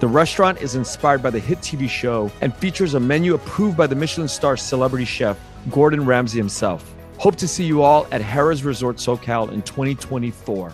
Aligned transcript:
The 0.00 0.08
restaurant 0.08 0.62
is 0.62 0.76
inspired 0.76 1.22
by 1.22 1.28
the 1.28 1.38
hit 1.38 1.58
TV 1.58 1.86
show 1.86 2.32
and 2.40 2.56
features 2.56 2.94
a 2.94 3.00
menu 3.00 3.34
approved 3.34 3.76
by 3.76 3.86
the 3.86 3.94
Michelin 3.94 4.28
star 4.28 4.56
celebrity 4.56 5.04
chef 5.04 5.38
Gordon 5.70 6.06
Ramsay 6.06 6.38
himself. 6.38 6.90
Hope 7.18 7.36
to 7.36 7.46
see 7.46 7.64
you 7.64 7.82
all 7.82 8.06
at 8.10 8.22
Harrah's 8.22 8.64
Resort 8.64 8.96
SoCal 8.96 9.52
in 9.52 9.60
2024. 9.60 10.72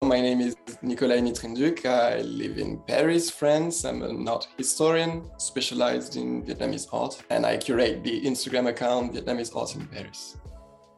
My 0.00 0.18
name 0.18 0.40
is 0.40 0.56
Nicolas 0.80 1.20
Henni-Trinh 1.20 1.58
Duc. 1.58 1.84
I 1.84 2.22
live 2.22 2.56
in 2.56 2.78
Paris, 2.88 3.28
France. 3.28 3.84
I'm 3.84 4.02
an 4.02 4.26
art 4.26 4.48
historian 4.56 5.30
specialized 5.36 6.16
in 6.16 6.42
Vietnamese 6.46 6.86
art, 6.90 7.22
and 7.28 7.44
I 7.44 7.58
curate 7.58 8.02
the 8.02 8.22
Instagram 8.22 8.70
account 8.70 9.12
Vietnamese 9.12 9.54
Art 9.54 9.74
in 9.74 9.86
Paris. 9.88 10.38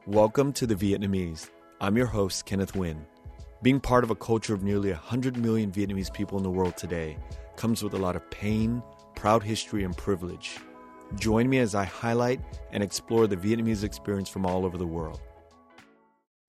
Welcome 0.06 0.52
to 0.52 0.68
The 0.68 0.76
Vietnamese. 0.76 1.50
I'm 1.80 1.96
your 1.96 2.06
host, 2.06 2.46
Kenneth 2.46 2.74
Nguyen. 2.74 3.06
Being 3.64 3.80
part 3.80 4.04
of 4.04 4.10
a 4.10 4.14
culture 4.14 4.52
of 4.52 4.62
nearly 4.62 4.90
100 4.90 5.38
million 5.38 5.72
Vietnamese 5.72 6.12
people 6.12 6.36
in 6.36 6.44
the 6.44 6.50
world 6.50 6.76
today 6.76 7.16
comes 7.56 7.82
with 7.82 7.94
a 7.94 7.96
lot 7.96 8.14
of 8.14 8.30
pain, 8.30 8.82
proud 9.16 9.42
history, 9.42 9.84
and 9.84 9.96
privilege. 9.96 10.58
Join 11.14 11.48
me 11.48 11.60
as 11.60 11.74
I 11.74 11.84
highlight 11.84 12.42
and 12.72 12.82
explore 12.82 13.26
the 13.26 13.38
Vietnamese 13.38 13.82
experience 13.82 14.28
from 14.28 14.44
all 14.44 14.66
over 14.66 14.76
the 14.76 14.86
world. 14.86 15.22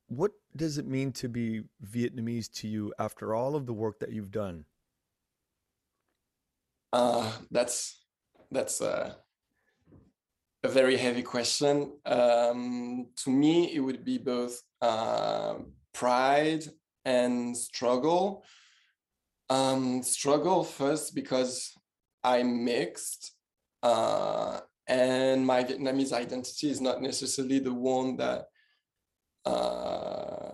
What 0.07 0.31
does 0.57 0.77
it 0.77 0.88
mean 0.88 1.13
to 1.13 1.30
be 1.30 1.61
Vietnamese 1.89 2.52
to 2.55 2.67
you 2.67 2.94
after 2.99 3.33
all 3.33 3.55
of 3.55 3.66
the 3.66 3.72
work 3.72 4.00
that 4.00 4.11
you've 4.11 4.31
done? 4.31 4.66
Uh, 6.91 7.31
that's 7.50 8.03
that's 8.52 8.81
a, 8.81 9.16
a 10.66 10.67
very 10.67 10.97
heavy 10.97 11.23
question. 11.23 11.94
Um, 12.05 13.07
to 13.23 13.29
me, 13.29 13.73
it 13.73 13.79
would 13.79 14.03
be 14.03 14.17
both 14.17 14.61
uh, 14.81 15.53
pride 15.94 16.66
and 17.06 17.56
struggle. 17.56 18.44
Um, 19.50 20.02
struggle 20.02 20.64
first 20.64 21.14
because 21.14 21.72
I'm 22.23 22.66
mixed, 22.66 23.34
uh, 23.84 24.59
and 24.88 25.45
my 25.45 25.64
Vietnamese 25.64 26.12
identity 26.12 26.70
is 26.70 26.81
not 26.81 27.02
necessarily 27.02 27.59
the 27.59 27.73
one 27.73 28.17
that 28.17 28.45
uh, 29.45 30.52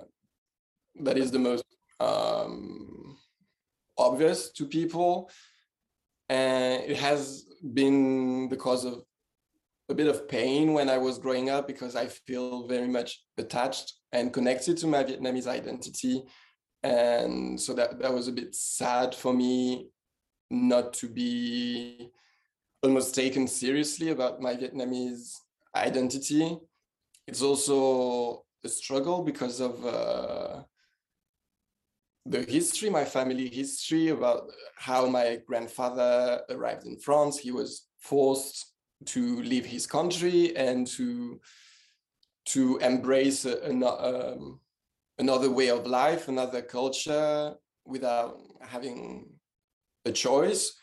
that 1.02 1.18
is 1.18 1.32
the 1.32 1.40
most 1.40 1.64
um, 2.02 3.18
obvious 3.98 4.52
to 4.52 4.66
people, 4.66 5.32
and 6.28 6.84
it 6.84 6.98
has 6.98 7.46
been 7.74 8.50
the 8.50 8.58
cause 8.58 8.84
of 8.84 9.04
a 9.92 9.94
bit 9.94 10.08
of 10.08 10.28
pain 10.28 10.74
when 10.74 10.90
I 10.90 10.98
was 10.98 11.20
growing 11.20 11.50
up 11.50 11.68
because 11.68 11.96
I 11.96 12.08
feel 12.08 12.68
very 12.68 12.88
much 12.88 13.24
attached 13.38 13.94
and 14.12 14.34
connected 14.34 14.78
to 14.78 14.88
my 14.88 15.04
Vietnamese 15.04 15.48
identity. 15.48 16.24
And 16.84 17.60
so 17.60 17.74
that, 17.74 18.00
that 18.00 18.14
was 18.14 18.28
a 18.28 18.32
bit 18.32 18.56
sad 18.56 19.14
for 19.14 19.34
me 19.34 19.90
not 20.50 20.94
to 20.94 21.08
be 21.08 22.10
almost 22.84 23.14
taken 23.14 23.48
seriously 23.48 24.10
about 24.10 24.42
my 24.42 24.56
Vietnamese 24.56 25.36
identity. 25.76 26.58
It's 27.28 27.42
also 27.42 28.44
a 28.64 28.70
struggle 28.70 29.24
because 29.24 29.60
of 29.60 29.86
uh, 29.86 30.64
the 32.26 32.42
history, 32.44 32.90
my 32.90 33.06
family 33.06 33.50
history 33.50 34.10
about 34.10 34.52
how 34.76 35.06
my 35.08 35.40
grandfather 35.48 36.42
arrived 36.50 36.86
in 36.86 36.98
France. 37.00 37.38
He 37.38 37.52
was 37.52 37.88
forced 38.00 38.74
to 39.06 39.42
leave 39.42 39.66
his 39.66 39.88
country 39.88 40.56
and 40.56 40.86
to 40.86 41.40
to 42.44 42.78
embrace 42.80 43.46
a, 43.46 43.58
a, 43.58 44.34
um, 44.34 44.60
another 45.20 45.50
way 45.50 45.70
of 45.70 45.86
life, 45.86 46.28
another 46.28 46.62
culture 46.62 47.54
without 47.86 48.38
having 48.62 49.30
a 50.06 50.12
choice. 50.12 50.74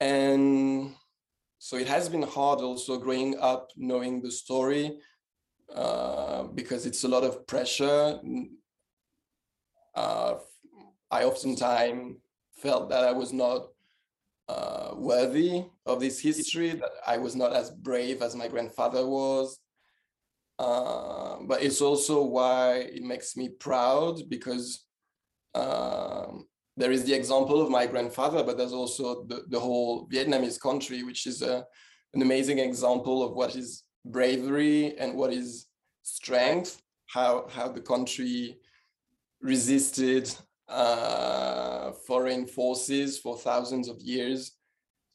And 0.00 0.94
so 1.58 1.76
it 1.76 1.88
has 1.88 2.08
been 2.08 2.22
hard 2.22 2.60
also 2.60 2.98
growing 2.98 3.38
up 3.40 3.70
knowing 3.76 4.22
the 4.22 4.30
story 4.30 4.98
uh, 5.74 6.44
because 6.44 6.86
it's 6.86 7.04
a 7.04 7.08
lot 7.08 7.24
of 7.24 7.46
pressure. 7.46 8.20
Uh, 9.94 10.34
I 11.10 11.24
oftentimes 11.24 12.16
felt 12.52 12.90
that 12.90 13.04
I 13.04 13.12
was 13.12 13.32
not 13.32 13.68
uh, 14.48 14.94
worthy 14.96 15.64
of 15.84 16.00
this 16.00 16.20
history, 16.20 16.70
that 16.70 16.90
I 17.06 17.18
was 17.18 17.36
not 17.36 17.52
as 17.52 17.70
brave 17.70 18.22
as 18.22 18.34
my 18.34 18.48
grandfather 18.48 19.06
was. 19.06 19.58
Uh, 20.58 21.36
but 21.42 21.62
it's 21.62 21.80
also 21.80 22.22
why 22.22 22.78
it 22.78 23.02
makes 23.02 23.36
me 23.36 23.48
proud 23.48 24.28
because 24.28 24.84
um, 25.54 26.46
there 26.76 26.90
is 26.90 27.04
the 27.04 27.14
example 27.14 27.62
of 27.62 27.70
my 27.70 27.86
grandfather, 27.86 28.42
but 28.42 28.56
there's 28.56 28.72
also 28.72 29.24
the, 29.24 29.44
the 29.48 29.60
whole 29.60 30.08
Vietnamese 30.08 30.60
country, 30.60 31.02
which 31.02 31.26
is 31.26 31.42
a, 31.42 31.64
an 32.14 32.22
amazing 32.22 32.58
example 32.58 33.22
of 33.22 33.32
what 33.34 33.54
is 33.54 33.84
bravery 34.04 34.96
and 34.98 35.14
what 35.14 35.32
is 35.32 35.66
strength, 36.02 36.82
how, 37.06 37.46
how 37.50 37.68
the 37.68 37.80
country 37.80 38.58
resisted 39.40 40.34
uh, 40.68 41.92
foreign 42.06 42.46
forces 42.46 43.18
for 43.18 43.36
thousands 43.38 43.88
of 43.88 44.00
years 44.00 44.52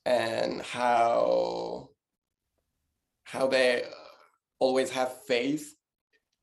and 0.06 0.62
how 0.62 1.90
how 3.24 3.48
they 3.48 3.84
always 4.66 4.90
have 4.90 5.12
faith 5.34 5.66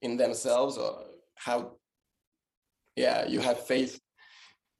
in 0.02 0.16
themselves 0.16 0.74
or 0.76 0.92
how 1.46 1.58
yeah 2.96 3.26
you 3.26 3.40
have 3.40 3.66
faith 3.72 4.00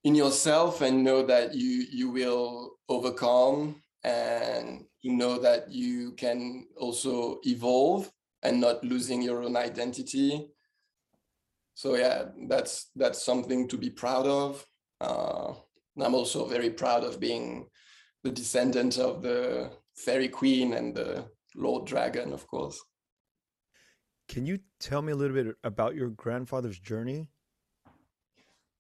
in 0.04 0.14
yourself 0.14 0.80
and 0.80 1.04
know 1.04 1.20
that 1.32 1.54
you 1.54 1.74
you 1.90 2.10
will 2.10 2.72
overcome 2.88 3.60
and 4.04 4.84
you 5.02 5.12
know 5.20 5.38
that 5.38 5.70
you 5.70 6.12
can 6.12 6.66
also 6.76 7.38
evolve 7.44 8.10
and 8.42 8.60
not 8.60 8.82
losing 8.82 9.20
your 9.22 9.42
own 9.42 9.56
identity. 9.56 10.48
So 11.74 11.96
yeah 11.96 12.18
that's 12.48 12.90
that's 12.96 13.24
something 13.30 13.68
to 13.68 13.76
be 13.76 13.90
proud 13.90 14.26
of. 14.26 14.64
Uh, 15.00 15.54
i'm 16.04 16.14
also 16.14 16.46
very 16.46 16.70
proud 16.70 17.04
of 17.04 17.20
being 17.20 17.66
the 18.24 18.30
descendant 18.30 18.98
of 18.98 19.22
the 19.22 19.70
fairy 19.96 20.28
queen 20.28 20.74
and 20.74 20.94
the 20.94 21.24
lord 21.56 21.86
dragon 21.86 22.32
of 22.32 22.46
course 22.46 22.80
can 24.30 24.46
you 24.46 24.60
tell 24.78 25.02
me 25.02 25.12
a 25.12 25.16
little 25.16 25.34
bit 25.34 25.56
about 25.64 25.96
your 25.96 26.10
grandfather's 26.10 26.78
journey 26.78 27.26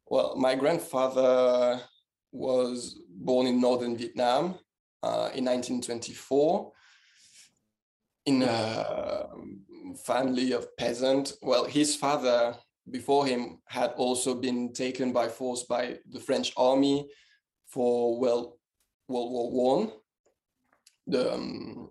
well 0.06 0.36
my 0.36 0.54
grandfather 0.54 1.80
was 2.32 3.00
born 3.08 3.46
in 3.46 3.60
northern 3.60 3.96
vietnam 3.96 4.54
uh, 5.02 5.28
in 5.34 5.44
1924 5.44 6.72
in 8.26 8.42
a 8.42 9.26
family 10.06 10.52
of 10.52 10.76
peasant 10.76 11.32
well 11.42 11.64
his 11.64 11.96
father 11.96 12.54
before 12.90 13.26
him 13.26 13.58
had 13.66 13.90
also 13.96 14.34
been 14.34 14.72
taken 14.72 15.12
by 15.12 15.28
force 15.28 15.64
by 15.64 15.98
the 16.10 16.20
French 16.20 16.52
army 16.56 17.08
for 17.66 18.18
well 18.18 18.56
World 19.08 19.32
War 19.32 19.50
One. 19.50 19.92
The 21.06 21.34
um, 21.34 21.90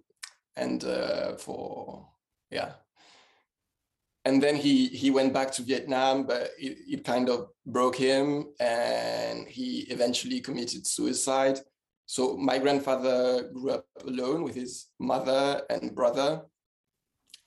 and 0.56 0.84
uh, 0.84 1.36
for 1.36 2.08
yeah, 2.52 2.74
and 4.26 4.44
then 4.44 4.56
he 4.56 4.88
he 4.88 5.12
went 5.12 5.34
back 5.34 5.52
to 5.54 5.62
Vietnam, 5.62 6.26
but 6.26 6.52
it, 6.58 6.78
it 6.88 7.04
kind 7.04 7.30
of 7.30 7.50
broke 7.66 7.96
him, 7.96 8.46
and 8.60 9.48
he 9.48 9.88
eventually 9.90 10.40
committed 10.42 10.86
suicide. 10.86 11.60
so 12.06 12.36
my 12.36 12.58
grandfather 12.58 13.50
grew 13.54 13.70
up 13.78 13.86
alone 14.06 14.44
with 14.44 14.56
his 14.56 14.88
mother 15.00 15.62
and 15.70 15.96
brother. 15.96 16.42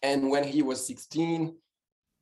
And 0.03 0.31
when 0.31 0.45
he 0.45 0.63
was 0.63 0.87
16 0.87 1.57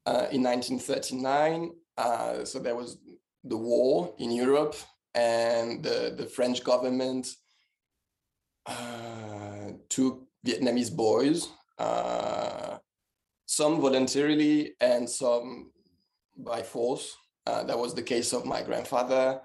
uh, 0.06 0.26
in 0.32 0.42
1939, 0.42 1.70
uh, 1.96 2.44
so 2.44 2.58
there 2.58 2.76
was 2.76 2.98
the 3.44 3.56
war 3.56 4.14
in 4.18 4.30
Europe, 4.30 4.74
and 5.14 5.82
the, 5.82 6.14
the 6.16 6.26
French 6.26 6.62
government 6.62 7.28
uh, 8.66 9.72
took 9.88 10.26
Vietnamese 10.46 10.94
boys, 10.94 11.48
uh, 11.78 12.78
some 13.50 13.80
voluntarily 13.80 14.74
and 14.80 15.10
some 15.10 15.72
by 16.36 16.62
force. 16.62 17.16
Uh, 17.48 17.64
that 17.64 17.76
was 17.76 17.96
the 17.96 18.02
case 18.02 18.32
of 18.32 18.46
my 18.46 18.62
grandfather. 18.62 19.40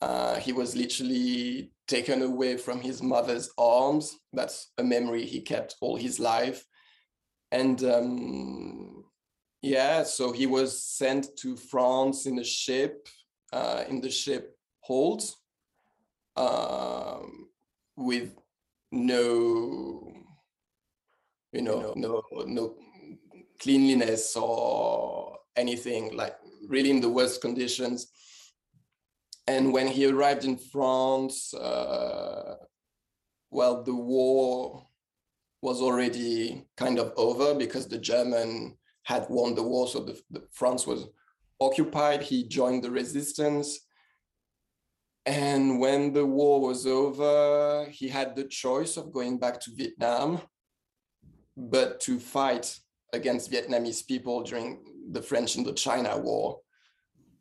Uh, 0.00 0.36
he 0.36 0.52
was 0.52 0.76
literally 0.76 1.72
taken 1.88 2.22
away 2.22 2.56
from 2.56 2.80
his 2.80 3.02
mother's 3.02 3.50
arms. 3.58 4.16
That's 4.32 4.70
a 4.78 4.84
memory 4.84 5.24
he 5.24 5.40
kept 5.40 5.74
all 5.80 5.96
his 5.96 6.20
life. 6.20 6.64
And 7.50 7.82
um, 7.82 9.04
yeah, 9.62 10.04
so 10.04 10.30
he 10.30 10.46
was 10.46 10.80
sent 10.84 11.36
to 11.38 11.56
France 11.56 12.26
in 12.26 12.38
a 12.38 12.44
ship, 12.44 13.08
uh, 13.52 13.82
in 13.88 14.00
the 14.00 14.10
ship 14.10 14.56
Holt, 14.78 15.34
um, 16.36 17.48
with 17.96 18.32
no, 18.92 20.12
you 21.52 21.62
know, 21.62 21.94
no, 21.96 22.22
no 22.46 22.76
cleanliness 23.60 24.36
or 24.36 25.38
anything 25.56 26.16
like 26.16 26.36
really 26.68 26.90
in 26.90 27.00
the 27.00 27.08
worst 27.08 27.40
conditions 27.40 28.08
and 29.46 29.72
when 29.72 29.88
he 29.88 30.06
arrived 30.06 30.44
in 30.44 30.56
France, 30.56 31.52
uh, 31.52 32.56
well, 33.50 33.82
the 33.82 33.94
war 33.94 34.86
was 35.60 35.80
already 35.80 36.66
kind 36.76 36.98
of 36.98 37.12
over 37.16 37.54
because 37.54 37.86
the 37.86 37.98
German 37.98 38.76
had 39.02 39.26
won 39.28 39.54
the 39.54 39.62
war, 39.62 39.86
so 39.86 40.00
the, 40.00 40.18
the 40.30 40.42
France 40.50 40.86
was 40.86 41.06
occupied. 41.60 42.22
He 42.22 42.44
joined 42.44 42.84
the 42.84 42.90
resistance. 42.90 43.80
And 45.26 45.78
when 45.78 46.12
the 46.12 46.24
war 46.24 46.60
was 46.60 46.86
over, 46.86 47.86
he 47.90 48.08
had 48.08 48.36
the 48.36 48.44
choice 48.44 48.96
of 48.96 49.12
going 49.12 49.38
back 49.38 49.60
to 49.60 49.70
Vietnam, 49.74 50.40
but 51.56 52.00
to 52.00 52.18
fight 52.18 52.78
against 53.14 53.50
Vietnamese 53.50 54.06
people 54.06 54.42
during 54.42 54.84
the 55.10 55.22
French 55.22 55.56
Indochina 55.56 56.20
War 56.20 56.60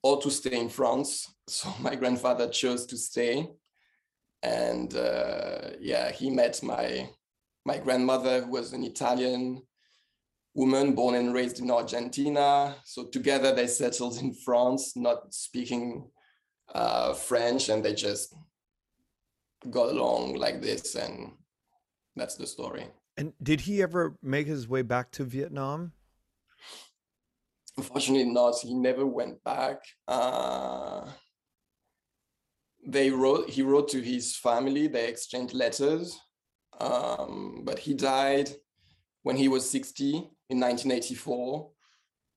or 0.01 0.21
to 0.21 0.29
stay 0.29 0.59
in 0.59 0.69
France. 0.69 1.29
So 1.45 1.73
my 1.81 1.95
grandfather 1.95 2.47
chose 2.47 2.85
to 2.85 2.95
stay. 2.95 3.49
And 4.41 4.95
uh, 4.95 5.71
yeah, 5.81 6.09
he 6.09 6.29
met 6.29 6.63
my 6.63 7.09
my 7.65 7.77
grandmother, 7.79 8.43
who 8.43 8.51
was 8.51 8.71
an 8.71 8.83
Italian 8.85 9.61
woman 10.53 10.95
born 10.95 11.15
and 11.15 11.33
raised 11.33 11.59
in 11.59 11.69
Argentina. 11.69 12.75
So 12.85 13.05
together 13.05 13.53
they 13.53 13.67
settled 13.67 14.21
in 14.21 14.33
France, 14.33 14.95
not 14.95 15.33
speaking 15.33 16.09
uh, 16.73 17.13
French, 17.13 17.67
and 17.67 17.83
they 17.83 17.93
just 17.93 18.33
got 19.69 19.89
along 19.89 20.35
like 20.35 20.61
this. 20.61 20.95
And 20.95 21.33
that's 22.15 22.35
the 22.35 22.47
story. 22.47 22.85
And 23.17 23.33
did 23.41 23.61
he 23.61 23.81
ever 23.81 24.15
make 24.21 24.47
his 24.47 24.67
way 24.67 24.81
back 24.81 25.11
to 25.11 25.23
Vietnam? 25.23 25.93
Unfortunately, 27.77 28.25
not. 28.25 28.55
He 28.59 28.73
never 28.73 29.05
went 29.05 29.43
back. 29.43 29.83
Uh, 30.07 31.09
they 32.85 33.09
wrote. 33.09 33.49
He 33.49 33.61
wrote 33.61 33.89
to 33.89 34.01
his 34.01 34.35
family. 34.35 34.87
They 34.87 35.07
exchanged 35.07 35.53
letters, 35.53 36.19
um, 36.79 37.61
but 37.63 37.79
he 37.79 37.93
died 37.93 38.49
when 39.23 39.35
he 39.37 39.47
was 39.47 39.69
60 39.69 40.15
in 40.49 40.59
1984, 40.59 41.71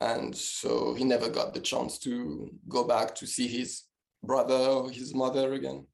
and 0.01 0.35
so 0.35 0.95
he 0.95 1.05
never 1.05 1.29
got 1.29 1.53
the 1.53 1.61
chance 1.61 1.99
to 1.99 2.51
go 2.69 2.85
back 2.85 3.15
to 3.17 3.27
see 3.27 3.49
his 3.49 3.83
brother 4.23 4.55
or 4.55 4.91
his 4.91 5.15
mother 5.15 5.53
again. 5.55 5.87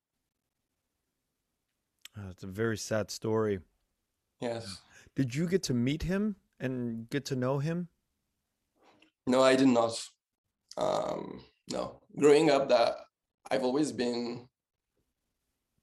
Oh, 2.17 2.29
it's 2.31 2.43
a 2.43 2.49
very 2.49 2.77
sad 2.77 3.11
story. 3.11 3.61
Yes. 4.43 4.83
Did 5.15 5.35
you 5.35 5.47
get 5.47 5.63
to 5.65 5.75
meet 5.75 6.03
him 6.03 6.37
and 6.59 7.09
get 7.11 7.25
to 7.27 7.37
know 7.37 7.59
him? 7.59 7.89
No, 9.27 9.41
I 9.41 9.55
did 9.55 9.69
not. 9.69 10.05
Um, 10.77 11.45
no, 11.71 12.01
growing 12.19 12.51
up, 12.51 12.69
that 12.69 12.97
I've 13.51 13.63
always 13.63 13.93
been 13.93 14.49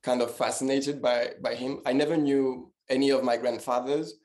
kind 0.04 0.22
of 0.22 0.36
fascinated 0.36 1.02
by 1.02 1.32
by 1.42 1.56
him. 1.56 1.80
I 1.86 1.94
never 1.94 2.18
knew 2.18 2.74
any 2.90 3.12
of 3.12 3.24
my 3.24 3.38
grandfathers, 3.38 4.16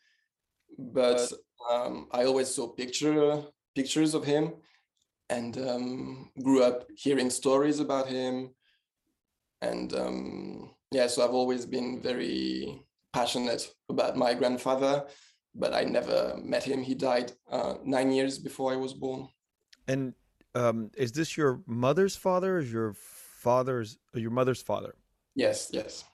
but 0.79 1.33
um, 1.71 2.09
I 2.11 2.25
always 2.25 2.53
saw 2.53 2.69
picture 2.69 3.45
pictures 3.77 4.15
of 4.15 4.25
him, 4.25 4.55
and 5.29 5.57
um, 5.59 6.31
grew 6.43 6.65
up 6.65 6.87
hearing 6.97 7.31
stories 7.31 7.79
about 7.79 8.09
him. 8.09 8.51
And 9.63 9.95
um, 9.95 10.75
yeah, 10.91 11.07
so 11.07 11.23
I've 11.23 11.35
always 11.35 11.67
been 11.67 12.03
very 12.03 12.83
passionate 13.15 13.63
about 13.89 14.17
my 14.17 14.35
grandfather 14.35 15.05
but 15.55 15.73
I 15.73 15.85
never 15.85 16.37
met 16.43 16.65
him. 16.65 16.83
He 16.83 16.95
died 16.95 17.33
uh, 17.51 17.75
nine 17.85 18.11
years 18.11 18.39
before 18.39 18.73
I 18.73 18.77
was 18.77 18.93
born. 18.93 19.29
And 19.87 20.15
um, 20.55 20.91
is 20.97 21.13
this 21.13 21.37
your 21.37 21.61
mother's 21.67 22.17
father? 22.17 22.57
Or 22.57 22.59
is 22.61 22.73
your 22.73 22.95
father's 22.95 23.99
your 24.15 24.31
mother's 24.31 24.63
father? 24.63 24.95
Yes, 25.35 25.71
yes. 25.73 26.05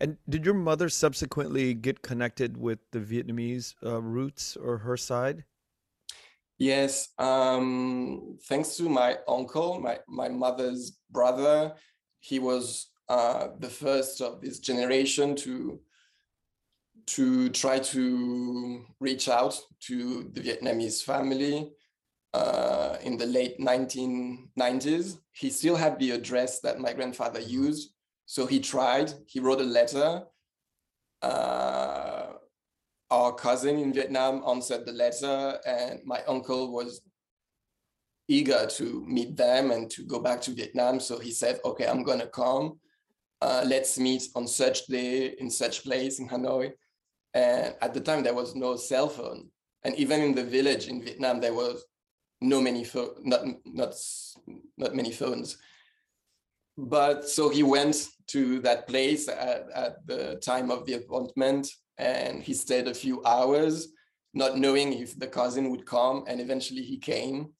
And 0.00 0.16
did 0.28 0.44
your 0.44 0.54
mother 0.54 0.88
subsequently 0.88 1.72
get 1.72 2.02
connected 2.02 2.56
with 2.56 2.78
the 2.92 3.00
Vietnamese 3.00 3.74
uh, 3.84 4.00
roots 4.02 4.56
or 4.56 4.78
her 4.78 4.96
side? 4.96 5.44
Yes, 6.58 7.08
um, 7.18 8.38
thanks 8.44 8.76
to 8.76 8.88
my 8.88 9.18
uncle, 9.28 9.80
my 9.80 9.98
my 10.08 10.28
mother's 10.28 10.98
brother. 11.10 11.74
He 12.20 12.38
was 12.38 12.88
uh, 13.08 13.48
the 13.58 13.68
first 13.68 14.20
of 14.20 14.40
this 14.40 14.58
generation 14.58 15.36
to 15.36 15.80
to 17.06 17.48
try 17.50 17.78
to 17.78 18.84
reach 19.00 19.28
out 19.28 19.58
to 19.80 20.30
the 20.32 20.40
Vietnamese 20.40 21.02
family 21.02 21.72
uh, 22.34 22.96
in 23.02 23.16
the 23.16 23.26
late 23.26 23.58
1990s. 23.60 25.18
He 25.32 25.50
still 25.50 25.76
had 25.76 25.98
the 25.98 26.10
address 26.10 26.60
that 26.60 26.80
my 26.80 26.92
grandfather 26.92 27.40
used. 27.40 27.92
So 28.26 28.46
he 28.46 28.58
tried, 28.58 29.12
he 29.26 29.40
wrote 29.40 29.60
a 29.60 29.64
letter. 29.64 30.24
Uh, 31.22 32.32
our 33.10 33.32
cousin 33.32 33.78
in 33.78 33.92
Vietnam 33.92 34.42
answered 34.48 34.84
the 34.84 34.92
letter, 34.92 35.60
and 35.64 36.00
my 36.04 36.22
uncle 36.26 36.72
was 36.72 37.00
eager 38.28 38.66
to 38.66 39.04
meet 39.06 39.36
them 39.36 39.70
and 39.70 39.88
to 39.90 40.02
go 40.02 40.18
back 40.18 40.40
to 40.42 40.50
Vietnam. 40.50 40.98
So 40.98 41.18
he 41.20 41.30
said, 41.30 41.60
Okay, 41.64 41.86
I'm 41.86 42.02
going 42.02 42.18
to 42.18 42.26
come. 42.26 42.80
Uh, 43.40 43.64
let's 43.66 43.98
meet 43.98 44.24
on 44.34 44.48
such 44.48 44.86
day 44.86 45.34
in 45.38 45.50
such 45.50 45.84
place 45.84 46.18
in 46.18 46.28
Hanoi. 46.28 46.72
And 47.36 47.74
at 47.82 47.92
the 47.92 48.00
time, 48.00 48.22
there 48.22 48.32
was 48.32 48.54
no 48.54 48.76
cell 48.76 49.10
phone. 49.10 49.50
And 49.84 49.94
even 49.96 50.22
in 50.22 50.34
the 50.34 50.42
village 50.42 50.88
in 50.88 51.02
Vietnam, 51.02 51.38
there 51.38 51.52
was 51.52 51.84
no 52.40 52.62
many 52.62 52.82
phone, 52.82 53.10
not, 53.24 53.42
not, 53.66 53.94
not 54.78 54.94
many 54.94 55.12
phones. 55.12 55.58
But 56.78 57.28
so 57.28 57.50
he 57.50 57.62
went 57.62 58.08
to 58.28 58.60
that 58.60 58.88
place 58.88 59.28
at, 59.28 59.68
at 59.74 60.06
the 60.06 60.36
time 60.36 60.70
of 60.70 60.86
the 60.86 60.94
appointment 60.94 61.70
and 61.98 62.42
he 62.42 62.54
stayed 62.54 62.88
a 62.88 62.94
few 62.94 63.22
hours, 63.26 63.88
not 64.32 64.56
knowing 64.56 64.94
if 64.94 65.18
the 65.18 65.26
cousin 65.26 65.70
would 65.70 65.84
come. 65.84 66.24
And 66.26 66.40
eventually 66.40 66.82
he 66.82 66.96
came. 66.96 67.52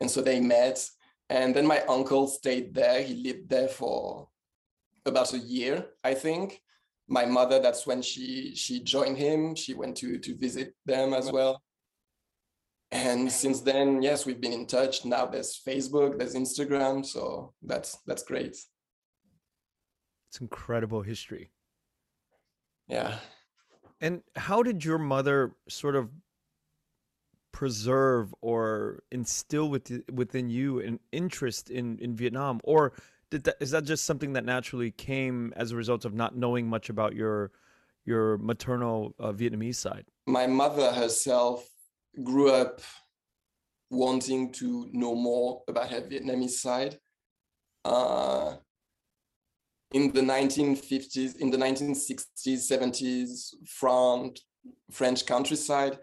And 0.00 0.10
so 0.10 0.22
they 0.22 0.40
met. 0.40 0.88
And 1.28 1.54
then 1.54 1.66
my 1.66 1.80
uncle 1.82 2.28
stayed 2.28 2.72
there. 2.72 3.02
He 3.02 3.22
lived 3.22 3.50
there 3.50 3.68
for 3.68 4.28
about 5.04 5.34
a 5.34 5.38
year, 5.38 5.84
I 6.02 6.14
think 6.14 6.62
my 7.08 7.24
mother 7.24 7.60
that's 7.60 7.86
when 7.86 8.02
she 8.02 8.54
she 8.54 8.82
joined 8.82 9.16
him. 9.16 9.54
She 9.54 9.74
went 9.74 9.96
to 9.98 10.18
to 10.18 10.36
visit 10.36 10.74
them 10.84 11.14
as 11.14 11.30
well. 11.30 11.62
And 12.90 13.30
since 13.30 13.60
then 13.60 14.02
yes 14.02 14.26
we've 14.26 14.40
been 14.40 14.52
in 14.52 14.66
touch. 14.66 15.04
Now 15.04 15.26
there's 15.26 15.60
facebook 15.66 16.18
there's 16.18 16.34
instagram. 16.34 17.04
So 17.04 17.52
that's 17.62 17.98
that's 18.06 18.22
great. 18.22 18.56
It's 20.28 20.40
incredible 20.40 21.02
history. 21.02 21.50
Yeah. 22.88 23.18
And 24.00 24.22
how 24.34 24.62
did 24.62 24.84
your 24.84 24.98
mother 24.98 25.54
sort 25.68 25.96
of 25.96 26.10
preserve 27.52 28.34
or 28.42 29.02
instill 29.10 29.70
with, 29.70 29.90
within 30.12 30.50
you 30.50 30.80
an 30.80 31.00
interest 31.12 31.70
in 31.70 31.98
in 32.00 32.14
vietnam? 32.14 32.60
Or 32.64 32.92
did 33.30 33.44
that 33.44 33.56
is 33.60 33.70
that 33.72 33.84
just 33.84 34.04
something 34.04 34.32
that 34.34 34.44
naturally 34.44 34.90
came 34.90 35.52
as 35.56 35.72
a 35.72 35.76
result 35.76 36.04
of 36.04 36.14
not 36.14 36.36
knowing 36.36 36.68
much 36.68 36.88
about 36.88 37.14
your 37.14 37.50
your 38.04 38.38
maternal 38.38 39.14
uh, 39.18 39.32
Vietnamese 39.32 39.76
side? 39.76 40.04
My 40.26 40.46
mother 40.46 40.92
herself 40.92 41.68
grew 42.22 42.50
up 42.50 42.80
wanting 43.90 44.52
to 44.52 44.88
know 44.92 45.14
more 45.14 45.62
about 45.68 45.90
her 45.90 46.00
Vietnamese 46.00 46.50
side. 46.50 46.98
Uh, 47.84 48.56
in 49.92 50.12
the 50.12 50.20
1950s, 50.20 51.36
in 51.36 51.50
the 51.50 51.56
1960s, 51.56 52.70
70s, 52.70 53.54
front 53.66 54.40
French 54.90 55.24
countryside, 55.24 55.98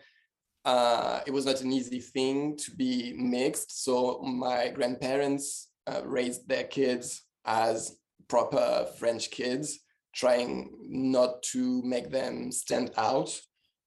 uh, 0.63 1.19
it 1.27 1.31
was 1.31 1.45
not 1.45 1.59
an 1.61 1.71
easy 1.73 1.99
thing 1.99 2.55
to 2.57 2.71
be 2.71 3.13
mixed. 3.17 3.83
So 3.83 4.21
my 4.21 4.69
grandparents 4.69 5.67
uh, 5.87 6.01
raised 6.05 6.47
their 6.47 6.63
kids 6.63 7.23
as 7.45 7.97
proper 8.27 8.87
French 8.99 9.31
kids, 9.31 9.79
trying 10.13 10.71
not 10.81 11.41
to 11.43 11.81
make 11.83 12.09
them 12.09 12.51
stand 12.51 12.91
out. 12.97 13.29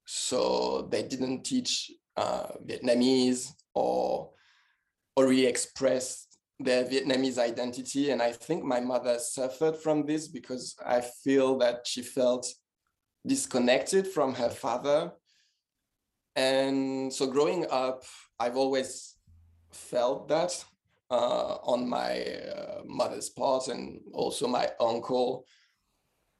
So 0.07 0.89
they 0.91 1.03
didn't 1.03 1.45
teach 1.45 1.91
uh, 2.17 2.49
Vietnamese 2.67 3.51
or 3.75 4.31
or 5.17 5.27
really 5.27 5.47
express 5.47 6.27
their 6.59 6.85
Vietnamese 6.85 7.39
identity. 7.39 8.11
And 8.11 8.21
I 8.23 8.33
think 8.33 8.65
my 8.65 8.81
mother 8.81 9.19
suffered 9.19 9.77
from 9.77 10.05
this 10.05 10.29
because 10.29 10.75
I 10.85 11.01
feel 11.01 11.59
that 11.59 11.87
she 11.87 12.03
felt 12.03 12.47
disconnected 13.27 14.07
from 14.07 14.35
her 14.35 14.51
father. 14.51 15.13
And 16.35 17.13
so 17.13 17.27
growing 17.27 17.67
up, 17.71 18.05
I've 18.39 18.57
always 18.57 19.17
felt 19.73 20.29
that 20.29 20.65
uh, 21.11 21.57
on 21.63 21.89
my 21.89 22.25
uh, 22.25 22.83
mother's 22.85 23.31
part 23.31 23.69
and 23.69 24.01
also 24.13 24.47
my 24.47 24.71
uncle. 24.81 25.47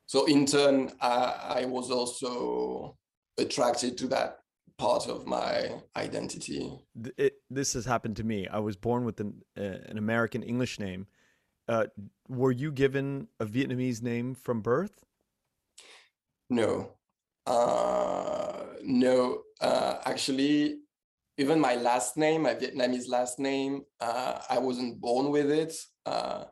So 0.07 0.27
in 0.27 0.47
turn, 0.47 0.93
I, 1.01 1.61
I 1.61 1.65
was 1.67 1.91
also 1.91 2.97
attracted 3.39 3.99
to 3.99 4.07
that 4.09 4.39
part 4.79 5.09
of 5.09 5.27
my 5.27 5.81
identity. 5.97 6.73
It, 7.17 7.35
this 7.51 7.73
has 7.73 7.85
happened 7.85 8.17
to 8.17 8.25
me. 8.25 8.47
I 8.49 8.59
was 8.59 8.77
born 8.77 9.05
with 9.05 9.21
an, 9.21 9.43
uh, 9.59 9.79
an 9.87 9.99
American 9.99 10.43
English 10.43 10.79
name. 10.79 11.07
Uh, 11.69 11.87
were 12.29 12.53
you 12.53 12.71
given 12.71 13.29
a 13.41 13.47
Vietnamese 13.47 14.03
name 14.03 14.35
from 14.35 14.61
birth? 14.61 15.05
No. 16.49 16.93
Uh, 17.47 18.65
no. 18.83 19.43
Uh, 19.61 19.97
actually, 20.05 20.81
even 21.39 21.61
my 21.61 21.75
last 21.77 22.17
name, 22.17 22.43
my 22.43 22.55
Vietnamese 22.55 23.09
last 23.09 23.39
name, 23.39 23.83
uh, 24.01 24.41
I 24.49 24.59
wasn't 24.59 25.01
born 25.01 25.31
with 25.31 25.51
it. 25.51 25.75
Uh, 26.05 26.45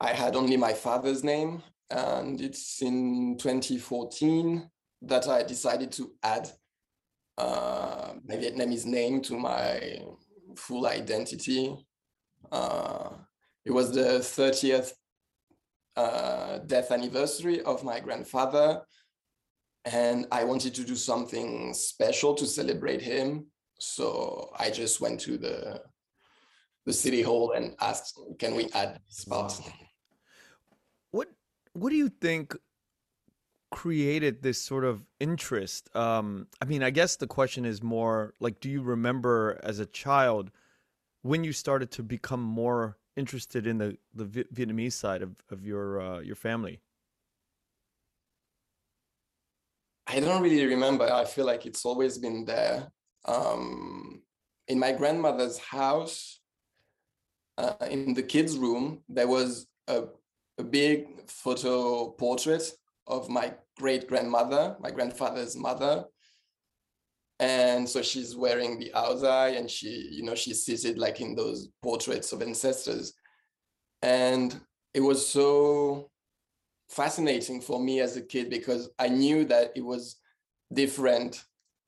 I 0.00 0.12
had 0.12 0.36
only 0.36 0.56
my 0.56 0.72
father's 0.72 1.24
name, 1.24 1.62
and 1.90 2.40
it's 2.40 2.82
in 2.82 3.36
2014 3.38 4.68
that 5.02 5.28
I 5.28 5.42
decided 5.42 5.92
to 5.92 6.12
add 6.22 6.50
uh, 7.38 8.12
my 8.26 8.36
Vietnamese 8.36 8.84
name 8.84 9.22
to 9.22 9.38
my 9.38 10.02
full 10.56 10.86
identity. 10.86 11.74
Uh, 12.52 13.10
it 13.64 13.70
was 13.70 13.92
the 13.92 14.20
30th 14.20 14.92
uh, 15.96 16.58
death 16.58 16.90
anniversary 16.90 17.62
of 17.62 17.82
my 17.82 17.98
grandfather, 17.98 18.82
and 19.86 20.26
I 20.30 20.44
wanted 20.44 20.74
to 20.74 20.84
do 20.84 20.96
something 20.96 21.72
special 21.72 22.34
to 22.34 22.46
celebrate 22.46 23.00
him. 23.00 23.46
So 23.80 24.52
I 24.58 24.70
just 24.70 25.00
went 25.00 25.20
to 25.22 25.38
the 25.38 25.82
the 26.84 26.92
city 26.92 27.22
hall 27.22 27.52
and 27.52 27.74
asked, 27.80 28.18
"Can 28.38 28.54
we 28.54 28.68
add 28.74 29.00
this 29.08 29.24
part?" 29.24 29.58
What 31.10 31.28
What 31.72 31.90
do 31.90 31.96
you 31.96 32.10
think 32.10 32.54
created 33.70 34.42
this 34.42 34.60
sort 34.60 34.84
of 34.84 35.06
interest? 35.18 35.94
Um, 35.96 36.46
I 36.60 36.66
mean, 36.66 36.82
I 36.82 36.90
guess 36.90 37.16
the 37.16 37.26
question 37.26 37.64
is 37.64 37.82
more 37.82 38.34
like, 38.38 38.60
do 38.60 38.68
you 38.68 38.82
remember 38.82 39.58
as 39.62 39.78
a 39.78 39.86
child 39.86 40.50
when 41.22 41.42
you 41.44 41.52
started 41.52 41.90
to 41.92 42.02
become 42.02 42.42
more 42.42 42.98
interested 43.16 43.66
in 43.66 43.78
the 43.78 43.96
the 44.14 44.26
Vietnamese 44.26 44.92
side 44.92 45.22
of 45.22 45.36
of 45.50 45.64
your 45.64 46.00
uh, 46.02 46.20
your 46.20 46.36
family? 46.36 46.80
I 50.06 50.20
don't 50.20 50.42
really 50.42 50.66
remember. 50.66 51.10
I 51.10 51.24
feel 51.24 51.46
like 51.46 51.64
it's 51.64 51.86
always 51.86 52.18
been 52.18 52.44
there. 52.44 52.90
Um, 53.24 54.22
in 54.68 54.78
my 54.78 54.92
grandmother's 54.92 55.58
house, 55.58 56.40
uh, 57.58 57.74
in 57.90 58.14
the 58.14 58.22
kids' 58.22 58.56
room, 58.56 59.02
there 59.08 59.28
was 59.28 59.66
a, 59.88 60.04
a 60.58 60.64
big 60.64 61.28
photo 61.28 62.10
portrait 62.10 62.70
of 63.06 63.28
my 63.28 63.52
great 63.78 64.06
grandmother, 64.06 64.76
my 64.80 64.90
grandfather's 64.90 65.56
mother. 65.56 66.04
And 67.40 67.88
so 67.88 68.02
she's 68.02 68.36
wearing 68.36 68.78
the 68.78 68.92
ao 68.92 69.20
dai 69.20 69.48
and 69.48 69.70
she, 69.70 70.08
you 70.12 70.22
know, 70.22 70.34
she's 70.34 70.64
seated 70.64 70.98
like 70.98 71.20
in 71.20 71.34
those 71.34 71.68
portraits 71.82 72.32
of 72.32 72.42
ancestors. 72.42 73.14
And 74.02 74.60
it 74.94 75.00
was 75.00 75.26
so 75.26 76.10
fascinating 76.88 77.60
for 77.60 77.80
me 77.80 78.00
as 78.00 78.16
a 78.16 78.22
kid 78.22 78.50
because 78.50 78.90
I 78.98 79.08
knew 79.08 79.44
that 79.46 79.72
it 79.74 79.84
was 79.84 80.16
different 80.72 81.42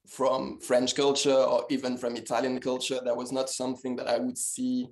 from 0.07 0.61
French 0.61 0.95
culture 0.95 1.35
or 1.35 1.65
even 1.71 1.97
from 1.97 2.17
Italian 2.17 2.61
culture. 2.61 3.01
That 3.05 3.17
was 3.17 3.33
not 3.33 3.51
something 3.51 3.97
that 3.97 4.09
I 4.09 4.19
would 4.19 4.39
see 4.39 4.89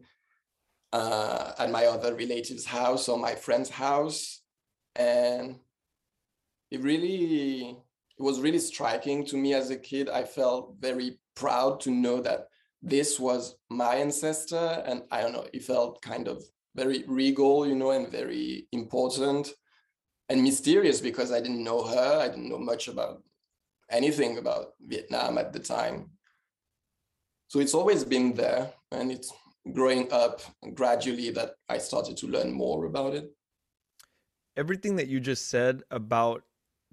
uh, 0.93 1.53
at 1.59 1.71
my 1.71 1.87
other 1.87 2.15
relatives' 2.15 2.65
house 2.65 3.09
or 3.09 3.19
my 3.19 3.35
friend's 3.35 3.71
house. 3.71 4.43
And 4.97 5.57
it 6.71 6.83
really 6.83 7.77
it 8.19 8.23
was 8.23 8.41
really 8.41 8.59
striking 8.59 9.25
to 9.27 9.37
me 9.37 9.55
as 9.55 9.71
a 9.71 9.77
kid. 9.77 10.09
I 10.09 10.25
felt 10.25 10.77
very 10.79 11.19
proud 11.35 11.81
to 11.81 11.91
know 11.91 12.21
that 12.21 12.49
this 12.83 13.19
was 13.19 13.57
my 13.71 13.97
ancestor, 13.97 14.83
and 14.87 15.03
I 15.11 15.23
don't 15.23 15.33
know, 15.33 15.47
it 15.53 15.65
felt 15.65 16.03
kind 16.03 16.29
of 16.29 16.45
very 16.75 17.05
regal, 17.07 17.67
you 17.67 17.75
know, 17.75 17.91
and 17.91 18.11
very 18.11 18.69
important 18.73 19.51
and 20.29 20.43
mysterious 20.43 21.01
because 21.01 21.33
I 21.33 21.41
didn't 21.41 21.65
know 21.65 21.83
her. 21.83 22.21
I 22.21 22.29
didn't 22.29 22.49
know 22.49 22.59
much 22.59 22.89
about 22.89 23.23
anything 23.91 24.39
about 24.39 24.75
Vietnam 24.81 25.39
at 25.39 25.53
the 25.53 25.59
time. 25.59 26.11
So 27.49 27.59
it's 27.61 27.75
always 27.75 28.05
been 28.05 28.35
there, 28.35 28.73
and 28.93 29.11
it's 29.11 29.33
growing 29.73 30.11
up 30.13 30.41
gradually 30.75 31.31
that 31.31 31.55
I 31.69 31.79
started 31.79 32.17
to 32.19 32.27
learn 32.27 32.53
more 32.53 32.87
about 32.87 33.15
it. 33.15 33.31
Everything 34.57 34.97
that 34.97 35.09
you 35.09 35.21
just 35.21 35.49
said 35.49 35.83
about 35.91 36.45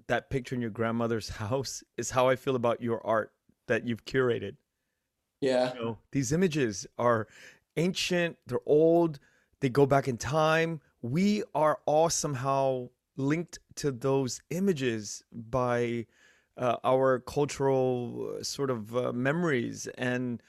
that 0.08 0.30
picture 0.30 0.54
in 0.54 0.60
your 0.60 0.70
grandmother's 0.70 1.28
house 1.44 1.82
is 1.96 2.10
how 2.10 2.28
I 2.28 2.36
feel 2.36 2.56
about 2.56 2.82
your 2.82 3.06
art 3.06 3.32
that 3.68 3.86
you've 3.86 4.04
curated. 4.04 4.56
Yeah. 5.40 5.74
You 5.74 5.80
know, 5.80 5.98
these 6.10 6.32
images 6.32 6.86
are 6.98 7.28
ancient, 7.76 8.36
they're 8.46 8.58
old, 8.66 9.20
they 9.60 9.68
go 9.68 9.86
back 9.86 10.08
in 10.08 10.16
time. 10.16 10.80
We 11.02 11.44
are 11.54 11.78
all 11.86 12.10
somehow 12.10 12.88
linked 13.16 13.58
to 13.76 13.92
those 13.92 14.40
images 14.50 15.22
by 15.32 16.06
uh, 16.58 16.76
our 16.84 17.20
cultural 17.20 18.36
uh, 18.38 18.42
sort 18.42 18.70
of 18.70 18.94
uh, 18.96 19.12
memories 19.12 19.86
and 19.96 20.42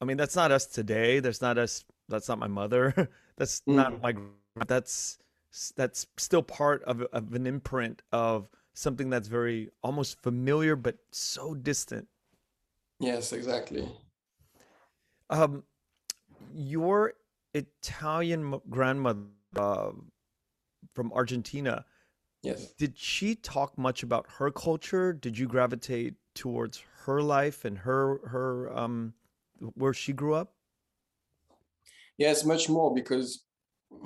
i 0.00 0.04
mean 0.04 0.16
that's 0.16 0.36
not 0.36 0.50
us 0.50 0.66
today 0.66 1.20
that's 1.20 1.40
not 1.40 1.58
us 1.58 1.84
that's 2.08 2.28
not 2.28 2.38
my 2.38 2.48
mother 2.48 3.10
that's 3.36 3.60
mm. 3.68 3.74
not 3.74 4.02
my 4.02 4.14
that's 4.66 5.18
that's 5.76 6.06
still 6.16 6.42
part 6.42 6.82
of, 6.84 7.02
of 7.12 7.34
an 7.34 7.46
imprint 7.46 8.02
of 8.12 8.48
something 8.74 9.10
that's 9.10 9.28
very 9.28 9.68
almost 9.82 10.22
familiar 10.22 10.76
but 10.76 10.96
so 11.10 11.54
distant. 11.54 12.08
Yes, 12.98 13.32
exactly. 13.32 13.88
Um, 15.28 15.64
your 16.52 17.14
Italian 17.54 18.60
grandmother 18.68 19.20
uh, 19.56 19.90
from 20.94 21.12
Argentina. 21.12 21.84
Yes. 22.42 22.72
Did 22.78 22.96
she 22.96 23.34
talk 23.34 23.76
much 23.76 24.02
about 24.02 24.26
her 24.38 24.50
culture? 24.50 25.12
Did 25.12 25.38
you 25.38 25.46
gravitate 25.46 26.14
towards 26.34 26.82
her 27.04 27.22
life 27.22 27.64
and 27.64 27.78
her 27.78 28.26
her 28.28 28.76
um 28.76 29.14
where 29.74 29.92
she 29.92 30.12
grew 30.12 30.34
up? 30.34 30.54
Yes, 32.16 32.44
much 32.44 32.68
more 32.68 32.94
because 32.94 33.44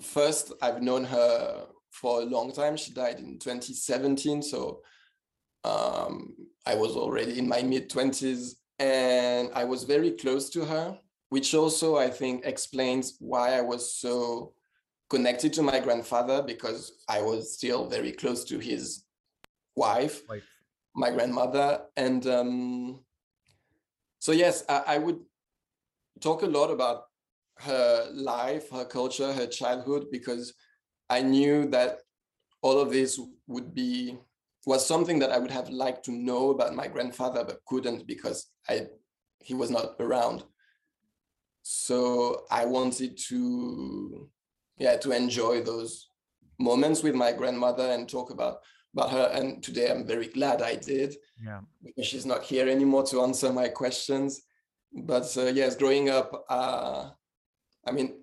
first 0.00 0.53
I've 0.62 0.83
known 0.83 1.05
her 1.05 1.67
for 1.91 2.23
a 2.23 2.25
long 2.25 2.53
time. 2.53 2.76
She 2.76 2.93
died 2.93 3.19
in 3.19 3.38
2017, 3.38 4.43
so 4.43 4.83
um, 5.64 6.35
I 6.67 6.75
was 6.75 6.97
already 6.97 7.38
in 7.38 7.49
my 7.49 7.62
mid 7.62 7.88
20s, 7.88 8.55
and 8.79 9.50
I 9.55 9.64
was 9.64 9.85
very 9.85 10.12
close 10.12 10.50
to 10.50 10.64
her, 10.64 10.99
which 11.29 11.55
also 11.55 11.97
I 11.97 12.11
think 12.11 12.45
explains 12.45 13.17
why 13.21 13.57
I 13.57 13.61
was 13.61 13.95
so 13.95 14.55
connected 15.14 15.52
to 15.52 15.62
my 15.62 15.78
grandfather 15.78 16.42
because 16.42 16.83
I 17.09 17.23
was 17.23 17.54
still 17.54 17.88
very 17.88 18.11
close 18.11 18.42
to 18.47 18.59
his 18.59 19.04
wife, 19.76 20.23
wife. 20.28 20.49
my 20.97 21.11
grandmother, 21.11 21.83
and 21.97 22.26
um, 22.26 23.00
so 24.18 24.33
yes, 24.33 24.64
I, 24.68 24.83
I 24.94 24.99
would 24.99 25.21
talk 26.21 26.42
a 26.42 26.47
lot 26.59 26.71
about 26.73 27.04
her 27.61 28.09
life, 28.12 28.71
her 28.71 28.85
culture, 28.85 29.33
her 29.33 29.47
childhood, 29.47 30.06
because 30.11 30.52
I 31.09 31.23
knew 31.23 31.66
that 31.66 32.00
all 32.61 32.80
of 32.80 32.90
this 32.90 33.21
would 33.47 33.73
be 33.73 34.18
was 34.66 34.85
something 34.85 35.21
that 35.21 35.30
I 35.30 35.38
would 35.38 35.50
have 35.52 35.68
liked 35.68 36.04
to 36.06 36.12
know 36.12 36.50
about 36.50 36.75
my 36.75 36.88
grandfather, 36.88 37.44
but 37.44 37.64
couldn't 37.66 38.06
because 38.09 38.50
I 38.68 38.87
he 39.40 39.54
was 39.54 39.71
not 39.71 39.94
around. 40.00 40.42
So 41.62 42.44
I 42.50 42.64
wanted 42.64 43.16
to 43.28 44.28
yeah 44.78 44.97
to 44.97 45.12
enjoy 45.12 45.62
those 45.62 46.09
moments 46.59 47.02
with 47.02 47.14
my 47.14 47.33
grandmother 47.33 47.90
and 47.90 48.09
talk 48.09 48.31
about 48.31 48.59
about 48.95 49.11
her. 49.11 49.31
And 49.35 49.62
today 49.62 49.90
I'm 49.90 50.07
very 50.07 50.28
glad 50.28 50.62
I 50.62 50.76
did. 50.76 51.16
Yeah. 51.45 51.61
Because 51.83 52.07
she's 52.07 52.26
not 52.26 52.43
here 52.43 52.69
anymore 52.69 53.04
to 53.07 53.23
answer 53.23 53.52
my 53.52 53.69
questions. 53.69 54.43
But 54.93 55.37
uh, 55.37 55.47
yes, 55.47 55.76
growing 55.76 56.09
up, 56.09 56.45
uh, 56.49 57.11
I 57.85 57.90
mean, 57.90 58.23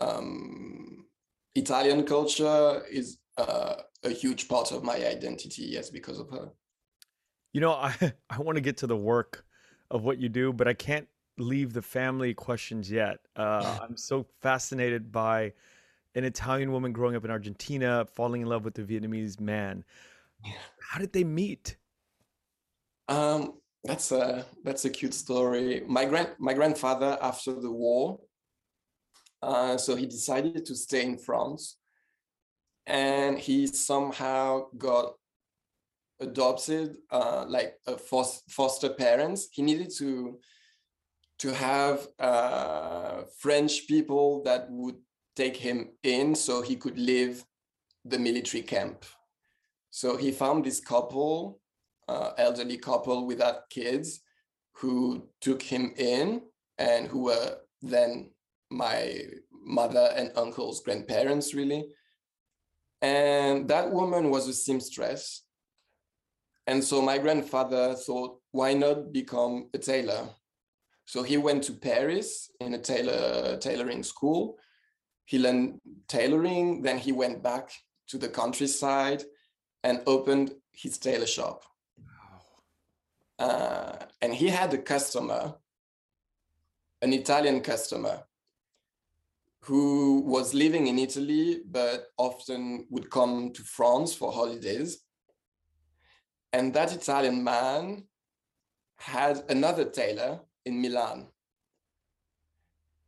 um, 0.00 1.06
Italian 1.54 2.04
culture 2.04 2.82
is 2.90 3.18
uh, 3.36 3.74
a 4.04 4.10
huge 4.10 4.48
part 4.48 4.70
of 4.70 4.84
my 4.84 4.94
identity. 4.94 5.64
Yes, 5.64 5.90
because 5.90 6.20
of 6.20 6.30
her. 6.30 6.50
You 7.52 7.60
know, 7.60 7.72
I 7.72 8.12
I 8.30 8.38
want 8.38 8.56
to 8.56 8.62
get 8.62 8.76
to 8.78 8.86
the 8.86 8.96
work 8.96 9.44
of 9.90 10.04
what 10.04 10.18
you 10.18 10.28
do, 10.28 10.52
but 10.52 10.68
I 10.68 10.74
can't 10.74 11.08
leave 11.38 11.72
the 11.72 11.82
family 11.82 12.34
questions 12.34 12.90
yet. 12.90 13.18
Uh, 13.36 13.78
I'm 13.82 13.96
so 13.96 14.26
fascinated 14.40 15.10
by 15.10 15.52
an 16.14 16.24
Italian 16.24 16.72
woman 16.72 16.92
growing 16.92 17.16
up 17.16 17.24
in 17.24 17.30
Argentina, 17.30 18.06
falling 18.12 18.42
in 18.42 18.48
love 18.48 18.64
with 18.64 18.78
a 18.78 18.82
Vietnamese 18.82 19.40
man. 19.40 19.84
How 20.80 20.98
did 20.98 21.12
they 21.12 21.24
meet? 21.24 21.76
Um, 23.08 23.54
that's 23.84 24.12
a 24.12 24.44
that's 24.64 24.84
a 24.84 24.90
cute 24.90 25.14
story. 25.14 25.82
My 25.86 26.04
grand 26.04 26.30
my 26.38 26.52
grandfather 26.54 27.18
after 27.20 27.52
the 27.52 27.70
war, 27.70 28.20
uh, 29.42 29.76
so 29.76 29.96
he 29.96 30.06
decided 30.06 30.64
to 30.66 30.74
stay 30.74 31.04
in 31.04 31.18
France, 31.18 31.78
and 32.86 33.38
he 33.38 33.66
somehow 33.66 34.66
got 34.76 35.14
adopted, 36.20 36.96
uh, 37.10 37.44
like 37.48 37.74
a 37.86 37.96
foster 37.98 38.90
parents. 38.90 39.48
He 39.50 39.62
needed 39.62 39.90
to 39.98 40.38
to 41.42 41.52
have 41.52 42.06
uh, 42.20 43.22
French 43.36 43.88
people 43.88 44.44
that 44.44 44.70
would 44.70 44.94
take 45.34 45.56
him 45.56 45.88
in 46.04 46.36
so 46.36 46.62
he 46.62 46.76
could 46.76 46.96
leave 46.96 47.44
the 48.04 48.16
military 48.16 48.62
camp. 48.62 49.04
So 49.90 50.16
he 50.16 50.30
found 50.30 50.64
this 50.64 50.78
couple, 50.78 51.58
uh, 52.06 52.30
elderly 52.38 52.78
couple 52.78 53.26
without 53.26 53.68
kids, 53.70 54.20
who 54.74 55.28
took 55.40 55.60
him 55.60 55.92
in 55.96 56.42
and 56.78 57.08
who 57.08 57.24
were 57.24 57.56
then 57.80 58.30
my 58.70 59.22
mother 59.50 60.12
and 60.14 60.30
uncle's 60.36 60.80
grandparents, 60.80 61.54
really. 61.54 61.88
And 63.00 63.66
that 63.66 63.90
woman 63.90 64.30
was 64.30 64.46
a 64.46 64.54
seamstress. 64.54 65.42
And 66.68 66.84
so 66.84 67.02
my 67.02 67.18
grandfather 67.18 67.94
thought, 67.94 68.38
why 68.52 68.74
not 68.74 69.12
become 69.12 69.70
a 69.74 69.78
tailor? 69.78 70.28
So 71.12 71.22
he 71.22 71.36
went 71.36 71.62
to 71.64 71.72
Paris 71.72 72.28
in 72.60 72.72
a 72.74 72.78
tailor 72.78 73.58
tailoring 73.58 74.02
school 74.02 74.56
he 75.32 75.38
learned 75.38 75.80
tailoring, 76.08 76.82
then 76.82 76.98
he 76.98 77.12
went 77.12 77.42
back 77.42 77.70
to 78.08 78.18
the 78.18 78.28
countryside 78.28 79.22
and 79.82 80.02
opened 80.06 80.52
his 80.72 80.98
tailor 80.98 81.26
shop. 81.26 81.64
Wow. 83.38 83.46
Uh, 83.46 84.06
and 84.20 84.34
he 84.34 84.48
had 84.48 84.74
a 84.74 84.78
customer, 84.78 85.54
an 87.00 87.12
Italian 87.12 87.60
customer, 87.60 88.24
who 89.62 90.20
was 90.20 90.54
living 90.54 90.88
in 90.88 90.98
Italy, 90.98 91.60
but 91.64 92.08
often 92.18 92.86
would 92.90 93.08
come 93.10 93.52
to 93.52 93.62
France 93.62 94.12
for 94.12 94.32
holidays. 94.32 94.98
And 96.52 96.74
that 96.74 96.92
Italian 96.92 97.42
man 97.42 98.04
had 98.98 99.44
another 99.48 99.84
tailor 99.84 100.40
in 100.64 100.80
Milan 100.80 101.28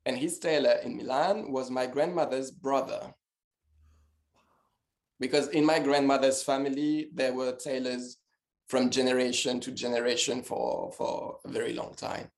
and 0.06 0.16
his 0.16 0.38
tailor 0.38 0.78
in 0.84 0.96
Milan 0.96 1.50
was 1.50 1.70
my 1.70 1.86
grandmother's 1.86 2.50
brother. 2.50 3.14
Because 5.18 5.48
in 5.48 5.64
my 5.64 5.78
grandmother's 5.78 6.42
family, 6.42 7.08
there 7.14 7.32
were 7.32 7.52
tailors 7.52 8.18
from 8.66 8.90
generation 8.90 9.60
to 9.60 9.70
generation 9.70 10.42
for, 10.42 10.92
for 10.92 11.38
a 11.44 11.48
very 11.48 11.72
long 11.72 11.94
time. 11.94 12.28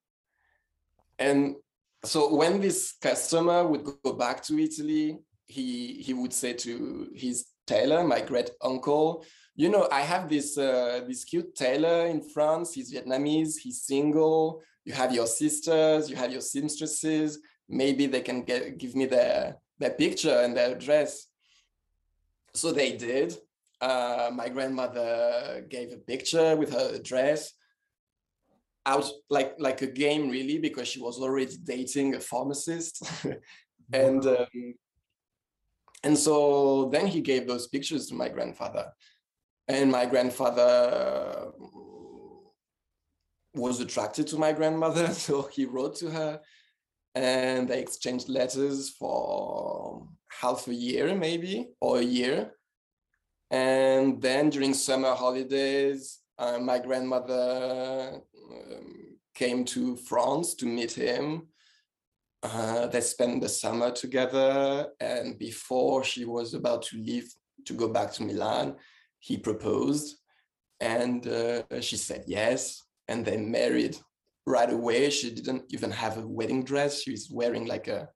And 1.19 1.57
so 2.05 2.35
when 2.35 2.61
this 2.61 2.95
customer 3.01 3.67
would 3.67 3.85
go 3.85 4.13
back 4.13 4.43
to 4.45 4.59
Italy, 4.59 5.19
he, 5.47 5.95
he 5.95 6.13
would 6.15 6.33
say 6.33 6.53
to 6.53 7.09
his 7.15 7.47
tailor, 7.67 8.05
my 8.05 8.21
great 8.21 8.51
uncle, 8.63 9.25
you 9.57 9.71
know, 9.71 9.89
I 9.91 10.03
have 10.03 10.29
this 10.29 10.59
uh, 10.59 11.01
this 11.09 11.25
cute 11.25 11.55
tailor 11.55 12.09
in 12.09 12.21
France. 12.21 12.75
He's 12.75 12.93
Vietnamese. 12.93 13.55
He's 13.57 13.81
single. 13.81 14.63
You 14.87 14.95
have 14.95 15.13
your 15.13 15.27
sisters. 15.27 16.09
You 16.09 16.17
have 16.17 16.33
your 16.33 16.41
seamstresses. 16.41 17.41
Maybe 17.69 18.07
they 18.07 18.23
can 18.23 18.43
get 18.43 18.79
give 18.79 18.95
me 18.95 19.07
their 19.07 19.57
their 19.81 19.91
picture 19.91 20.39
and 20.45 20.57
their 20.57 20.71
address. 20.77 21.27
So 22.55 22.73
they 22.73 22.97
did. 22.97 23.37
Uh, 23.81 24.31
my 24.33 24.49
grandmother 24.49 25.67
gave 25.69 25.93
a 25.93 25.99
picture 25.99 26.57
with 26.57 26.73
her 26.73 26.95
address. 26.95 27.53
Out 28.87 29.11
like 29.29 29.57
like 29.59 29.83
a 29.83 29.89
game 29.89 30.31
really 30.31 30.59
because 30.59 30.87
she 30.87 31.01
was 31.01 31.19
already 31.19 31.57
dating 31.63 32.15
a 32.15 32.21
pharmacist. 32.21 33.03
And 33.93 34.27
um, 34.27 34.75
and 36.03 36.19
so 36.19 36.89
then 36.93 37.07
he 37.07 37.21
gave 37.21 37.47
those 37.47 37.69
pictures 37.69 38.07
to 38.07 38.15
my 38.15 38.29
grandfather. 38.29 38.87
And 39.69 39.93
my 39.93 40.07
grandfather 40.07 41.53
was 43.57 43.81
attracted 43.81 44.27
to 44.29 44.37
my 44.37 44.53
grandmother 44.53 45.09
so 45.13 45.43
he 45.43 45.65
wrote 45.65 45.97
to 45.97 46.11
her 46.11 46.41
and 47.15 47.69
they 47.69 47.81
exchanged 47.81 48.29
letters 48.29 48.91
for 48.91 50.07
half 50.29 50.69
a 50.69 50.75
year 50.75 51.15
maybe 51.15 51.69
or 51.81 51.99
a 51.99 52.03
year. 52.03 52.53
And 53.51 54.21
then 54.21 54.51
during 54.51 54.75
summer 54.75 55.15
holidays 55.15 56.19
uh, 56.39 56.59
my 56.59 56.79
grandmother 56.79 58.21
um, 58.53 59.19
came 59.35 59.65
to 59.65 59.97
france 59.97 60.55
to 60.55 60.67
meet 60.67 60.93
him. 60.93 61.49
Uh, 62.43 62.87
they 62.89 63.01
spent 63.01 63.41
the 63.41 63.49
summer 63.49 63.91
together 63.91 64.89
and 65.01 65.39
before 65.39 66.05
she 66.05 66.25
was 66.25 66.53
about 66.53 66.83
to 66.83 66.99
leave 66.99 67.33
to 67.65 67.73
go 67.73 67.89
back 67.89 68.13
to 68.13 68.23
milan 68.23 68.77
he 69.19 69.37
proposed 69.39 70.19
and 70.81 71.27
uh, 71.27 71.63
she 71.81 71.97
said 71.97 72.23
yes 72.27 72.86
and 73.09 73.25
they 73.25 73.37
married 73.37 73.97
right 74.47 74.71
away. 74.71 75.11
She 75.11 75.31
didn't 75.31 75.65
even 75.71 75.91
have 75.91 76.19
a 76.19 76.27
wedding 76.27 76.65
dress. 76.65 77.03
She 77.03 77.11
was 77.11 77.31
wearing 77.31 77.67
like 77.67 77.89
a, 77.89 78.09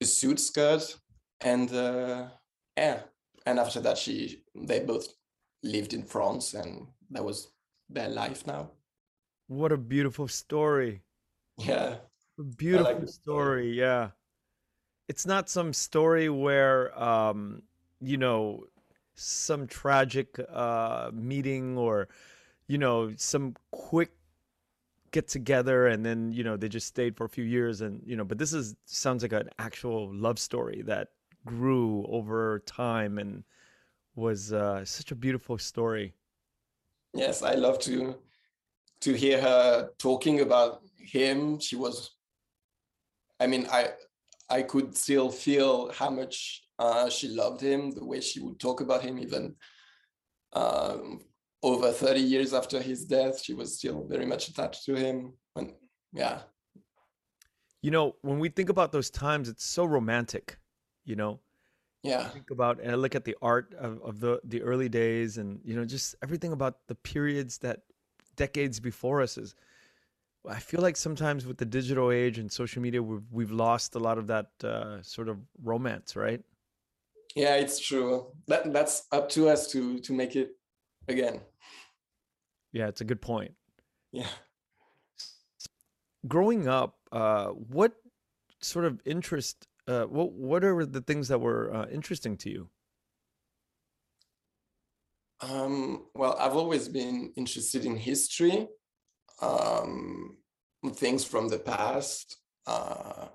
a 0.00 0.04
suit 0.04 0.40
skirt, 0.40 0.96
and 1.40 1.72
uh, 1.72 2.28
yeah. 2.76 3.00
And 3.46 3.58
after 3.58 3.80
that, 3.80 3.98
she 3.98 4.42
they 4.54 4.80
both 4.80 5.06
lived 5.62 5.92
in 5.92 6.02
France, 6.02 6.54
and 6.54 6.86
that 7.10 7.24
was 7.24 7.48
their 7.90 8.08
life 8.08 8.46
now. 8.46 8.70
What 9.48 9.72
a 9.72 9.76
beautiful 9.76 10.28
story! 10.28 11.02
Yeah, 11.58 11.96
a 12.38 12.42
beautiful 12.42 12.84
like 12.84 13.08
story. 13.08 13.08
story. 13.08 13.78
Yeah, 13.78 14.10
it's 15.08 15.26
not 15.26 15.48
some 15.48 15.72
story 15.72 16.28
where 16.28 16.98
um, 17.00 17.62
you 18.00 18.16
know 18.16 18.64
some 19.14 19.66
tragic 19.66 20.40
uh, 20.52 21.10
meeting 21.12 21.78
or 21.78 22.08
you 22.66 22.78
know 22.78 23.12
some 23.16 23.54
quick 23.70 24.10
get 25.10 25.28
together 25.28 25.86
and 25.86 26.04
then 26.04 26.32
you 26.32 26.42
know 26.42 26.56
they 26.56 26.68
just 26.68 26.88
stayed 26.88 27.16
for 27.16 27.24
a 27.24 27.28
few 27.28 27.44
years 27.44 27.82
and 27.82 28.02
you 28.04 28.16
know 28.16 28.24
but 28.24 28.36
this 28.36 28.52
is 28.52 28.74
sounds 28.84 29.22
like 29.22 29.32
an 29.32 29.48
actual 29.58 30.12
love 30.12 30.38
story 30.38 30.82
that 30.82 31.08
grew 31.46 32.04
over 32.08 32.60
time 32.66 33.18
and 33.18 33.44
was 34.16 34.52
uh, 34.52 34.84
such 34.84 35.10
a 35.10 35.14
beautiful 35.14 35.58
story. 35.58 36.14
Yes 37.14 37.42
i 37.42 37.54
love 37.54 37.78
to 37.80 38.16
to 39.00 39.12
hear 39.12 39.40
her 39.40 39.90
talking 39.98 40.40
about 40.40 40.82
him. 40.98 41.60
She 41.60 41.76
was 41.76 42.10
i 43.38 43.46
mean 43.46 43.66
i 43.70 43.90
i 44.48 44.62
could 44.62 44.96
still 44.96 45.30
feel 45.30 45.92
how 45.92 46.10
much 46.10 46.62
uh, 46.78 47.08
she 47.08 47.28
loved 47.28 47.60
him 47.60 47.92
the 47.92 48.04
way 48.04 48.20
she 48.20 48.40
would 48.40 48.58
talk 48.58 48.80
about 48.80 49.02
him 49.02 49.16
even 49.18 49.54
um, 50.54 51.20
over 51.64 51.90
30 51.90 52.20
years 52.20 52.52
after 52.52 52.80
his 52.80 53.06
death, 53.06 53.42
she 53.42 53.54
was 53.54 53.78
still 53.78 54.06
very 54.06 54.26
much 54.26 54.48
attached 54.48 54.84
to 54.84 54.94
him. 54.94 55.32
And 55.56 55.72
yeah. 56.12 56.40
You 57.80 57.90
know, 57.90 58.16
when 58.20 58.38
we 58.38 58.50
think 58.50 58.68
about 58.68 58.92
those 58.92 59.08
times, 59.08 59.48
it's 59.48 59.64
so 59.64 59.86
romantic, 59.86 60.58
you 61.06 61.16
know? 61.16 61.40
Yeah. 62.02 62.28
think 62.28 62.50
about 62.50 62.80
and 62.80 62.92
I 62.92 62.96
look 62.96 63.14
at 63.14 63.24
the 63.24 63.34
art 63.40 63.74
of, 63.78 63.98
of 64.02 64.20
the, 64.20 64.38
the 64.44 64.60
early 64.60 64.90
days 64.90 65.38
and, 65.38 65.58
you 65.64 65.74
know, 65.74 65.86
just 65.86 66.14
everything 66.22 66.52
about 66.52 66.86
the 66.86 66.94
periods 66.96 67.56
that 67.58 67.80
decades 68.36 68.78
before 68.78 69.22
us 69.22 69.38
is 69.38 69.54
I 70.46 70.58
feel 70.58 70.82
like 70.82 70.98
sometimes 70.98 71.46
with 71.46 71.56
the 71.56 71.64
digital 71.64 72.10
age 72.10 72.36
and 72.36 72.52
social 72.52 72.82
media, 72.82 73.02
we've, 73.02 73.24
we've 73.30 73.50
lost 73.50 73.94
a 73.94 73.98
lot 73.98 74.18
of 74.18 74.26
that 74.26 74.50
uh, 74.62 75.00
sort 75.00 75.30
of 75.30 75.38
romance, 75.62 76.14
right? 76.14 76.42
Yeah, 77.34 77.56
it's 77.56 77.80
true. 77.80 78.26
That 78.48 78.70
that's 78.70 79.06
up 79.10 79.28
to 79.30 79.48
us 79.48 79.66
to 79.72 79.98
to 80.00 80.12
make 80.12 80.36
it 80.36 80.50
again. 81.08 81.40
Yeah, 82.72 82.88
it's 82.88 83.00
a 83.00 83.04
good 83.04 83.20
point. 83.20 83.52
Yeah. 84.12 84.26
Growing 86.26 86.68
up, 86.68 86.96
uh, 87.12 87.48
what 87.48 87.92
sort 88.60 88.84
of 88.84 89.00
interest 89.04 89.66
uh, 89.86 90.04
what 90.04 90.32
what 90.32 90.64
are 90.64 90.86
the 90.86 91.00
things 91.00 91.28
that 91.28 91.40
were 91.40 91.74
uh, 91.74 91.86
interesting 91.90 92.36
to 92.38 92.50
you? 92.50 92.68
Um, 95.40 96.06
well, 96.14 96.36
I've 96.38 96.56
always 96.56 96.88
been 96.88 97.32
interested 97.36 97.84
in 97.84 97.96
history, 97.96 98.66
um, 99.42 100.38
things 100.94 101.24
from 101.24 101.48
the 101.48 101.58
past, 101.58 102.38
uh, 102.66 103.26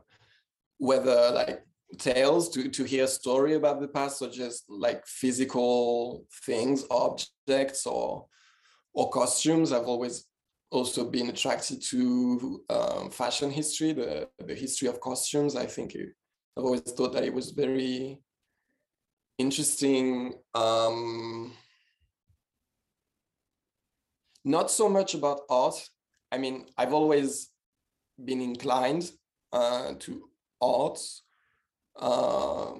whether 0.79 1.31
like 1.31 1.63
tales 1.97 2.49
to, 2.49 2.69
to 2.69 2.83
hear 2.83 3.05
a 3.05 3.07
story 3.07 3.55
about 3.55 3.81
the 3.81 3.87
past 3.87 4.21
or 4.21 4.29
just 4.29 4.69
like 4.69 5.05
physical 5.07 6.25
things, 6.45 6.85
objects 6.91 7.85
or 7.85 8.25
or 8.93 9.09
costumes. 9.09 9.71
I've 9.71 9.87
always 9.87 10.25
also 10.71 11.09
been 11.09 11.29
attracted 11.29 11.81
to 11.81 12.63
um, 12.69 13.09
fashion 13.09 13.49
history, 13.49 13.93
the, 13.93 14.27
the 14.39 14.55
history 14.55 14.87
of 14.87 14.99
costumes. 14.99 15.55
I 15.55 15.65
think 15.65 15.95
it, 15.95 16.09
I've 16.57 16.63
always 16.63 16.81
thought 16.81 17.13
that 17.13 17.23
it 17.23 17.33
was 17.33 17.51
very 17.51 18.19
interesting. 19.37 20.33
Um, 20.53 21.53
not 24.45 24.69
so 24.71 24.89
much 24.89 25.13
about 25.15 25.41
art. 25.49 25.75
I 26.31 26.37
mean, 26.37 26.67
I've 26.77 26.93
always 26.93 27.49
been 28.23 28.41
inclined 28.41 29.11
uh, 29.51 29.93
to 29.99 30.29
art, 30.61 30.99
uh, 31.95 32.71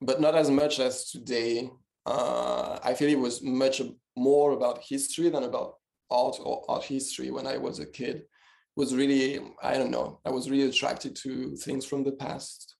but 0.00 0.20
not 0.20 0.34
as 0.34 0.50
much 0.50 0.80
as 0.80 1.10
today. 1.10 1.70
Uh, 2.04 2.78
I 2.82 2.94
feel 2.94 3.08
it 3.08 3.18
was 3.18 3.42
much 3.42 3.80
more 4.16 4.52
about 4.52 4.82
history 4.82 5.28
than 5.28 5.44
about 5.44 5.74
art 6.10 6.36
or 6.40 6.64
art 6.68 6.84
history 6.84 7.30
when 7.30 7.46
I 7.46 7.56
was 7.56 7.78
a 7.78 7.86
kid. 7.86 8.22
Was 8.74 8.94
really, 8.94 9.38
I 9.62 9.74
don't 9.74 9.90
know, 9.90 10.20
I 10.24 10.30
was 10.30 10.50
really 10.50 10.68
attracted 10.68 11.14
to 11.16 11.54
things 11.56 11.84
from 11.84 12.04
the 12.04 12.12
past. 12.12 12.76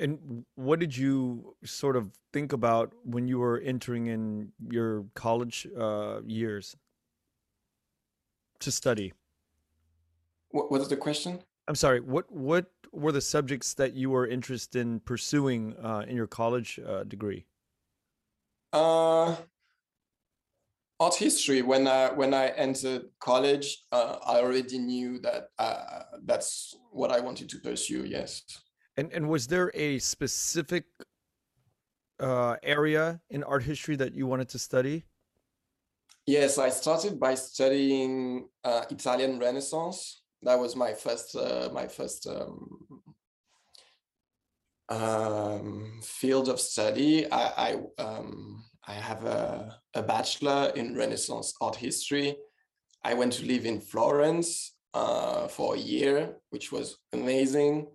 And 0.00 0.44
what 0.54 0.80
did 0.80 0.96
you 0.96 1.54
sort 1.62 1.94
of 1.94 2.10
think 2.32 2.52
about 2.52 2.92
when 3.04 3.28
you 3.28 3.38
were 3.38 3.60
entering 3.60 4.06
in 4.06 4.50
your 4.70 5.04
college 5.14 5.68
uh, 5.78 6.22
years 6.26 6.74
to 8.60 8.72
study? 8.72 9.12
What 10.50 10.70
was 10.70 10.88
the 10.88 10.96
question? 10.96 11.40
I'm 11.68 11.74
sorry. 11.74 12.00
What 12.00 12.30
what 12.30 12.66
were 12.92 13.12
the 13.12 13.20
subjects 13.20 13.74
that 13.74 13.94
you 13.94 14.10
were 14.10 14.26
interested 14.26 14.80
in 14.80 15.00
pursuing 15.00 15.74
uh, 15.82 16.04
in 16.08 16.16
your 16.16 16.26
college 16.26 16.80
uh, 16.86 17.04
degree? 17.04 17.46
Uh, 18.72 19.36
art 20.98 21.14
history. 21.14 21.62
When 21.62 21.86
I 21.86 22.12
when 22.12 22.34
I 22.34 22.48
entered 22.48 23.02
college, 23.20 23.84
uh, 23.92 24.16
I 24.26 24.40
already 24.40 24.78
knew 24.78 25.18
that 25.20 25.48
uh, 25.58 26.02
that's 26.24 26.74
what 26.90 27.10
I 27.12 27.20
wanted 27.20 27.48
to 27.50 27.58
pursue. 27.58 28.04
Yes. 28.04 28.42
And 28.96 29.12
and 29.12 29.28
was 29.28 29.46
there 29.46 29.70
a 29.74 29.98
specific 29.98 30.84
uh, 32.18 32.56
area 32.62 33.20
in 33.30 33.42
art 33.44 33.62
history 33.62 33.96
that 33.96 34.14
you 34.14 34.26
wanted 34.26 34.48
to 34.50 34.58
study? 34.58 35.04
Yes, 36.26 36.56
I 36.56 36.70
started 36.70 37.18
by 37.18 37.34
studying 37.34 38.48
uh, 38.62 38.84
Italian 38.90 39.40
Renaissance. 39.40 40.21
That 40.42 40.58
was 40.58 40.74
my 40.76 40.92
first 40.92 41.36
uh, 41.36 41.68
my 41.72 41.86
first 41.86 42.26
um, 42.26 43.02
um, 44.88 46.00
field 46.02 46.48
of 46.48 46.60
study. 46.60 47.30
I 47.30 47.76
I, 47.98 48.02
um, 48.02 48.64
I 48.86 48.94
have 48.94 49.24
a, 49.24 49.78
a 49.94 50.02
bachelor 50.02 50.72
in 50.74 50.96
Renaissance 50.96 51.54
art 51.60 51.76
history. 51.76 52.36
I 53.04 53.14
went 53.14 53.32
to 53.34 53.46
live 53.46 53.66
in 53.66 53.80
Florence 53.80 54.74
uh, 54.94 55.48
for 55.48 55.74
a 55.74 55.78
year, 55.78 56.36
which 56.50 56.72
was 56.72 56.98
amazing. 57.12 57.86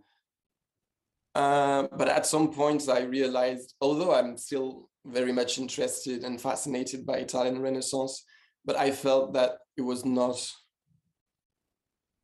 Uh, 1.36 1.88
but 1.96 2.08
at 2.08 2.26
some 2.26 2.52
point, 2.52 2.90
I 2.90 3.02
realized, 3.02 3.76
although 3.80 4.14
I'm 4.14 4.38
still 4.38 4.90
very 5.06 5.32
much 5.32 5.60
interested 5.60 6.24
and 6.24 6.42
fascinated 6.42 7.06
by 7.06 7.18
Italian 7.18 7.62
Renaissance, 7.62 8.24
but 8.66 8.76
I 8.76 8.92
felt 8.92 9.34
that 9.34 9.60
it 9.78 9.82
was 9.82 10.04
not 10.04 10.52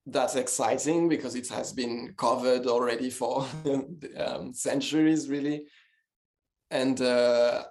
that 0.06 0.36
exciting 0.36 1.08
because 1.08 1.36
it 1.36 1.48
has 1.50 1.72
been 1.72 2.14
covered 2.18 2.68
already 2.68 3.10
for 3.10 3.46
um, 4.18 4.54
centuries, 4.54 5.30
really. 5.30 5.66
And 6.72 7.00
uh, 7.02 7.64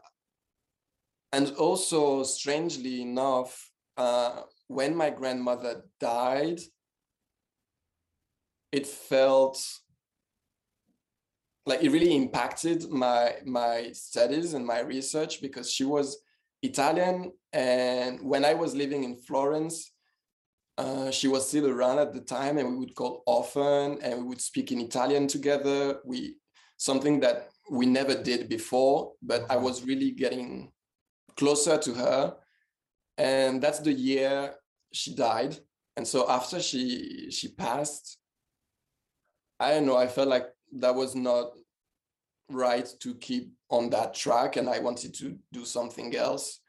and 1.33 1.51
also, 1.53 2.23
strangely 2.23 3.03
enough, 3.03 3.71
uh, 3.97 4.43
when 4.69 4.95
my 4.95 5.11
grandmother 5.11 5.85
died, 5.99 6.61
it 8.71 8.87
felt 8.87 9.63
like 11.67 11.83
it 11.83 11.91
really 11.91 12.15
impacted 12.15 12.91
my 12.91 13.37
my 13.45 13.91
studies 13.93 14.55
and 14.55 14.67
my 14.67 14.81
research 14.81 15.41
because 15.41 15.71
she 15.71 15.85
was 15.85 16.19
Italian 16.63 17.33
and 17.53 18.21
when 18.23 18.45
I 18.45 18.55
was 18.55 18.75
living 18.75 19.05
in 19.05 19.17
Florence 19.17 19.93
uh, 20.79 21.11
she 21.11 21.29
was 21.29 21.49
still 21.49 21.69
around 21.69 21.99
at 21.99 22.13
the 22.13 22.21
time 22.21 22.59
and 22.59 22.71
we 22.71 22.77
would 22.77 22.95
call 22.95 23.23
often 23.27 23.99
and 24.03 24.19
we 24.19 24.29
would 24.29 24.41
speak 24.41 24.73
in 24.73 24.81
Italian 24.81 25.27
together. 25.27 26.01
We 26.05 26.37
something 26.79 27.21
that 27.21 27.51
we 27.71 27.87
never 27.87 28.15
did 28.15 28.49
before 28.49 29.13
but 29.23 29.45
I 29.51 29.57
was 29.57 29.85
really 29.85 30.11
getting 30.11 30.73
closer 31.37 31.79
to 31.79 31.95
her. 31.95 32.37
And 33.19 33.63
that's 33.63 33.81
the 33.81 33.93
year 33.93 34.55
she 34.93 35.15
died. 35.15 35.57
And 35.97 36.09
so 36.09 36.29
after 36.29 36.61
she 36.61 37.31
she 37.31 37.49
passed 37.49 38.19
I 39.61 39.73
don't 39.73 39.87
know 39.87 39.97
I 39.97 40.07
felt 40.07 40.29
like 40.29 40.47
that 40.79 40.95
was 40.95 41.15
not 41.15 41.53
right 42.49 42.89
to 43.01 43.15
keep 43.15 43.53
on 43.71 43.91
that 43.91 44.15
track 44.15 44.57
and 44.57 44.69
I 44.69 44.79
wanted 44.79 45.15
to 45.15 45.39
do 45.53 45.65
something 45.65 46.17
else. 46.17 46.61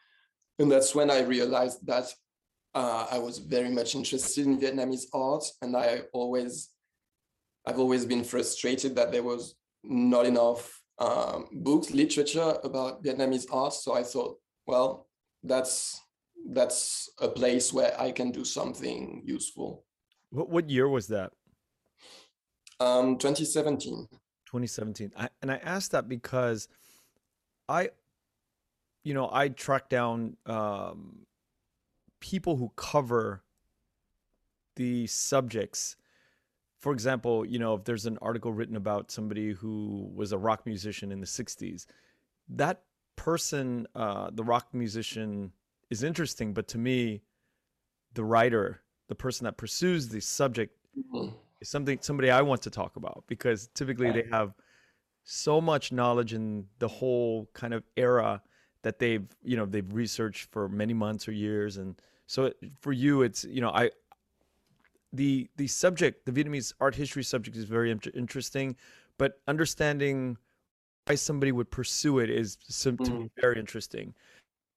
And 0.59 0.71
that's 0.71 0.93
when 0.93 1.09
I 1.09 1.21
realized 1.21 1.85
that 1.87 2.13
uh, 2.75 3.07
I 3.11 3.19
was 3.19 3.37
very 3.39 3.69
much 3.69 3.95
interested 3.95 4.45
in 4.45 4.59
Vietnamese 4.59 5.05
art 5.13 5.43
and 5.61 5.75
I 5.75 6.01
always, 6.13 6.69
I've 7.65 7.79
always 7.79 8.05
been 8.05 8.23
frustrated 8.23 8.95
that 8.95 9.11
there 9.11 9.23
was 9.23 9.55
not 9.83 10.25
enough 10.25 10.81
um, 10.99 11.47
books, 11.51 11.91
literature 11.91 12.57
about 12.63 13.03
Vietnamese 13.03 13.45
art. 13.51 13.73
So 13.73 13.93
I 13.95 14.03
thought, 14.03 14.37
well, 14.65 15.07
that's 15.43 15.99
that's 16.49 17.09
a 17.21 17.29
place 17.29 17.71
where 17.71 17.99
I 17.99 18.11
can 18.11 18.31
do 18.31 18.43
something 18.43 19.21
useful. 19.25 19.85
What 20.29 20.49
what 20.49 20.69
year 20.69 20.87
was 20.87 21.07
that? 21.07 21.31
Um, 22.79 23.17
2017. 23.17 24.07
2017. 24.45 25.11
I, 25.17 25.29
and 25.41 25.51
I 25.51 25.55
asked 25.57 25.91
that 25.91 26.09
because 26.09 26.67
I, 27.69 27.89
you 29.03 29.13
know, 29.13 29.29
I 29.31 29.49
track 29.49 29.89
down 29.89 30.37
um, 30.45 31.25
people 32.23 32.55
who 32.55 32.71
cover 32.75 33.43
the 34.75 35.05
subjects. 35.07 35.95
For 36.79 36.91
example, 36.91 37.45
you 37.45 37.59
know, 37.59 37.75
if 37.75 37.83
there's 37.83 38.05
an 38.05 38.17
article 38.21 38.51
written 38.51 38.75
about 38.75 39.11
somebody 39.11 39.51
who 39.51 40.09
was 40.15 40.31
a 40.31 40.37
rock 40.37 40.65
musician 40.65 41.11
in 41.11 41.19
the 41.19 41.27
60s, 41.27 41.85
that 42.49 42.81
person, 43.15 43.85
uh, 43.95 44.29
the 44.33 44.43
rock 44.43 44.67
musician, 44.73 45.51
is 45.89 46.01
interesting. 46.01 46.53
But 46.53 46.67
to 46.69 46.77
me, 46.77 47.21
the 48.13 48.23
writer, 48.23 48.81
the 49.07 49.15
person 49.15 49.43
that 49.43 49.57
pursues 49.57 50.09
the 50.09 50.21
subject, 50.21 50.75
mm-hmm 50.97 51.35
is 51.63 51.69
something 51.69 51.97
somebody 52.01 52.29
I 52.29 52.41
want 52.41 52.61
to 52.63 52.69
talk 52.69 52.97
about 52.97 53.23
because 53.25 53.69
typically 53.73 54.11
they 54.11 54.25
have 54.31 54.53
so 55.23 55.61
much 55.61 55.93
knowledge 55.93 56.33
in 56.33 56.65
the 56.79 56.89
whole 56.89 57.49
kind 57.53 57.73
of 57.73 57.83
era 57.95 58.41
that 58.83 58.99
they've 58.99 59.25
you 59.43 59.55
know 59.55 59.65
they've 59.65 59.91
researched 59.91 60.51
for 60.51 60.67
many 60.67 60.93
months 60.93 61.27
or 61.27 61.31
years 61.31 61.77
and 61.77 61.95
so 62.33 62.51
for 62.79 62.91
you 62.91 63.21
it's 63.21 63.43
you 63.45 63.61
know 63.61 63.69
I 63.69 63.91
the 65.11 65.49
the 65.57 65.67
subject 65.67 66.25
the 66.25 66.31
Vietnamese 66.31 66.73
art 66.79 66.95
history 66.95 67.23
subject 67.23 67.55
is 67.57 67.65
very 67.65 67.91
interesting 68.13 68.75
but 69.17 69.39
understanding 69.47 70.37
why 71.05 71.15
somebody 71.15 71.51
would 71.51 71.69
pursue 71.69 72.19
it 72.19 72.29
is 72.29 72.57
mm. 72.69 73.29
very 73.39 73.59
interesting 73.59 74.13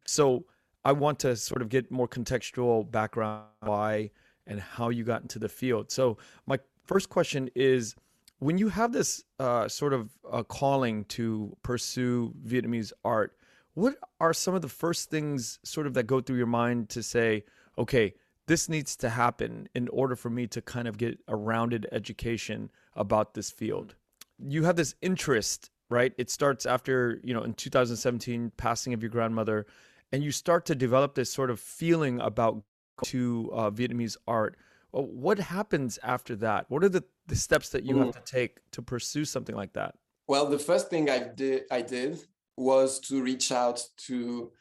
so 0.07 0.45
I 0.85 0.93
want 0.93 1.19
to 1.21 1.35
sort 1.37 1.63
of 1.63 1.69
get 1.69 1.91
more 1.91 2.09
contextual 2.09 2.91
background 2.91 3.45
why 3.61 4.11
and 4.47 4.61
how 4.61 4.91
you 4.91 5.05
got 5.05 5.23
into 5.23 5.39
the 5.39 5.49
field 5.49 5.91
so 5.91 6.19
my 6.47 6.59
First 6.87 7.09
question 7.09 7.51
is 7.57 7.97
when 8.39 8.59
you 8.59 8.69
have 8.69 8.93
this 8.93 9.25
uh, 9.41 9.69
sort 9.69 9.93
of 9.93 10.11
uh, 10.31 10.45
calling 10.45 11.05
to 11.07 11.57
pursue 11.63 12.33
Vietnamese 12.47 12.93
art, 13.05 13.37
what 13.77 13.95
are 14.21 14.33
some 14.33 14.55
of 14.55 14.63
the 14.63 14.69
first 14.69 15.11
things 15.11 15.59
sort 15.63 15.87
of 15.87 15.95
that 15.95 16.07
go 16.07 16.21
through 16.21 16.39
your 16.39 16.47
mind 16.47 16.89
to 16.89 17.03
say, 17.03 17.45
okay, 17.77 18.15
this 18.47 18.69
needs 18.69 18.97
to 18.97 19.11
happen 19.11 19.69
in 19.75 19.87
order 19.89 20.17
for 20.17 20.31
me 20.31 20.47
to 20.47 20.63
kind 20.63 20.89
of 20.89 20.97
get 20.97 21.19
a 21.29 21.37
rounded 21.37 21.87
education 21.93 22.71
about 22.95 23.35
this 23.35 23.51
field? 23.51 23.95
You 24.39 24.65
have 24.65 24.77
this 24.77 24.95
interest, 25.03 25.71
right? 25.91 26.13
It 26.17 26.31
starts 26.31 26.65
after, 26.65 27.21
you 27.23 27.35
know, 27.35 27.43
in 27.43 27.53
2017, 27.53 28.53
passing 28.57 28.95
of 28.95 29.03
your 29.03 29.11
grandmother, 29.11 29.67
and 30.11 30.25
you 30.25 30.33
start 30.33 30.65
to 30.67 30.75
develop 30.75 31.15
this 31.15 31.31
sort 31.31 31.51
of 31.51 31.61
feeling 31.61 32.19
about 32.21 32.63
to 33.05 33.51
uh, 33.53 33.71
Vietnamese 33.71 34.17
art 34.27 34.57
what 35.03 35.39
happens 35.39 35.99
after 36.03 36.37
that? 36.37 36.67
What 36.69 36.83
are 36.83 36.89
the 36.89 37.05
the 37.27 37.37
steps 37.37 37.71
that 37.71 37.85
you 37.85 37.97
mm. 37.97 38.07
have 38.07 38.15
to 38.15 38.33
take 38.33 38.59
to 38.71 38.83
pursue 38.83 39.25
something 39.25 39.55
like 39.55 39.73
that? 39.75 39.95
Well, 40.29 40.47
the 40.47 40.59
first 40.59 40.89
thing 40.89 41.11
I 41.11 41.19
did 41.19 41.65
I 41.71 41.83
did 41.83 42.25
was 42.57 43.01
to 43.01 43.23
reach 43.23 43.53
out 43.53 43.83
to 44.07 44.53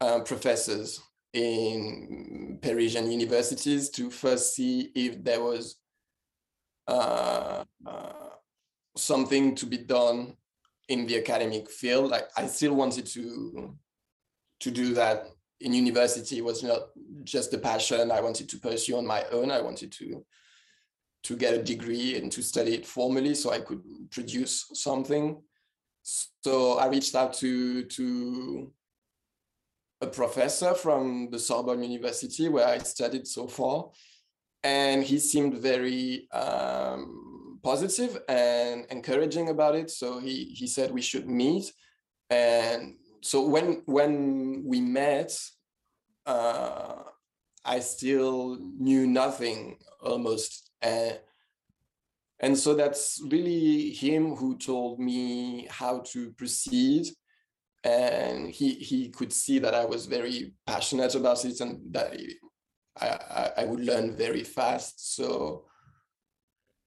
uh, 0.00 0.20
professors 0.20 1.00
in 1.32 2.58
Parisian 2.60 3.10
universities 3.10 3.90
to 3.90 4.10
first 4.10 4.54
see 4.54 4.90
if 4.94 5.22
there 5.22 5.40
was 5.40 5.76
uh, 6.88 7.64
uh, 7.86 8.12
something 8.96 9.54
to 9.54 9.66
be 9.66 9.78
done 9.78 10.36
in 10.88 11.06
the 11.06 11.18
academic 11.18 11.70
field. 11.70 12.10
Like 12.10 12.28
I 12.36 12.46
still 12.46 12.74
wanted 12.74 13.06
to 13.06 13.76
to 14.60 14.70
do 14.70 14.92
that 14.94 15.26
in 15.60 15.72
university. 15.72 16.38
It 16.38 16.44
was 16.44 16.62
not 16.62 16.80
just 17.24 17.54
a 17.54 17.58
passion 17.58 18.10
I 18.10 18.20
wanted 18.20 18.48
to 18.48 18.58
pursue 18.58 18.98
on 18.98 19.06
my 19.06 19.24
own. 19.30 19.50
I 19.50 19.60
wanted 19.60 19.92
to 19.92 20.24
to 21.22 21.36
get 21.36 21.54
a 21.54 21.62
degree 21.62 22.16
and 22.16 22.32
to 22.32 22.42
study 22.42 22.74
it 22.74 22.86
formally 22.86 23.34
so 23.34 23.50
I 23.50 23.60
could 23.60 23.82
produce 24.10 24.70
something. 24.72 25.42
So 26.02 26.78
I 26.78 26.86
reached 26.86 27.14
out 27.14 27.34
to 27.34 27.84
to 27.84 28.72
a 30.00 30.06
professor 30.06 30.74
from 30.74 31.28
the 31.30 31.38
Sorbonne 31.38 31.82
University 31.82 32.48
where 32.48 32.66
I 32.66 32.78
studied 32.78 33.26
so 33.26 33.46
far, 33.46 33.90
and 34.62 35.02
he 35.02 35.18
seemed 35.18 35.58
very 35.58 36.28
um, 36.32 37.60
positive 37.62 38.22
and 38.28 38.86
encouraging 38.90 39.50
about 39.50 39.74
it. 39.74 39.90
So 39.90 40.18
he 40.18 40.44
he 40.44 40.66
said 40.66 40.90
we 40.90 41.02
should 41.02 41.28
meet, 41.28 41.72
and 42.30 42.96
so 43.22 43.46
when 43.46 43.82
when 43.84 44.62
we 44.64 44.80
met, 44.80 45.38
uh, 46.26 47.02
I 47.64 47.80
still 47.80 48.58
knew 48.78 49.06
nothing 49.06 49.76
almost, 50.00 50.70
and 52.40 52.56
so 52.56 52.74
that's 52.74 53.22
really 53.30 53.90
him 53.90 54.34
who 54.34 54.56
told 54.56 54.98
me 54.98 55.66
how 55.70 56.00
to 56.12 56.30
proceed 56.32 57.08
and 57.84 58.50
he 58.50 58.74
he 58.74 59.08
could 59.08 59.32
see 59.32 59.58
that 59.58 59.74
I 59.74 59.84
was 59.84 60.06
very 60.06 60.52
passionate 60.66 61.14
about 61.14 61.44
it 61.44 61.60
and 61.60 61.80
that 61.92 62.12
I 63.00 63.52
I, 63.56 63.64
would 63.64 63.80
learn 63.80 64.16
very 64.16 64.42
fast. 64.42 65.14
So 65.14 65.64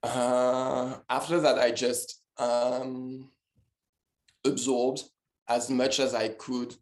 uh, 0.04 0.98
after 1.10 1.40
that, 1.40 1.58
I 1.58 1.72
just 1.72 2.22
um, 2.38 3.32
absorbed 4.46 5.04
as 5.48 5.70
much 5.70 6.00
as 6.00 6.14
I 6.14 6.30
could 6.30 6.76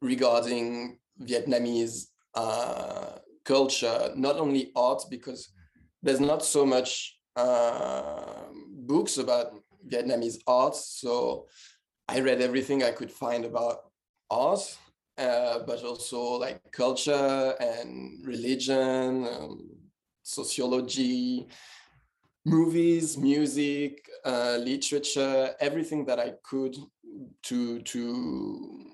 regarding 0.00 0.98
Vietnamese 1.20 2.06
uh, 2.34 3.18
culture, 3.44 4.12
not 4.14 4.36
only 4.36 4.70
art, 4.76 5.02
because 5.10 5.48
there's 6.02 6.20
not 6.20 6.44
so 6.44 6.64
much 6.66 7.18
uh, 7.36 8.44
books 8.70 9.18
about 9.18 9.54
Vietnamese 9.88 10.38
art. 10.46 10.76
So 10.76 11.46
I 12.08 12.20
read 12.20 12.40
everything 12.40 12.82
I 12.82 12.90
could 12.90 13.10
find 13.10 13.44
about 13.44 13.90
art, 14.30 14.78
uh, 15.18 15.60
but 15.66 15.82
also 15.84 16.20
like 16.38 16.60
culture 16.72 17.54
and 17.60 18.24
religion, 18.26 19.26
um, 19.26 19.70
sociology, 20.22 21.46
movies, 22.44 23.16
music, 23.16 24.08
uh, 24.24 24.58
literature, 24.60 25.54
everything 25.60 26.04
that 26.06 26.18
I 26.18 26.34
could 26.42 26.76
to 27.42 27.80
to 27.80 28.86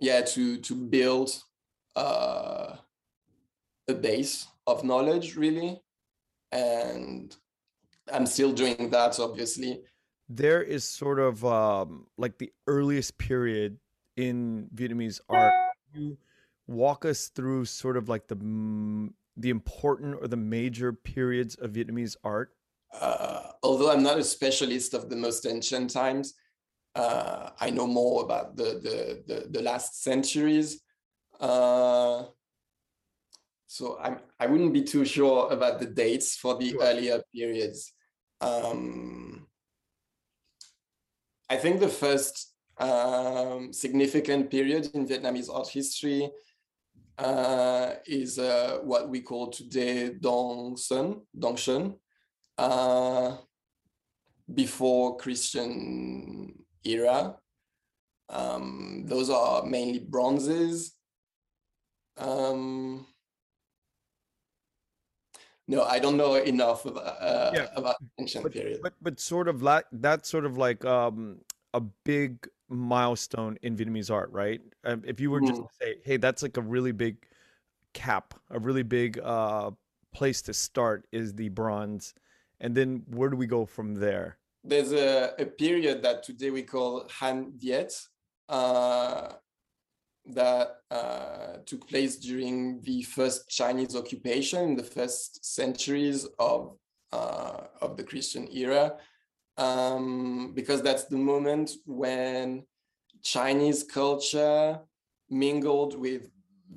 yeah 0.00 0.20
to 0.22 0.58
to 0.58 0.74
build 0.74 1.42
uh, 1.94 2.76
a 3.88 3.94
base 3.94 4.46
of 4.66 4.84
knowledge 4.84 5.36
really, 5.36 5.80
and 6.52 7.36
I'm 8.12 8.26
still 8.26 8.52
doing 8.52 8.90
that 8.90 9.18
obviously 9.18 9.80
there 10.28 10.62
is 10.62 10.84
sort 10.84 11.18
of 11.18 11.44
um, 11.44 12.06
like 12.18 12.38
the 12.38 12.52
earliest 12.66 13.16
period 13.18 13.78
in 14.16 14.68
Vietnamese 14.74 15.20
art. 15.28 15.52
You 15.94 16.16
walk 16.66 17.04
us 17.04 17.28
through 17.28 17.66
sort 17.66 17.96
of 17.96 18.08
like 18.08 18.26
the 18.26 18.36
the 19.38 19.50
important 19.50 20.16
or 20.20 20.26
the 20.26 20.36
major 20.36 20.92
periods 20.92 21.54
of 21.56 21.72
Vietnamese 21.72 22.16
art. 22.24 22.50
Uh, 22.98 23.52
although 23.62 23.90
I'm 23.90 24.02
not 24.02 24.18
a 24.18 24.24
specialist 24.24 24.94
of 24.94 25.10
the 25.10 25.16
most 25.16 25.46
ancient 25.46 25.90
times, 25.90 26.34
uh, 26.94 27.50
I 27.60 27.70
know 27.70 27.86
more 27.86 28.24
about 28.24 28.56
the 28.56 28.80
the 28.82 29.22
the, 29.26 29.48
the 29.48 29.62
last 29.62 30.02
centuries. 30.02 30.80
Uh, 31.38 32.24
so 33.66 33.98
I'm 34.00 34.18
I 34.38 34.46
wouldn't 34.46 34.72
be 34.72 34.82
too 34.82 35.04
sure 35.04 35.50
about 35.50 35.80
the 35.80 35.86
dates 35.86 36.36
for 36.36 36.56
the 36.56 36.70
sure. 36.70 36.82
earlier 36.82 37.22
periods. 37.34 37.92
Um, 38.40 39.46
I 41.48 41.56
think 41.56 41.80
the 41.80 41.88
first 41.88 42.54
um, 42.78 43.72
significant 43.72 44.50
period 44.50 44.90
in 44.94 45.06
Vietnamese 45.06 45.52
art 45.52 45.68
history 45.68 46.30
uh, 47.18 47.94
is 48.06 48.38
uh, 48.38 48.78
what 48.82 49.08
we 49.08 49.20
call 49.20 49.48
today 49.48 50.10
Dong 50.10 50.76
Son, 50.76 51.22
Dong 51.38 51.56
Shun, 51.56 51.94
uh, 52.58 53.36
before 54.52 55.16
Christian 55.16 56.54
era. 56.84 57.36
Um, 58.28 59.04
those 59.06 59.30
are 59.30 59.64
mainly 59.64 60.00
bronzes. 60.00 60.94
Um, 62.18 63.06
no, 65.68 65.82
I 65.84 65.98
don't 65.98 66.16
know 66.16 66.34
enough 66.34 66.84
about, 66.84 67.16
uh, 67.20 67.50
yeah. 67.54 67.66
about 67.76 67.96
ancient 68.18 68.44
but, 68.44 68.52
period. 68.52 68.80
But 68.82 68.94
but 69.02 69.20
sort 69.20 69.48
of 69.48 69.62
like 69.62 69.86
that's 69.92 70.28
sort 70.28 70.44
of 70.44 70.56
like 70.56 70.84
um, 70.84 71.38
a 71.74 71.80
big 71.80 72.48
milestone 72.68 73.58
in 73.62 73.76
Vietnamese 73.76 74.10
art, 74.10 74.30
right? 74.32 74.60
Um, 74.84 75.02
if 75.06 75.20
you 75.20 75.30
were 75.30 75.40
mm. 75.40 75.48
just 75.48 75.62
to 75.62 75.68
say, 75.80 75.94
hey, 76.04 76.16
that's 76.16 76.42
like 76.42 76.56
a 76.56 76.62
really 76.62 76.92
big 76.92 77.16
cap, 77.94 78.34
a 78.50 78.58
really 78.58 78.82
big 78.82 79.18
uh, 79.22 79.70
place 80.12 80.42
to 80.42 80.54
start 80.54 81.06
is 81.12 81.34
the 81.34 81.48
bronze, 81.48 82.14
and 82.60 82.74
then 82.74 83.02
where 83.10 83.28
do 83.28 83.36
we 83.36 83.46
go 83.46 83.66
from 83.66 83.94
there? 83.94 84.38
There's 84.64 84.92
a, 84.92 85.32
a 85.38 85.46
period 85.46 86.02
that 86.02 86.24
today 86.24 86.50
we 86.50 86.62
call 86.62 87.08
Han 87.18 87.52
Viet. 87.56 87.92
Uh, 88.48 89.32
that 90.34 90.80
uh, 90.90 91.58
took 91.66 91.88
place 91.88 92.16
during 92.16 92.80
the 92.82 93.02
first 93.02 93.48
Chinese 93.48 93.94
occupation 93.94 94.70
in 94.70 94.76
the 94.76 94.82
first 94.82 95.44
centuries 95.44 96.26
of 96.38 96.76
uh, 97.12 97.60
of 97.80 97.96
the 97.96 98.02
Christian 98.02 98.48
era, 98.52 98.96
um, 99.56 100.52
because 100.54 100.82
that's 100.82 101.04
the 101.04 101.16
moment 101.16 101.70
when 101.86 102.64
Chinese 103.22 103.84
culture 103.84 104.80
mingled 105.30 105.98
with 105.98 106.28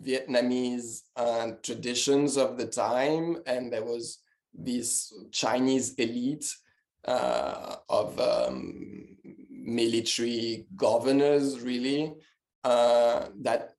Vietnamese 0.02 1.02
uh, 1.16 1.52
traditions 1.64 2.38
of 2.38 2.58
the 2.58 2.68
time, 2.68 3.38
and 3.48 3.74
there 3.74 3.84
was 3.84 4.20
this 4.54 5.14
Chinese 5.32 5.94
elite 5.96 6.46
uh, 7.06 7.78
of 7.90 8.20
um, 8.20 9.18
military 9.50 10.68
governors, 10.76 11.60
really, 11.62 12.14
uh, 12.64 13.28
that 13.42 13.72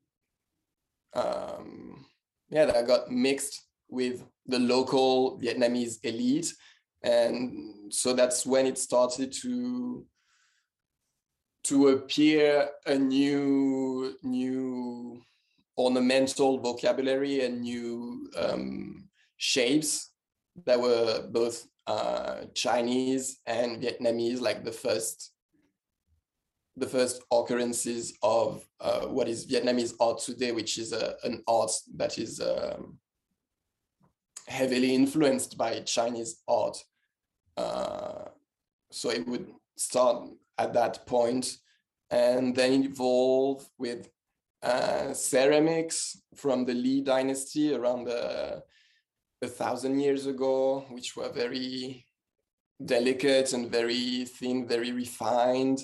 um, 1.15 2.05
yeah 2.51 2.65
that 2.65 2.87
got 2.87 3.11
mixed 3.11 3.67
with 3.89 4.25
the 4.47 4.59
local 4.59 5.39
Vietnamese 5.41 5.99
elite, 6.05 6.53
and 7.03 7.93
so 7.93 8.13
that's 8.13 8.47
when 8.47 8.67
it 8.67 8.79
started 8.79 9.33
to 9.43 10.07
to 11.65 11.89
appear 11.89 12.69
a 12.87 12.97
new 12.97 14.15
new 14.23 15.21
ornamental 15.77 16.59
vocabulary 16.59 17.45
and 17.45 17.63
new 17.63 18.31
um, 18.37 19.09
shapes 19.37 20.11
that 20.67 20.81
were 20.81 21.27
both 21.31 21.67
uh, 21.87 22.43
Chinese 22.55 23.39
and 23.47 23.83
Vietnamese, 23.83 24.41
like 24.41 24.65
the 24.65 24.73
first 24.73 25.33
the 26.77 26.87
first 26.87 27.23
occurrences 27.33 28.17
of 28.23 28.65
uh, 28.81 29.07
what 29.07 29.29
is 29.29 29.47
Vietnamese 29.47 29.95
art 30.01 30.19
today, 30.19 30.53
which 30.53 30.79
is 30.79 30.93
a, 30.93 31.15
an 31.25 31.43
art 31.47 31.71
that 31.97 32.19
is 32.19 32.41
um, 32.41 32.99
heavily 34.47 34.95
influenced 34.95 35.59
by 35.59 35.81
Chinese 35.81 36.43
art. 36.49 36.83
Uh, 37.57 38.25
so 38.91 39.11
it 39.11 39.27
would 39.27 39.49
start 39.77 40.29
at 40.59 40.73
that 40.73 41.07
point 41.07 41.59
and 42.11 42.55
then 42.55 42.85
evolve 42.85 43.69
with 43.79 44.09
uh, 44.63 45.13
ceramics 45.13 46.21
from 46.35 46.65
the 46.65 46.75
Ly 46.75 47.01
dynasty 47.01 47.75
around 47.75 48.09
a, 48.09 48.63
a 49.43 49.47
thousand 49.47 50.01
years 50.01 50.27
ago, 50.27 50.85
which 50.91 51.17
were 51.17 51.31
very 51.31 52.05
delicate 52.85 53.53
and 53.53 53.71
very 53.71 54.25
thin, 54.25 54.67
very 54.67 54.93
refined 54.93 55.83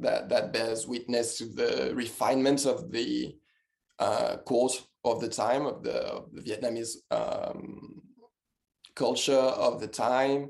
that, 0.00 0.28
that 0.28 0.52
bears 0.52 0.86
witness 0.86 1.38
to 1.38 1.46
the 1.46 1.92
refinement 1.94 2.66
of 2.66 2.90
the 2.92 3.36
uh, 3.98 4.36
court 4.38 4.72
of 5.04 5.20
the 5.20 5.28
time 5.28 5.66
of 5.66 5.82
the, 5.82 5.96
of 6.06 6.32
the 6.32 6.42
Vietnamese 6.42 6.96
um, 7.10 8.02
culture 8.94 9.34
of 9.34 9.80
the 9.80 9.86
time. 9.86 10.48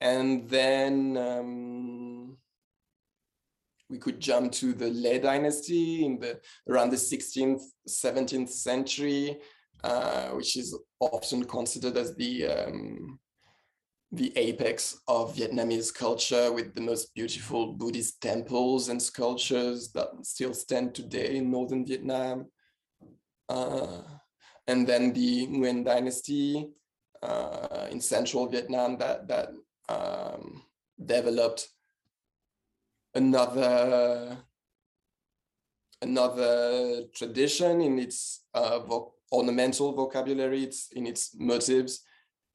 And 0.00 0.48
then 0.48 1.16
um, 1.16 2.36
we 3.90 3.98
could 3.98 4.20
jump 4.20 4.52
to 4.52 4.72
the 4.72 4.90
Le 4.90 5.18
dynasty 5.18 6.04
in 6.04 6.18
the 6.20 6.40
around 6.68 6.90
the 6.90 6.96
16th, 6.96 7.62
17th 7.88 8.50
century, 8.50 9.38
uh, 9.82 10.28
which 10.30 10.56
is 10.56 10.78
often 11.00 11.44
considered 11.44 11.96
as 11.96 12.14
the 12.16 12.46
um, 12.46 13.18
the 14.10 14.36
apex 14.36 15.00
of 15.06 15.34
Vietnamese 15.36 15.94
culture 15.94 16.50
with 16.52 16.74
the 16.74 16.80
most 16.80 17.14
beautiful 17.14 17.74
Buddhist 17.74 18.20
temples 18.22 18.88
and 18.88 19.00
sculptures 19.00 19.92
that 19.92 20.08
still 20.22 20.54
stand 20.54 20.94
today 20.94 21.36
in 21.36 21.50
northern 21.50 21.84
Vietnam. 21.84 22.46
Uh, 23.48 24.00
and 24.66 24.86
then 24.86 25.12
the 25.12 25.46
Nguyen 25.46 25.84
dynasty 25.84 26.70
uh, 27.22 27.86
in 27.90 28.00
central 28.00 28.46
Vietnam 28.48 28.96
that, 28.98 29.28
that 29.28 29.50
um, 29.88 30.62
developed 31.04 31.68
another 33.14 34.38
another 36.00 37.02
tradition 37.14 37.80
in 37.80 37.98
its 37.98 38.44
uh, 38.54 38.78
vo 38.78 39.14
ornamental 39.32 39.92
vocabulary, 39.92 40.62
it's 40.62 40.90
in 40.92 41.06
its 41.06 41.34
motives, 41.36 42.04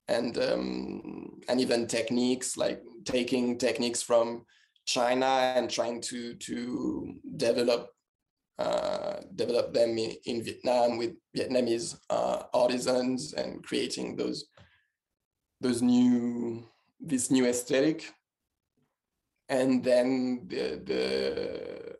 and 0.08 0.38
um, 0.38 1.42
and 1.48 1.62
even 1.62 1.88
techniques 1.88 2.58
like 2.58 2.82
taking 3.06 3.58
techniques 3.58 4.02
from 4.02 4.46
China 4.86 5.26
and 5.56 5.70
trying 5.70 6.02
to 6.02 6.34
to 6.36 7.16
develop 7.38 7.90
uh, 8.60 9.22
develop 9.36 9.74
them 9.74 9.98
in, 9.98 10.44
Vietnam 10.44 10.98
with 10.98 11.14
Vietnamese 11.36 11.98
uh, 12.10 12.44
artisans 12.54 13.34
and 13.34 13.64
creating 13.64 14.16
those 14.16 14.46
those 15.62 15.82
new 15.82 16.64
this 17.00 17.32
new 17.32 17.46
aesthetic. 17.46 18.12
And 19.50 19.84
then 19.84 20.46
the 20.48 20.82
the, 20.86 21.96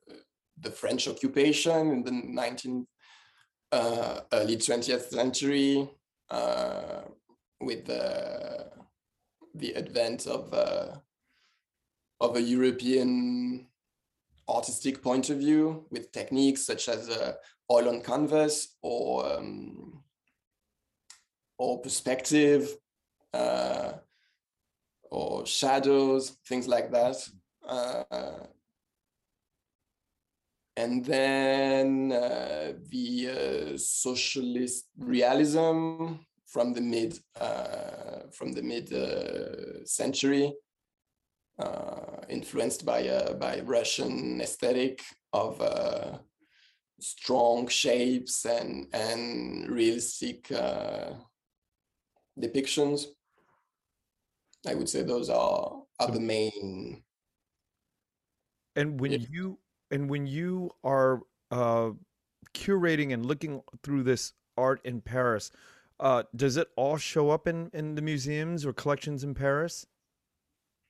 the 0.60 0.72
French 0.72 1.08
occupation 1.08 1.92
in 1.92 2.04
the 2.04 2.12
19th 2.12 2.86
uh, 3.72 4.22
early 4.32 4.58
20th 4.58 5.10
century 5.10 5.90
uh, 6.30 7.02
with 7.66 7.86
the 7.86 8.72
the 9.56 9.76
advent 9.76 10.28
of 10.28 10.54
uh, 10.54 10.96
of 12.20 12.36
a 12.36 12.42
European 12.42 13.68
artistic 14.50 15.02
point 15.02 15.30
of 15.30 15.38
view 15.38 15.86
with 15.90 16.12
techniques 16.12 16.66
such 16.66 16.90
as 16.90 17.10
uh, 17.10 17.34
oil 17.72 17.90
on 17.90 18.02
canvas 18.02 18.76
or 18.82 19.26
um, 19.32 20.04
or 21.58 21.82
perspective 21.82 22.76
uh, 23.34 23.94
or 25.12 25.46
shadows, 25.46 26.38
things 26.48 26.68
like 26.68 26.92
that. 26.92 27.16
Uh, 27.66 28.48
and 30.76 31.06
then 31.06 32.12
uh, 32.12 32.74
the 32.90 33.30
uh, 33.30 33.78
socialist 33.78 34.88
realism 34.98 36.16
from 36.54 36.72
the 36.72 36.82
mid 36.82 37.20
uh, 37.42 38.30
from 38.32 38.54
the 38.54 38.62
mid 38.62 38.94
uh, 38.94 39.84
century, 39.86 40.54
uh, 41.58 42.22
influenced 42.30 42.86
by 42.86 43.08
uh, 43.08 43.34
by 43.34 43.62
Russian 43.66 44.40
aesthetic 44.40 45.02
of 45.34 45.60
uh, 45.60 46.20
strong 47.00 47.68
shapes 47.68 48.46
and 48.46 48.86
and 48.94 49.68
realistic 49.68 50.52
uh, 50.52 51.14
depictions. 52.40 53.06
I 54.68 54.76
would 54.76 54.88
say 54.88 55.02
those 55.02 55.30
are 55.32 55.82
are 56.00 56.12
the 56.12 56.20
main. 56.20 57.04
And 58.76 59.00
when 59.02 59.12
yeah. 59.12 59.26
you 59.30 59.58
and 59.90 60.08
when 60.08 60.28
you 60.28 60.70
are 60.84 61.22
curating 62.54 63.14
and 63.14 63.26
looking 63.26 63.62
through 63.84 64.04
this 64.04 64.34
art 64.56 64.82
in 64.86 65.02
Paris, 65.02 65.52
uh, 66.00 66.24
does 66.36 66.58
it 66.58 66.68
all 66.76 66.98
show 66.98 67.30
up 67.30 67.48
in 67.48 67.70
in 67.74 67.96
the 67.96 68.02
museums 68.02 68.66
or 68.66 68.74
collections 68.74 69.24
in 69.24 69.34
Paris? 69.34 69.86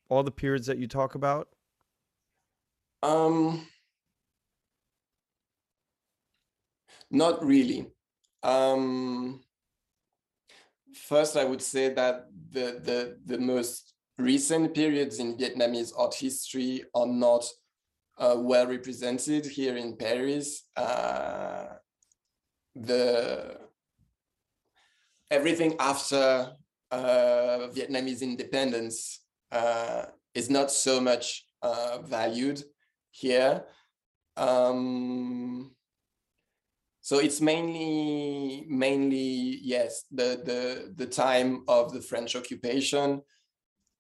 All 0.09 0.23
the 0.23 0.31
periods 0.31 0.67
that 0.67 0.77
you 0.77 0.87
talk 0.87 1.15
about. 1.15 1.49
Um, 3.01 3.67
not 7.11 7.43
really. 7.45 7.87
Um, 8.43 9.41
first, 10.93 11.37
I 11.37 11.43
would 11.45 11.61
say 11.61 11.93
that 11.93 12.27
the 12.51 12.79
the 12.83 13.17
the 13.25 13.39
most 13.39 13.93
recent 14.17 14.73
periods 14.73 15.19
in 15.19 15.37
Vietnamese 15.37 15.91
art 15.97 16.13
history 16.13 16.83
are 16.93 17.07
not 17.07 17.45
uh, 18.17 18.35
well 18.37 18.67
represented 18.67 19.45
here 19.45 19.75
in 19.75 19.97
Paris. 19.97 20.63
Uh, 20.75 21.65
the 22.75 23.57
everything 25.33 25.75
after 25.79 26.51
uh, 26.91 27.67
Vietnamese 27.75 28.21
independence 28.21 29.21
uh, 29.51 30.03
is 30.35 30.49
not 30.49 30.71
so 30.71 31.01
much 31.01 31.45
uh, 31.63 31.97
valued 32.03 32.61
here. 33.09 33.63
Um, 34.37 35.71
so 37.01 37.19
it's 37.19 37.41
mainly, 37.41 38.65
mainly 38.69 39.59
yes, 39.73 40.05
the 40.11 40.29
the 40.49 40.93
the 40.95 41.07
time 41.07 41.63
of 41.67 41.91
the 41.93 42.01
French 42.01 42.35
occupation, 42.35 43.21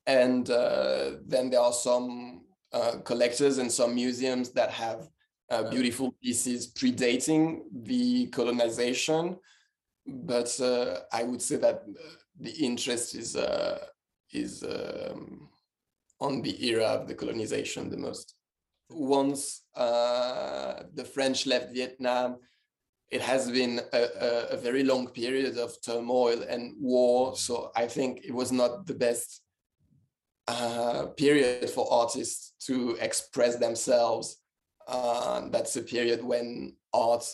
and 0.05 0.49
uh, 0.49 1.17
then 1.25 1.49
there 1.49 1.59
are 1.59 1.73
some 1.73 2.45
uh, 2.71 2.97
collectors 3.03 3.57
and 3.57 3.71
some 3.71 3.95
museums 3.95 4.51
that 4.51 4.71
have 4.71 5.09
uh, 5.49 5.63
beautiful 5.69 6.15
pieces 6.23 6.71
predating 6.71 7.63
the 7.71 8.27
colonization 8.27 9.37
but 10.05 10.59
uh, 10.59 10.99
I 11.11 11.23
would 11.23 11.41
say 11.41 11.57
that 11.57 11.83
uh, 11.87 12.15
the 12.39 12.51
interest 12.51 13.15
is 13.15 13.35
uh, 13.35 13.79
is 14.31 14.63
um, 14.63 15.49
on 16.19 16.41
the 16.41 16.65
era 16.65 16.85
of 16.85 17.07
the 17.07 17.15
colonization 17.15 17.89
the 17.89 17.97
most. 17.97 18.35
Once 18.89 19.63
uh, 19.75 20.83
the 20.93 21.05
French 21.05 21.47
left 21.47 21.73
Vietnam, 21.73 22.37
it 23.09 23.21
has 23.21 23.49
been 23.49 23.79
a, 23.93 24.01
a, 24.01 24.47
a, 24.51 24.57
very 24.57 24.83
long 24.83 25.07
period 25.07 25.57
of 25.57 25.75
turmoil 25.81 26.43
and 26.49 26.75
war. 26.79 27.35
So 27.35 27.71
I 27.75 27.87
think 27.87 28.21
it 28.23 28.33
was 28.33 28.51
not 28.51 28.85
the 28.85 28.93
best 28.93 29.41
uh, 30.47 31.07
period 31.17 31.69
for 31.69 31.91
artists 31.91 32.53
to 32.67 32.97
express 32.99 33.55
themselves. 33.57 34.37
Uh, 34.87 35.47
that's 35.49 35.75
a 35.75 35.81
period 35.81 36.23
when 36.23 36.75
art 36.91 37.25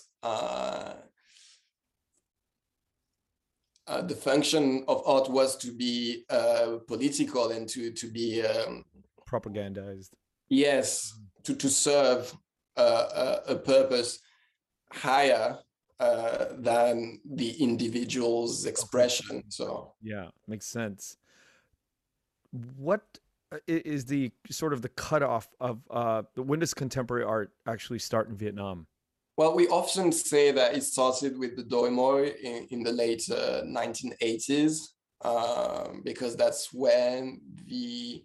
uh, 3.89 4.01
the 4.01 4.15
function 4.15 4.85
of 4.87 5.01
art 5.05 5.29
was 5.29 5.57
to 5.57 5.71
be 5.71 6.23
uh, 6.29 6.77
political 6.87 7.49
and 7.49 7.67
to 7.67 7.91
to 7.91 8.07
be 8.07 8.41
um, 8.43 8.85
propagandized. 9.27 10.11
Yes, 10.47 11.19
to 11.43 11.55
to 11.55 11.69
serve 11.69 12.33
uh, 12.77 13.41
a, 13.47 13.53
a, 13.53 13.55
purpose 13.55 14.19
higher 14.93 15.57
uh, 15.99 16.45
than 16.57 17.19
the 17.25 17.51
individual's 17.61 18.65
expression. 18.65 19.43
So 19.49 19.93
yeah, 20.01 20.27
makes 20.47 20.67
sense. 20.67 21.17
What 22.77 23.01
uh, 23.51 23.57
the 23.67 24.31
sort 24.51 24.73
of 24.73 24.83
the 24.83 24.89
cutoff 24.89 25.49
of 25.59 25.81
uh, 25.89 26.21
when 26.35 26.59
does 26.59 26.75
contemporary 26.75 27.23
art 27.23 27.51
actually 27.67 27.99
start 27.99 28.29
in 28.29 28.37
Vietnam? 28.37 28.85
Well, 29.39 29.55
we 29.55 29.69
often 29.69 30.11
say 30.11 30.51
that 30.51 30.75
it 30.75 30.83
started 30.83 31.39
with 31.39 31.55
the 31.55 31.63
Doi 31.63 31.89
Moi 31.89 32.31
in, 32.43 32.67
in 32.71 32.83
the 32.83 32.91
late 32.91 33.23
uh, 33.31 33.61
1980s, 33.61 34.81
um, 35.23 36.01
because 36.03 36.35
that's 36.35 36.73
when 36.73 37.39
the 37.65 38.21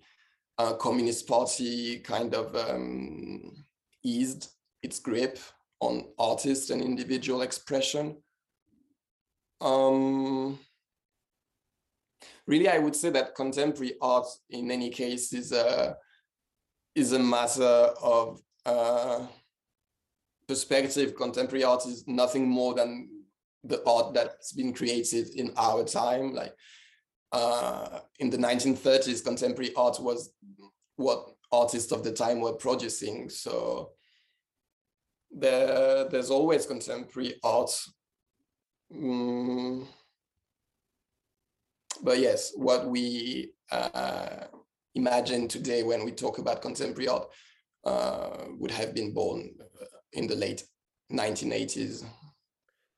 uh, 0.59 0.72
Communist 0.72 1.29
Party 1.29 2.01
kind 2.01 2.34
of 2.34 2.57
um, 2.57 3.64
eased 4.03 4.49
its 4.82 4.99
grip 4.99 5.38
on 5.78 6.07
artists 6.18 6.70
and 6.70 6.82
individual 6.82 7.43
expression. 7.43 8.16
Um, 9.61 10.59
really, 12.49 12.68
I 12.68 12.78
would 12.78 12.97
say 12.97 13.11
that 13.11 13.36
contemporary 13.36 13.93
art, 14.03 14.26
in 14.51 14.68
any 14.68 14.91
case, 14.91 15.32
is 15.32 15.53
a 15.53 15.97
is 16.97 17.12
a 17.12 17.20
matter 17.20 17.93
of 18.03 18.41
uh, 18.66 19.28
perspective, 20.47 21.14
contemporary 21.16 21.64
art 21.64 21.86
is 21.86 22.05
nothing 22.07 22.49
more 22.49 22.74
than 22.74 23.09
the 23.64 23.82
art 23.86 24.14
that's 24.14 24.53
been 24.53 24.72
created 24.72 25.28
in 25.34 25.53
our 25.57 25.84
time. 25.84 26.34
Like 26.34 26.55
uh, 27.32 28.01
in 28.18 28.30
the 28.30 28.36
1930s, 28.36 29.24
contemporary 29.24 29.72
art 29.76 29.99
was 30.01 30.32
what 30.97 31.30
artists 31.51 31.92
of 31.92 32.05
the 32.05 32.12
time 32.12 32.40
were 32.40 32.53
producing. 32.53 33.28
So 33.28 33.90
there, 35.30 36.09
there's 36.09 36.30
always 36.30 36.66
contemporary 36.66 37.34
art. 37.42 37.70
Mm. 38.95 39.86
but 42.03 42.18
yes, 42.18 42.53
what 42.55 42.86
we 42.86 43.51
uh, 43.72 44.45
imagine 44.95 45.49
today 45.49 45.82
when 45.82 46.05
we 46.05 46.12
talk 46.12 46.38
about 46.38 46.62
contemporary 46.62 47.09
art 47.09 47.26
uh, 47.84 48.45
would 48.59 48.70
have 48.70 48.95
been 48.95 49.12
born 49.12 49.51
in 50.14 50.26
the 50.26 50.36
late 50.36 50.64
1980s. 51.12 52.04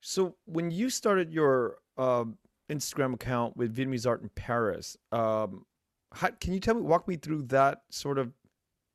So 0.01 0.37
when 0.45 0.71
you 0.71 0.89
started 0.89 1.33
your 1.33 1.79
uh, 1.99 2.25
Instagram 2.71 3.15
account 3.15 3.57
with 3.57 3.75
Vietnamese 3.75 4.07
art 4.07 4.23
in 4.23 4.31
Paris, 4.31 4.97
um, 5.11 5.67
how, 6.13 6.29
can 6.41 6.53
you 6.53 6.61
tell 6.61 6.75
me, 6.75 6.83
walk 6.83 7.09
me 7.09 7.17
through 7.17 7.43
that 7.45 7.83
sort 7.91 8.19
of 8.19 8.33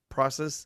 process 0.09 0.65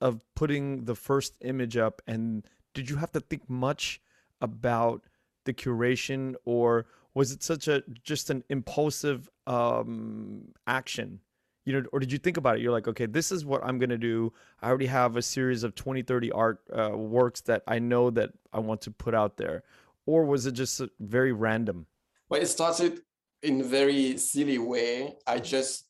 of 0.00 0.20
putting 0.34 0.84
the 0.84 0.94
first 0.94 1.34
image 1.40 1.76
up? 1.76 2.00
And 2.06 2.46
did 2.74 2.88
you 2.88 2.96
have 2.96 3.12
to 3.12 3.20
think 3.20 3.48
much 3.48 4.00
about 4.40 5.02
the 5.44 5.54
curation, 5.54 6.34
or 6.44 6.86
was 7.14 7.32
it 7.32 7.42
such 7.42 7.68
a 7.68 7.82
just 8.04 8.30
an 8.30 8.44
impulsive 8.48 9.28
um, 9.46 10.52
action? 10.66 11.20
You 11.66 11.72
know, 11.72 11.88
or 11.92 12.00
did 12.00 12.12
you 12.12 12.18
think 12.18 12.36
about 12.36 12.56
it? 12.56 12.62
You're 12.62 12.72
like, 12.72 12.88
okay, 12.88 13.06
this 13.06 13.30
is 13.30 13.44
what 13.44 13.62
I'm 13.64 13.78
gonna 13.78 13.98
do. 13.98 14.32
I 14.62 14.68
already 14.68 14.86
have 14.86 15.16
a 15.16 15.22
series 15.22 15.64
of 15.64 15.74
20, 15.74 16.02
30 16.02 16.32
art 16.32 16.60
uh, 16.72 16.96
works 16.96 17.40
that 17.42 17.62
I 17.66 17.80
know 17.80 18.08
that 18.10 18.30
I 18.52 18.60
want 18.60 18.80
to 18.82 18.90
put 18.90 19.14
out 19.14 19.36
there, 19.36 19.64
or 20.06 20.24
was 20.24 20.46
it 20.46 20.52
just 20.52 20.80
very 21.00 21.32
random? 21.32 21.86
Well, 22.28 22.40
it 22.40 22.46
started 22.46 23.00
in 23.42 23.60
a 23.60 23.64
very 23.64 24.16
silly 24.16 24.58
way. 24.58 25.16
I 25.26 25.38
just 25.38 25.86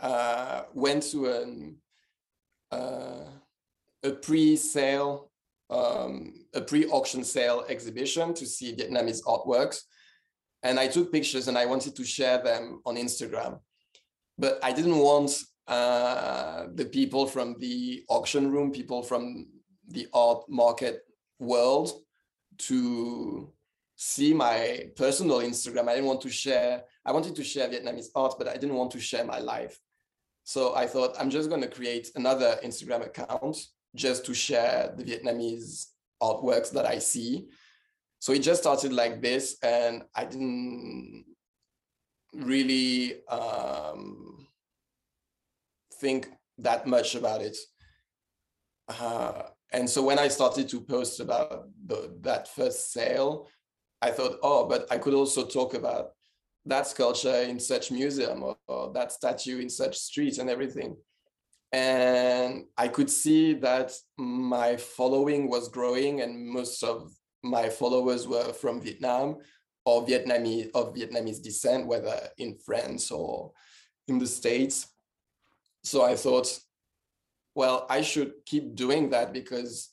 uh, 0.00 0.62
went 0.74 1.02
to 1.04 1.26
an, 1.26 1.76
uh, 2.70 3.24
a 4.02 4.10
pre-sale, 4.10 5.30
um, 5.70 6.46
a 6.54 6.60
pre-auction 6.60 7.24
sale 7.24 7.64
exhibition 7.68 8.34
to 8.34 8.46
see 8.46 8.74
Vietnamese 8.74 9.22
artworks. 9.24 9.82
And 10.62 10.78
I 10.78 10.88
took 10.88 11.12
pictures 11.12 11.48
and 11.48 11.56
I 11.56 11.66
wanted 11.66 11.94
to 11.96 12.04
share 12.04 12.42
them 12.42 12.80
on 12.84 12.96
Instagram. 12.96 13.60
But 14.38 14.58
I 14.62 14.72
didn't 14.72 14.98
want 14.98 15.30
uh, 15.66 16.66
the 16.74 16.84
people 16.84 17.26
from 17.26 17.56
the 17.58 18.04
auction 18.08 18.50
room, 18.50 18.70
people 18.70 19.02
from 19.02 19.46
the 19.88 20.06
art 20.12 20.48
market 20.48 21.00
world 21.38 21.92
to 22.58 23.52
see 23.96 24.32
my 24.32 24.90
personal 24.96 25.38
Instagram. 25.38 25.88
I 25.88 25.94
didn't 25.94 26.06
want 26.06 26.20
to 26.22 26.30
share, 26.30 26.84
I 27.04 27.12
wanted 27.12 27.34
to 27.36 27.44
share 27.44 27.68
Vietnamese 27.68 28.06
art, 28.14 28.34
but 28.38 28.48
I 28.48 28.54
didn't 28.54 28.76
want 28.76 28.92
to 28.92 29.00
share 29.00 29.24
my 29.24 29.38
life. 29.40 29.78
So 30.44 30.74
I 30.74 30.86
thought 30.86 31.16
I'm 31.20 31.30
just 31.30 31.50
going 31.50 31.60
to 31.62 31.68
create 31.68 32.10
another 32.14 32.58
Instagram 32.64 33.04
account 33.04 33.58
just 33.94 34.24
to 34.26 34.34
share 34.34 34.94
the 34.96 35.04
Vietnamese 35.04 35.86
artworks 36.22 36.70
that 36.72 36.86
I 36.86 36.98
see. 36.98 37.48
So 38.20 38.32
it 38.32 38.42
just 38.42 38.62
started 38.62 38.92
like 38.92 39.20
this, 39.20 39.58
and 39.62 40.02
I 40.14 40.24
didn't 40.24 41.24
really 42.34 43.26
um, 43.28 44.46
think 46.00 46.28
that 46.58 46.86
much 46.86 47.14
about 47.14 47.42
it. 47.42 47.56
Uh, 48.88 49.42
and 49.72 49.88
so 49.88 50.02
when 50.02 50.18
I 50.18 50.28
started 50.28 50.68
to 50.70 50.80
post 50.80 51.20
about 51.20 51.68
the, 51.86 52.16
that 52.22 52.48
first 52.48 52.92
sale, 52.92 53.48
I 54.00 54.10
thought, 54.10 54.38
oh, 54.42 54.66
but 54.66 54.86
I 54.90 54.98
could 54.98 55.14
also 55.14 55.44
talk 55.44 55.74
about 55.74 56.10
that 56.66 56.86
sculpture 56.86 57.42
in 57.42 57.58
such 57.58 57.90
museum 57.90 58.42
or, 58.42 58.56
or 58.66 58.92
that 58.92 59.12
statue 59.12 59.58
in 59.58 59.68
such 59.68 59.96
street 59.96 60.38
and 60.38 60.48
everything. 60.48 60.96
And 61.72 62.64
I 62.78 62.88
could 62.88 63.10
see 63.10 63.54
that 63.54 63.92
my 64.16 64.76
following 64.76 65.50
was 65.50 65.68
growing, 65.68 66.22
and 66.22 66.48
most 66.48 66.82
of 66.82 67.12
my 67.42 67.68
followers 67.68 68.26
were 68.26 68.52
from 68.54 68.80
Vietnam 68.80 69.36
or 69.88 70.06
Vietnamese 70.06 70.70
of 70.74 70.94
Vietnamese 70.94 71.42
descent, 71.42 71.86
whether 71.86 72.14
in 72.36 72.58
France 72.58 73.10
or 73.10 73.52
in 74.06 74.18
the 74.18 74.26
States. 74.26 74.86
So 75.82 76.04
I 76.04 76.14
thought, 76.14 76.60
well, 77.54 77.86
I 77.88 78.02
should 78.02 78.32
keep 78.44 78.74
doing 78.74 79.08
that 79.10 79.32
because 79.32 79.88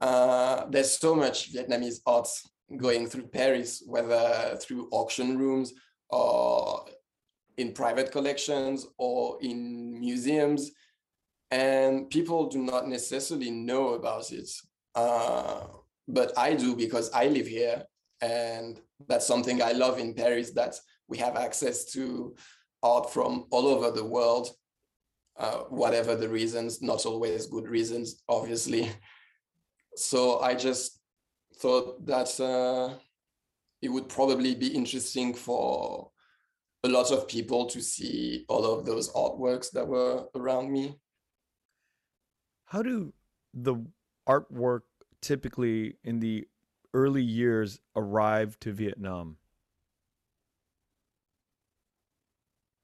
uh, 0.00 0.66
there's 0.70 0.96
so 0.96 1.16
much 1.16 1.52
Vietnamese 1.52 1.98
art 2.06 2.28
going 2.76 3.08
through 3.08 3.26
Paris, 3.26 3.82
whether 3.84 4.56
through 4.62 4.88
auction 4.92 5.36
rooms 5.36 5.72
or 6.10 6.84
in 7.56 7.72
private 7.72 8.12
collections 8.12 8.86
or 8.96 9.38
in 9.42 9.98
museums. 9.98 10.70
And 11.50 12.08
people 12.10 12.46
do 12.46 12.58
not 12.62 12.86
necessarily 12.86 13.50
know 13.50 13.94
about 13.94 14.30
it. 14.30 14.48
Uh, 14.94 15.64
but 16.06 16.32
I 16.38 16.54
do 16.54 16.76
because 16.76 17.10
I 17.12 17.26
live 17.26 17.48
here. 17.48 17.82
And 18.20 18.80
that's 19.08 19.26
something 19.26 19.62
I 19.62 19.72
love 19.72 19.98
in 19.98 20.14
Paris 20.14 20.50
that 20.52 20.76
we 21.08 21.18
have 21.18 21.36
access 21.36 21.84
to 21.92 22.34
art 22.82 23.12
from 23.12 23.46
all 23.50 23.66
over 23.66 23.90
the 23.90 24.04
world, 24.04 24.48
uh, 25.38 25.58
whatever 25.68 26.14
the 26.14 26.28
reasons, 26.28 26.80
not 26.82 27.06
always 27.06 27.46
good 27.46 27.68
reasons, 27.68 28.22
obviously. 28.28 28.90
So 29.96 30.40
I 30.40 30.54
just 30.54 31.00
thought 31.56 32.06
that 32.06 32.40
uh, 32.40 32.96
it 33.82 33.88
would 33.88 34.08
probably 34.08 34.54
be 34.54 34.68
interesting 34.68 35.34
for 35.34 36.10
a 36.84 36.88
lot 36.88 37.10
of 37.10 37.28
people 37.28 37.66
to 37.66 37.80
see 37.80 38.44
all 38.48 38.64
of 38.64 38.86
those 38.86 39.12
artworks 39.12 39.70
that 39.72 39.86
were 39.86 40.24
around 40.34 40.70
me. 40.72 40.94
How 42.66 42.82
do 42.82 43.12
the 43.52 43.76
artwork 44.28 44.82
typically 45.20 45.96
in 46.04 46.20
the 46.20 46.46
early 46.94 47.22
years 47.22 47.80
arrived 47.96 48.60
to 48.62 48.72
Vietnam? 48.72 49.36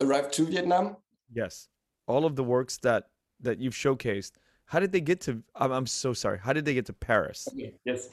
Arrived 0.00 0.32
to 0.34 0.44
Vietnam? 0.44 0.96
Yes. 1.32 1.68
All 2.06 2.24
of 2.24 2.36
the 2.36 2.44
works 2.44 2.78
that 2.78 3.08
that 3.40 3.58
you've 3.58 3.74
showcased, 3.74 4.32
how 4.66 4.80
did 4.80 4.92
they 4.92 5.00
get 5.00 5.20
to 5.22 5.42
I'm, 5.54 5.72
I'm 5.72 5.86
so 5.86 6.12
sorry. 6.12 6.38
How 6.38 6.52
did 6.52 6.64
they 6.64 6.74
get 6.74 6.86
to 6.86 6.92
Paris? 6.92 7.48
Okay. 7.52 7.74
Yes. 7.84 8.08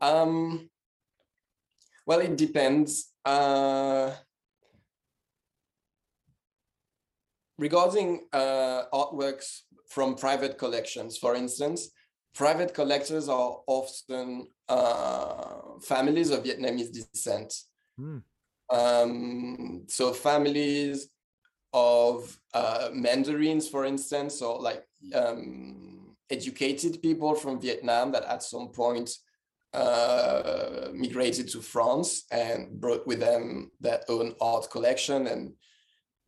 Um, 0.00 0.68
well, 2.06 2.20
it 2.20 2.36
depends. 2.36 3.12
Uh, 3.24 4.10
regarding 7.58 8.26
uh, 8.32 8.82
artworks 8.92 9.60
from 9.88 10.14
private 10.14 10.58
collections, 10.58 11.16
for 11.16 11.34
instance, 11.34 11.90
private 12.34 12.74
collectors 12.74 13.28
are 13.28 13.58
often 13.66 14.48
uh, 14.68 15.78
families 15.80 16.30
of 16.30 16.44
Vietnamese 16.44 16.92
descent. 16.92 17.54
Mm. 17.98 18.22
Um, 18.70 19.84
so 19.88 20.12
families 20.12 21.08
of 21.72 22.38
uh, 22.52 22.90
Mandarins, 22.92 23.68
for 23.68 23.84
instance, 23.84 24.42
or 24.42 24.60
like 24.60 24.84
um, 25.14 26.16
educated 26.30 27.02
people 27.02 27.34
from 27.34 27.60
Vietnam 27.60 28.12
that 28.12 28.24
at 28.24 28.42
some 28.42 28.68
point 28.68 29.10
uh, 29.72 30.88
migrated 30.94 31.48
to 31.48 31.60
France 31.60 32.24
and 32.30 32.80
brought 32.80 33.06
with 33.06 33.20
them 33.20 33.70
their 33.80 34.00
own 34.08 34.34
art 34.40 34.70
collection 34.70 35.26
and 35.26 35.52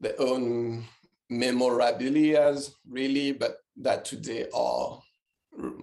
their 0.00 0.20
own 0.20 0.84
memorabilia, 1.30 2.56
really, 2.88 3.32
but 3.32 3.58
that 3.76 4.04
today 4.04 4.46
are 4.52 5.00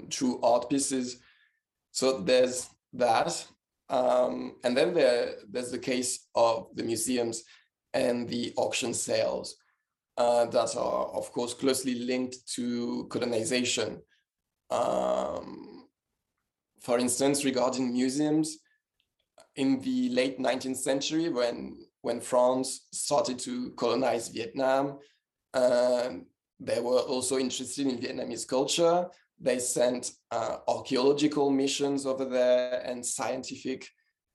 true 0.10 0.40
art 0.42 0.70
pieces. 0.70 1.18
So 1.92 2.20
there's 2.20 2.70
that. 2.94 3.46
Um, 3.90 4.56
and 4.64 4.76
then 4.76 4.94
there, 4.94 5.36
there's 5.50 5.72
the 5.72 5.80
case 5.80 6.28
of 6.36 6.68
the 6.76 6.84
museums 6.84 7.44
and 7.94 8.28
the 8.28 8.54
auction 8.56 8.94
sales 8.94 9.56
uh, 10.18 10.46
that 10.46 10.76
are, 10.76 11.06
of 11.08 11.32
course, 11.32 11.54
closely 11.54 11.96
linked 11.96 12.38
to 12.56 13.08
colonization. 13.10 14.02
Um, 14.70 15.88
for 16.82 17.00
instance, 17.00 17.46
regarding 17.46 17.94
museums, 17.94 18.58
in 19.56 19.80
the 19.82 20.10
late 20.10 20.40
19th 20.40 20.78
century, 20.78 21.30
when, 21.30 21.78
when 22.02 22.20
France 22.20 22.88
started 22.92 23.38
to 23.40 23.72
colonize 23.72 24.30
Vietnam, 24.30 25.00
uh, 25.54 26.10
they 26.60 26.80
were 26.80 27.00
also 27.00 27.38
interested 27.38 27.88
in 27.88 28.00
Vietnamese 28.00 28.48
culture. 28.48 29.08
They 29.44 29.60
sent 29.60 30.12
uh, 30.32 30.58
archaeological 30.70 31.50
missions 31.50 32.06
over 32.06 32.24
there 32.24 32.82
and 32.86 33.06
scientific 33.06 33.90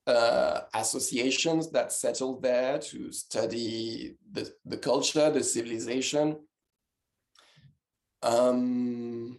uh, 0.06 0.60
associations 0.74 1.70
that 1.70 1.92
settled 1.92 2.42
there 2.42 2.78
to 2.78 3.10
study 3.10 4.16
the, 4.30 4.52
the 4.66 4.76
culture, 4.76 5.30
the 5.30 5.42
civilization. 5.42 6.36
Um, 8.22 9.38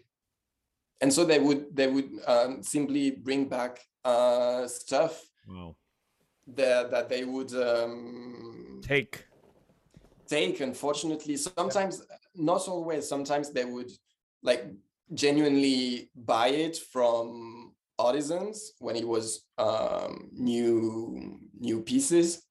and 1.01 1.13
so 1.13 1.23
they 1.23 1.39
would 1.39 1.75
they 1.75 1.87
would 1.87 2.09
um, 2.25 2.63
simply 2.63 3.11
bring 3.11 3.45
back 3.47 3.79
uh, 4.03 4.67
stuff 4.67 5.21
wow. 5.47 5.75
that 6.47 6.89
that 6.91 7.09
they 7.09 7.25
would 7.25 7.53
um, 7.53 8.81
take 8.81 9.23
take. 10.27 10.61
Unfortunately, 10.61 11.37
sometimes 11.37 12.01
yeah. 12.09 12.17
not 12.35 12.67
always. 12.67 13.07
Sometimes 13.07 13.51
they 13.51 13.65
would 13.65 13.91
like 14.43 14.65
genuinely 15.13 16.09
buy 16.15 16.49
it 16.49 16.77
from 16.77 17.73
artisans 17.97 18.73
when 18.79 18.95
it 18.95 19.07
was 19.07 19.45
um, 19.57 20.29
new 20.31 21.39
new 21.59 21.81
pieces. 21.81 22.43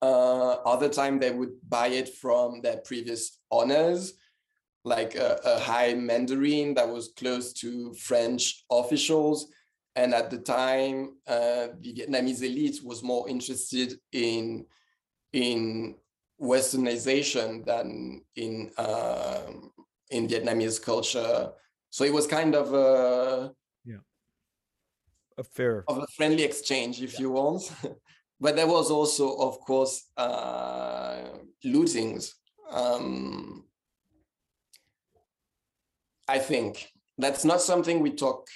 Uh, 0.00 0.54
other 0.66 0.88
time 0.88 1.18
they 1.18 1.30
would 1.30 1.52
buy 1.68 1.86
it 1.86 2.08
from 2.16 2.60
their 2.60 2.78
previous 2.78 3.38
owners, 3.52 4.14
like 4.84 5.14
a, 5.14 5.38
a 5.44 5.60
high 5.60 5.94
Mandarin 5.94 6.74
that 6.74 6.88
was 6.88 7.12
close 7.16 7.52
to 7.52 7.94
French 7.94 8.64
officials. 8.70 9.48
And 9.94 10.12
at 10.12 10.30
the 10.30 10.38
time, 10.38 11.18
uh, 11.28 11.68
the 11.80 11.94
Vietnamese 11.94 12.42
elite 12.42 12.80
was 12.82 13.02
more 13.02 13.28
interested 13.28 13.94
in 14.10 14.66
in 15.32 15.94
Westernization 16.40 17.64
than 17.64 18.22
in 18.34 18.72
uh, 18.76 19.42
in 20.12 20.28
Vietnamese 20.28 20.80
culture. 20.80 21.50
So 21.90 22.04
it 22.04 22.12
was 22.12 22.26
kind 22.26 22.54
of 22.54 22.72
a 22.74 23.52
yeah 23.84 24.02
a 25.38 25.44
fair 25.44 25.84
of 25.88 25.98
a 25.98 26.06
friendly 26.16 26.44
exchange, 26.44 27.02
if 27.02 27.14
yeah. 27.14 27.20
you 27.20 27.30
want. 27.30 27.62
but 28.40 28.56
there 28.56 28.66
was 28.66 28.90
also, 28.90 29.36
of 29.38 29.60
course, 29.60 30.10
uh, 30.16 31.22
lootings. 31.64 32.32
Um, 32.70 33.64
I 36.28 36.38
think 36.38 36.88
that's 37.18 37.44
not 37.44 37.60
something 37.60 38.00
we 38.00 38.10
talk 38.10 38.48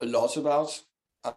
a 0.00 0.06
lot 0.06 0.36
about. 0.36 0.80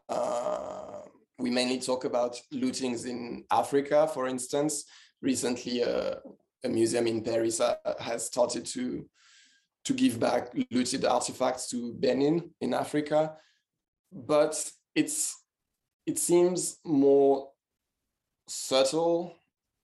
Uh, 0.10 1.02
we 1.40 1.50
mainly 1.50 1.80
talk 1.80 2.06
about 2.06 2.40
lootings 2.54 3.06
in 3.06 3.44
Africa, 3.52 4.08
for 4.14 4.28
instance. 4.28 4.86
Recently, 5.22 5.84
uh, 5.84 6.16
a 6.64 6.70
museum 6.70 7.08
in 7.08 7.24
Paris 7.24 7.60
uh, 7.60 7.76
has 8.00 8.26
started 8.26 8.66
to 8.68 9.06
to 9.86 9.94
give 9.94 10.20
back 10.20 10.50
looted 10.72 11.06
artifacts 11.06 11.70
to 11.70 11.94
Benin 11.94 12.52
in 12.62 12.74
Africa, 12.74 13.36
but 14.12 14.72
it's 14.96 15.36
it 16.06 16.20
seems 16.20 16.78
more 16.86 17.50
subtle 18.48 19.36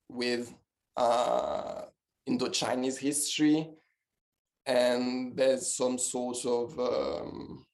with 0.08 0.54
uh, 0.96 1.82
Indo-Chinese 2.26 2.98
history, 2.98 3.70
and 4.66 5.36
there's 5.36 5.74
some 5.74 5.98
sort 5.98 6.44
of 6.46 6.78
um, 6.78 7.66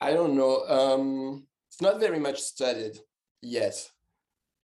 I 0.00 0.12
don't 0.12 0.34
know. 0.34 0.64
Um, 0.66 1.46
it's 1.68 1.80
not 1.80 2.00
very 2.00 2.18
much 2.18 2.40
studied 2.40 2.98
yet. 3.42 3.74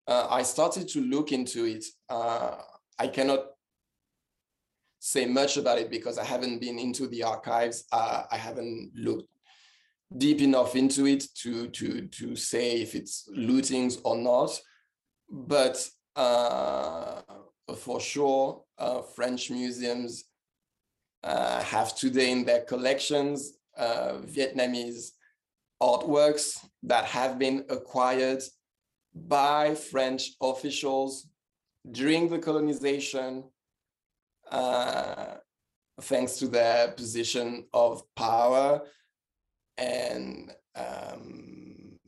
Uh, 0.06 0.26
I 0.30 0.42
started 0.42 0.88
to 0.88 1.00
look 1.00 1.32
into 1.32 1.64
it. 1.64 1.84
Uh, 2.08 2.56
I 2.98 3.08
cannot 3.08 3.46
say 4.98 5.26
much 5.26 5.56
about 5.56 5.78
it 5.78 5.90
because 5.90 6.18
I 6.18 6.24
haven't 6.24 6.60
been 6.60 6.78
into 6.78 7.06
the 7.06 7.22
archives. 7.22 7.84
Uh, 7.92 8.24
I 8.30 8.36
haven't 8.36 8.92
looked 8.94 9.28
deep 10.16 10.40
enough 10.40 10.76
into 10.76 11.06
it 11.06 11.24
to 11.42 11.68
to 11.68 12.06
to 12.06 12.36
say 12.36 12.80
if 12.80 12.94
it's 12.94 13.28
lootings 13.36 14.00
or 14.04 14.16
not. 14.16 14.58
But 15.28 15.88
uh, 16.14 17.22
for 17.76 18.00
sure, 18.00 18.62
uh, 18.78 19.02
French 19.02 19.50
museums 19.50 20.24
uh, 21.22 21.62
have 21.62 21.94
today 21.94 22.30
in 22.30 22.44
their 22.44 22.62
collections 22.62 23.52
Vietnamese 23.78 25.10
artworks 25.82 26.64
that 26.82 27.04
have 27.04 27.38
been 27.38 27.64
acquired 27.68 28.42
by 29.14 29.74
French 29.74 30.32
officials 30.40 31.28
during 31.90 32.28
the 32.28 32.38
colonization, 32.38 33.44
uh, 34.50 35.34
thanks 36.02 36.38
to 36.38 36.46
their 36.48 36.92
position 36.92 37.66
of 37.72 38.02
power 38.14 38.82
and 39.76 40.52
um, 40.74 41.98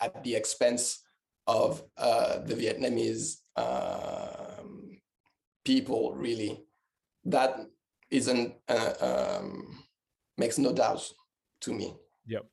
at 0.00 0.22
the 0.24 0.34
expense 0.34 1.00
of 1.46 1.82
uh, 1.96 2.38
the 2.38 2.54
Vietnamese 2.54 3.38
um, 3.56 4.98
people, 5.64 6.12
really. 6.14 6.64
That 7.24 7.66
isn't, 8.10 8.54
uh, 8.68 9.38
um, 9.40 9.84
makes 10.36 10.58
no 10.58 10.72
doubt 10.72 11.08
to 11.62 11.72
me. 11.72 11.94
Yep 12.26 12.46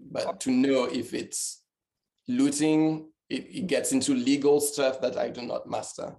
but 0.00 0.40
to 0.40 0.50
know 0.50 0.84
if 0.84 1.14
it's 1.14 1.62
looting, 2.26 3.08
it, 3.28 3.46
it 3.50 3.66
gets 3.66 3.92
into 3.92 4.14
legal 4.14 4.60
stuff 4.60 5.00
that 5.00 5.16
I 5.16 5.28
do 5.28 5.42
not 5.42 5.68
master. 5.68 6.16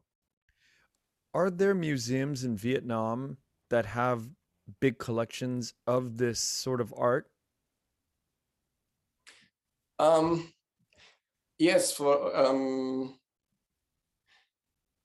Are 1.33 1.49
there 1.49 1.75
museums 1.75 2.43
in 2.43 2.55
Vietnam 2.55 3.37
that 3.69 3.85
have 3.85 4.27
big 4.79 4.97
collections 4.97 5.73
of 5.87 6.17
this 6.17 6.39
sort 6.39 6.81
of 6.81 6.93
art? 6.97 7.29
Um, 9.99 10.51
yes, 11.57 11.91
for 11.91 12.35
um, 12.35 13.15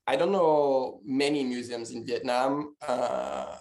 I 0.06 0.16
don't 0.16 0.32
know 0.32 1.00
many 1.04 1.44
museums 1.44 1.90
in 1.90 2.06
Vietnam. 2.06 2.74
Uh, 2.86 3.56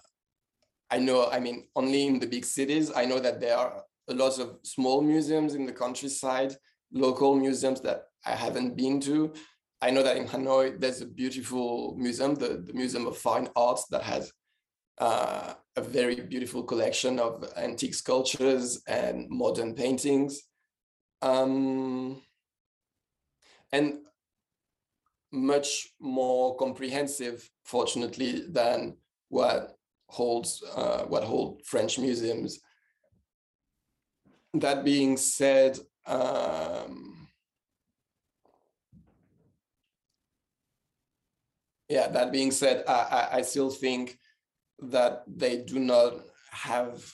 I 0.89 0.99
know, 0.99 1.29
I 1.29 1.39
mean, 1.39 1.67
only 1.75 2.05
in 2.05 2.19
the 2.19 2.27
big 2.27 2.45
cities. 2.45 2.91
I 2.95 3.05
know 3.05 3.19
that 3.19 3.41
there 3.41 3.57
are 3.57 3.83
a 4.07 4.13
lot 4.13 4.37
of 4.39 4.59
small 4.63 5.01
museums 5.01 5.55
in 5.55 5.65
the 5.65 5.73
countryside, 5.73 6.55
local 6.91 7.35
museums 7.35 7.81
that 7.81 8.03
I 8.25 8.31
haven't 8.31 8.75
been 8.75 8.99
to. 9.01 9.33
I 9.81 9.89
know 9.91 10.03
that 10.03 10.17
in 10.17 10.27
Hanoi, 10.27 10.79
there's 10.79 11.01
a 11.01 11.05
beautiful 11.05 11.95
museum, 11.97 12.35
the, 12.35 12.63
the 12.65 12.73
Museum 12.73 13.05
of 13.05 13.17
Fine 13.17 13.49
Arts, 13.55 13.85
that 13.87 14.03
has 14.03 14.31
uh, 14.99 15.53
a 15.75 15.81
very 15.81 16.15
beautiful 16.15 16.63
collection 16.63 17.19
of 17.19 17.51
antique 17.57 17.95
sculptures 17.95 18.81
and 18.87 19.29
modern 19.29 19.75
paintings. 19.75 20.43
Um, 21.21 22.21
and 23.71 23.99
much 25.31 25.89
more 25.99 26.55
comprehensive, 26.57 27.49
fortunately, 27.65 28.43
than 28.47 28.97
what 29.29 29.75
holds 30.07 30.63
uh, 30.75 31.03
what 31.05 31.23
hold 31.23 31.65
French 31.65 31.97
museums 31.97 32.59
that 34.53 34.85
being 34.85 35.17
said, 35.17 35.79
um, 36.05 37.12
yeah, 41.93 42.07
that 42.07 42.31
being 42.31 42.49
said, 42.49 42.83
I, 42.87 43.27
I, 43.33 43.41
still 43.43 43.69
think 43.69 44.17
that 44.79 45.23
they 45.27 45.57
do 45.57 45.77
not 45.77 46.13
have 46.49 47.05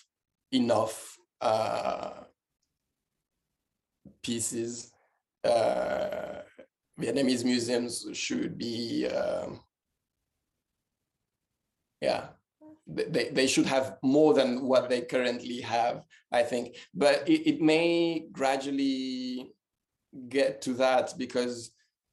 enough 0.53 1.17
uh, 1.41 2.11
pieces. 4.23 4.93
Uh, 5.43 6.43
Vietnamese 6.97 7.43
museums 7.43 8.05
should 8.13 8.57
be, 8.57 9.05
um, 9.07 9.59
yeah, 11.99 12.27
they, 12.87 13.31
they 13.33 13.47
should 13.47 13.65
have 13.65 13.97
more 14.01 14.33
than 14.33 14.65
what 14.65 14.87
they 14.87 15.01
currently 15.01 15.59
have, 15.59 16.05
I 16.31 16.43
think. 16.43 16.77
But 16.93 17.27
it, 17.27 17.41
it 17.49 17.61
may 17.61 18.27
gradually 18.31 19.51
get 20.29 20.61
to 20.61 20.73
that 20.75 21.15
because 21.17 21.71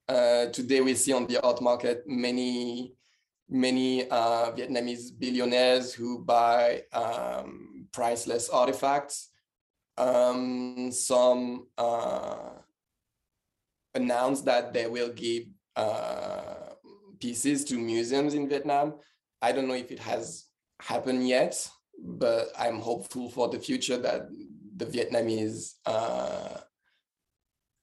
uh, 0.09 0.47
today 0.47 0.81
we 0.81 0.95
see 0.95 1.13
on 1.13 1.27
the 1.27 1.43
art 1.43 1.61
market 1.61 2.05
many 2.07 2.95
many 3.49 4.09
uh, 4.11 4.51
Vietnamese 4.53 5.17
billionaires 5.17 5.95
who 5.95 6.25
buy 6.25 6.83
um, 6.93 7.87
priceless 7.93 8.49
artifacts. 8.49 9.31
Um, 9.97 10.91
some 10.93 11.69
uh, 11.79 12.51
announce 13.95 14.43
that 14.43 14.75
they 14.75 14.87
will 14.87 15.11
give 15.11 15.45
uh, 15.77 16.75
pieces 17.21 17.65
to 17.67 17.79
museums 17.79 18.35
in 18.35 18.49
Vietnam. 18.49 18.95
I 19.41 19.53
don't 19.53 19.69
know 19.69 19.75
if 19.75 19.91
it 19.91 20.01
has 20.01 20.47
happened 20.81 21.27
yet, 21.29 21.69
but 21.99 22.49
I'm 22.59 22.81
hopeful 22.81 23.31
for 23.31 23.49
the 23.49 23.59
future 23.59 23.97
that 23.99 24.29
the 24.77 24.87
Vietnamese 24.87 25.75
uh, 25.87 26.61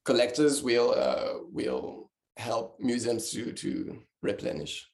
collectors 0.06 0.62
will 0.62 0.94
uh, 0.96 1.40
will 1.52 2.03
help 2.38 2.80
museums 2.80 3.32
to 3.32 3.52
to 3.54 4.02
replenish. 4.22 4.90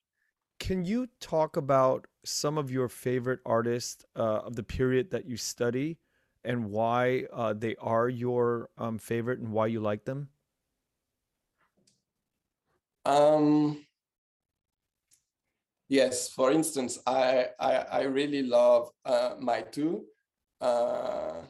Can 0.60 0.84
you 0.84 1.08
talk 1.22 1.56
about 1.56 2.08
some 2.26 2.58
of 2.58 2.70
your 2.70 2.90
favorite 2.90 3.40
artists 3.46 4.04
uh, 4.16 4.40
of 4.40 4.56
the 4.56 4.64
period 4.64 5.12
that 5.12 5.26
you 5.26 5.38
study 5.38 5.98
and 6.44 6.70
why 6.70 7.26
uh, 7.32 7.54
they 7.54 7.76
are 7.80 8.10
your 8.10 8.70
um, 8.78 8.98
favorite 8.98 9.40
and 9.40 9.52
why 9.52 9.68
you 9.68 9.80
like 9.80 10.04
them? 10.04 10.30
Um, 13.06 13.86
Yes, 15.90 16.30
for 16.30 16.52
instance, 16.52 17.00
I 17.08 17.48
I, 17.60 17.74
I 17.78 18.02
really 18.04 18.44
love 18.44 18.92
uh, 19.06 19.36
Mai 19.40 19.64
Thu, 19.72 20.06
uh, 20.62 21.42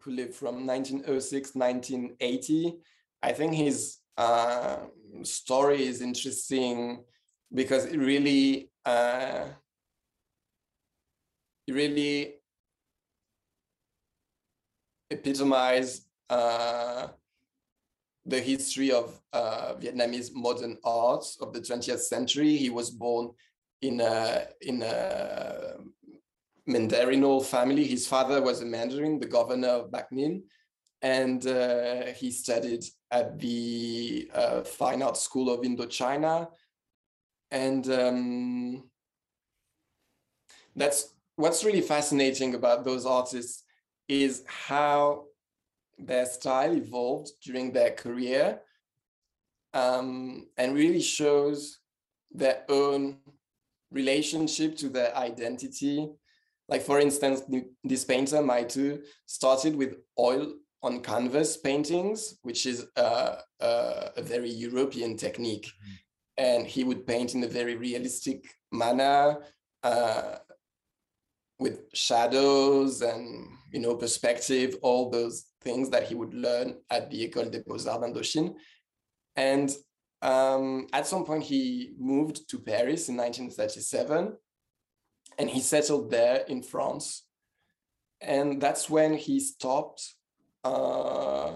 who 0.00 0.10
lived 0.10 0.34
from 0.34 0.66
1906 0.66 1.54
1980. 1.54 2.80
I 3.22 3.32
think 3.32 3.54
his 3.54 3.98
uh, 4.16 4.76
story 5.22 5.86
is 5.86 6.00
interesting 6.00 7.04
because 7.52 7.86
it 7.86 7.98
really 7.98 8.70
uh, 8.84 9.46
it 11.66 11.72
really 11.72 12.34
epitomized 15.10 16.06
uh, 16.30 17.08
the 18.24 18.40
history 18.40 18.90
of 18.90 19.20
uh, 19.32 19.74
Vietnamese 19.74 20.30
modern 20.32 20.78
art 20.84 21.24
of 21.40 21.52
the 21.52 21.60
20th 21.60 22.00
century. 22.00 22.56
He 22.56 22.70
was 22.70 22.90
born 22.90 23.30
in 23.80 24.00
a 24.00 24.46
in 24.60 24.82
a 24.82 25.74
Mandarinal 26.68 27.44
family. 27.44 27.84
His 27.84 28.06
father 28.06 28.40
was 28.40 28.62
a 28.62 28.64
Mandarin, 28.64 29.18
the 29.18 29.26
governor 29.26 29.68
of 29.68 29.90
Bac 29.92 30.10
Ninh, 30.12 30.42
and 31.02 31.44
uh, 31.46 32.04
he 32.16 32.30
studied 32.30 32.84
at 33.10 33.38
the 33.38 34.30
uh, 34.32 34.62
Fine 34.62 35.02
Art 35.02 35.16
School 35.16 35.52
of 35.52 35.60
Indochina. 35.62 36.48
And 37.50 37.90
um, 37.90 38.84
that's 40.76 41.12
what's 41.36 41.64
really 41.64 41.80
fascinating 41.80 42.54
about 42.54 42.84
those 42.84 43.04
artists 43.04 43.64
is 44.08 44.44
how 44.46 45.24
their 45.98 46.24
style 46.24 46.74
evolved 46.74 47.30
during 47.44 47.72
their 47.72 47.90
career 47.90 48.60
um, 49.74 50.46
and 50.56 50.74
really 50.74 51.02
shows 51.02 51.78
their 52.30 52.62
own 52.68 53.18
relationship 53.90 54.76
to 54.76 54.88
their 54.88 55.14
identity. 55.16 56.08
Like 56.68 56.82
for 56.82 57.00
instance, 57.00 57.42
this 57.82 58.04
painter, 58.04 58.40
Mai 58.40 58.64
Thu, 58.64 59.02
started 59.26 59.76
with 59.76 59.96
oil 60.18 60.52
on 60.82 61.00
canvas 61.00 61.56
paintings, 61.56 62.38
which 62.42 62.66
is 62.66 62.86
uh, 62.96 63.36
uh, 63.60 64.08
a 64.16 64.22
very 64.22 64.50
European 64.50 65.16
technique. 65.16 65.66
Mm. 65.66 65.98
And 66.38 66.66
he 66.66 66.82
would 66.82 67.06
paint 67.06 67.34
in 67.34 67.44
a 67.44 67.48
very 67.48 67.76
realistic 67.76 68.56
manner 68.72 69.42
uh, 69.82 70.36
with 71.58 71.82
shadows 71.94 73.02
and 73.02 73.48
you 73.70 73.80
know 73.80 73.94
perspective, 73.94 74.76
all 74.82 75.10
those 75.10 75.46
things 75.60 75.88
that 75.90 76.04
he 76.04 76.14
would 76.14 76.34
learn 76.34 76.76
at 76.90 77.10
the 77.10 77.28
École 77.28 77.50
des 77.50 77.62
Beaux-Arts 77.62 78.00
d'Indochine. 78.00 78.54
And 79.36 79.74
um, 80.20 80.86
at 80.92 81.06
some 81.06 81.24
point, 81.24 81.44
he 81.44 81.94
moved 81.98 82.48
to 82.50 82.58
Paris 82.58 83.08
in 83.08 83.16
1937 83.16 84.36
and 85.38 85.50
he 85.50 85.60
settled 85.60 86.10
there 86.10 86.44
in 86.48 86.62
France. 86.62 87.24
And 88.20 88.60
that's 88.60 88.90
when 88.90 89.14
he 89.14 89.40
stopped 89.40 90.14
uh, 90.64 91.52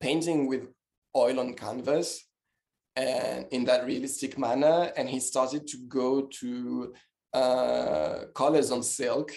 painting 0.00 0.46
with 0.46 0.68
oil 1.16 1.40
on 1.40 1.54
canvas 1.54 2.26
and 2.96 3.46
in 3.50 3.64
that 3.64 3.86
realistic 3.86 4.38
manner. 4.38 4.92
And 4.96 5.08
he 5.08 5.20
started 5.20 5.66
to 5.68 5.76
go 5.88 6.22
to 6.40 6.94
uh, 7.32 8.24
colors 8.34 8.70
on 8.70 8.82
silk 8.82 9.32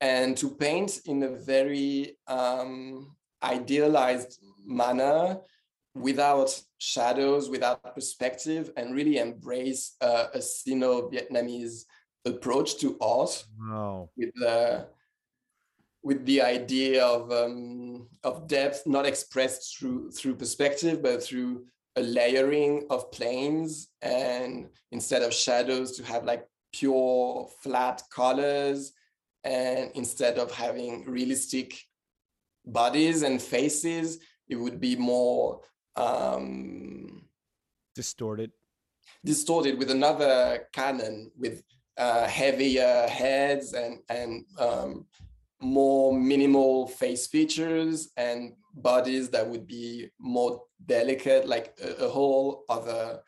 and 0.00 0.36
to 0.36 0.50
paint 0.50 1.00
in 1.06 1.22
a 1.22 1.28
very 1.28 2.16
um, 2.26 3.16
idealized 3.42 4.40
manner 4.64 5.38
without 5.94 6.60
shadows, 6.78 7.48
without 7.48 7.94
perspective, 7.94 8.70
and 8.76 8.94
really 8.94 9.18
embrace 9.18 9.96
uh, 10.00 10.26
a 10.32 10.40
Sino-Vietnamese 10.40 11.84
approach 12.24 12.78
to 12.78 12.96
art 13.00 13.44
wow. 13.60 14.08
with 14.16 14.30
the 14.34 14.86
with 16.02 16.24
the 16.26 16.40
idea 16.40 17.04
of 17.04 17.30
um, 17.32 18.08
of 18.22 18.46
depth 18.46 18.86
not 18.86 19.06
expressed 19.06 19.78
through 19.78 20.10
through 20.10 20.34
perspective 20.34 21.02
but 21.02 21.22
through 21.22 21.64
a 21.96 22.02
layering 22.02 22.86
of 22.90 23.10
planes 23.10 23.88
and 24.02 24.68
instead 24.92 25.22
of 25.22 25.34
shadows 25.34 25.96
to 25.96 26.04
have 26.04 26.24
like 26.24 26.46
pure 26.72 27.48
flat 27.62 28.02
colors 28.12 28.92
and 29.44 29.90
instead 29.94 30.38
of 30.38 30.52
having 30.52 31.04
realistic 31.06 31.80
bodies 32.64 33.22
and 33.22 33.42
faces 33.42 34.18
it 34.48 34.56
would 34.56 34.80
be 34.80 34.96
more 34.96 35.60
um, 35.96 37.24
distorted. 37.94 38.52
Distorted 39.24 39.78
with 39.78 39.90
another 39.90 40.68
canon 40.72 41.30
with 41.36 41.62
uh, 41.96 42.26
heavier 42.26 43.06
heads 43.08 43.72
and 43.72 43.98
and 44.08 44.44
um, 44.58 45.06
more 45.60 46.12
minimal 46.12 46.86
face 46.86 47.26
features 47.26 48.10
and 48.16 48.52
bodies 48.74 49.28
that 49.30 49.46
would 49.46 49.66
be 49.66 50.08
more 50.18 50.62
delicate, 50.86 51.48
like 51.48 51.76
a, 51.82 52.04
a 52.04 52.08
whole 52.08 52.64
other 52.68 53.20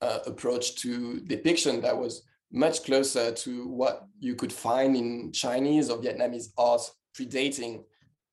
uh, 0.00 0.18
approach 0.26 0.76
to 0.76 1.20
depiction 1.20 1.80
that 1.80 1.96
was 1.96 2.22
much 2.52 2.84
closer 2.84 3.32
to 3.32 3.66
what 3.68 4.06
you 4.20 4.34
could 4.34 4.52
find 4.52 4.94
in 4.94 5.32
Chinese 5.32 5.88
or 5.88 5.98
Vietnamese 5.98 6.48
art 6.58 6.82
predating 7.16 7.82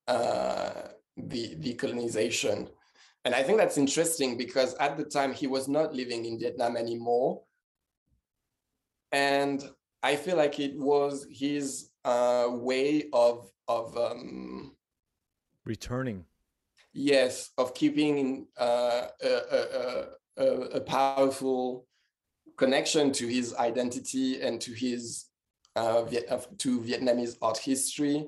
uh, 0.08 0.72
the, 1.16 1.54
the 1.60 1.74
colonization. 1.74 2.68
And 3.24 3.34
I 3.34 3.42
think 3.42 3.58
that's 3.58 3.78
interesting 3.78 4.36
because 4.36 4.74
at 4.74 4.96
the 4.96 5.04
time 5.04 5.32
he 5.32 5.46
was 5.46 5.68
not 5.68 5.94
living 5.94 6.24
in 6.24 6.38
Vietnam 6.38 6.76
anymore. 6.76 7.42
And 9.12 9.62
I 10.02 10.16
feel 10.16 10.36
like 10.36 10.58
it 10.58 10.76
was 10.78 11.26
his 11.30 11.89
uh, 12.04 12.48
way 12.50 13.04
of 13.12 13.50
of 13.68 13.96
um, 13.96 14.74
returning. 15.64 16.24
Yes, 16.92 17.50
of 17.56 17.72
keeping 17.74 18.48
uh, 18.58 19.06
a, 19.22 19.28
a, 19.28 20.06
a, 20.36 20.44
a, 20.78 20.80
powerful 20.80 21.86
connection 22.56 23.12
to 23.12 23.28
his 23.28 23.54
identity 23.54 24.42
and 24.42 24.60
to 24.60 24.72
his 24.72 25.26
uh, 25.76 26.02
Viet 26.02 26.28
to 26.58 26.80
Vietnamese 26.80 27.36
art 27.40 27.58
history. 27.58 28.26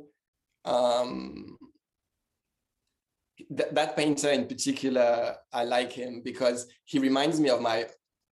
Um, 0.64 1.58
th 3.56 3.68
that 3.72 3.96
painter 3.96 4.30
in 4.30 4.46
particular, 4.46 5.36
I 5.52 5.64
like 5.64 5.92
him 5.92 6.22
because 6.22 6.68
he 6.84 6.98
reminds 7.00 7.40
me 7.40 7.48
of 7.50 7.60
my 7.60 7.86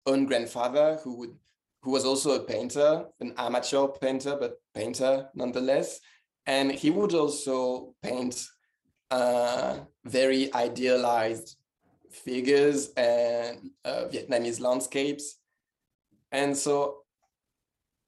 own 0.06 0.26
grandfather, 0.26 1.00
who 1.04 1.18
would 1.20 1.36
who 1.88 1.94
was 1.94 2.04
also 2.04 2.32
a 2.36 2.44
painter, 2.44 3.06
an 3.22 3.34
amateur 3.38 3.88
painter, 3.88 4.36
but 4.38 4.56
painter 4.76 5.30
nonetheless. 5.34 6.02
And 6.46 6.70
he 6.70 6.90
would 6.90 7.14
also 7.14 7.96
paint 8.04 8.46
uh, 9.10 9.78
very 10.04 10.54
idealized 10.54 11.56
figures 12.12 12.90
and 12.98 13.70
uh, 13.86 14.04
Vietnamese 14.12 14.60
landscapes. 14.60 15.38
And 16.34 16.58
so 16.58 17.04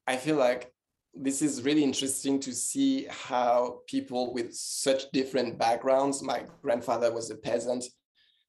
I 0.06 0.18
feel 0.18 0.36
like 0.36 0.74
this 1.14 1.42
is 1.42 1.64
really 1.64 1.86
interesting 1.86 2.38
to 2.42 2.52
see 2.52 3.08
how 3.10 3.80
people 3.88 4.34
with 4.34 4.54
such 4.54 5.10
different 5.14 5.58
backgrounds, 5.58 6.22
my 6.22 6.44
grandfather 6.62 7.14
was 7.14 7.32
a 7.32 7.38
peasant, 7.38 7.86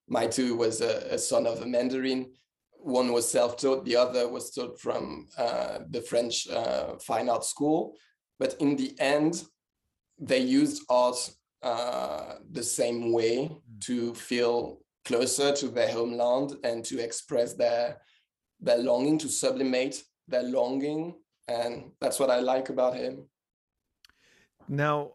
Mai 0.09 0.26
Thu 0.26 0.57
was 0.57 0.81
a, 0.81 1.14
a 1.14 1.18
son 1.18 1.47
of 1.47 1.62
a 1.62 1.66
Mandarin, 1.66 2.33
one 2.83 3.12
was 3.12 3.28
self-taught, 3.28 3.85
the 3.85 3.97
other 3.97 4.28
was 4.28 4.51
taught 4.51 4.81
from 4.81 5.26
uh, 5.37 5.81
the 5.89 6.01
French 6.01 6.49
uh, 6.49 6.97
fine 6.99 7.28
art 7.28 7.45
school. 7.45 7.95
But 8.39 8.55
in 8.61 8.76
the 8.76 8.95
end, 8.99 9.45
they 10.18 10.39
used 10.39 10.83
art 10.89 11.31
uh, 11.62 12.37
the 12.51 12.62
same 12.62 13.12
way 13.12 13.49
mm. 13.49 13.81
to 13.81 14.14
feel 14.14 14.81
closer 15.05 15.53
to 15.53 15.68
their 15.68 15.91
homeland 15.91 16.57
and 16.64 16.85
to 16.85 16.99
express 16.99 17.55
their 17.55 18.01
their 18.62 18.78
longing, 18.78 19.16
to 19.18 19.28
sublimate 19.28 20.03
their 20.28 20.43
longing, 20.43 21.14
and 21.49 21.93
that's 22.01 22.20
what 22.20 22.31
I 22.31 22.41
like 22.41 22.68
about 22.68 22.95
him. 22.95 23.26
Now, 24.68 25.14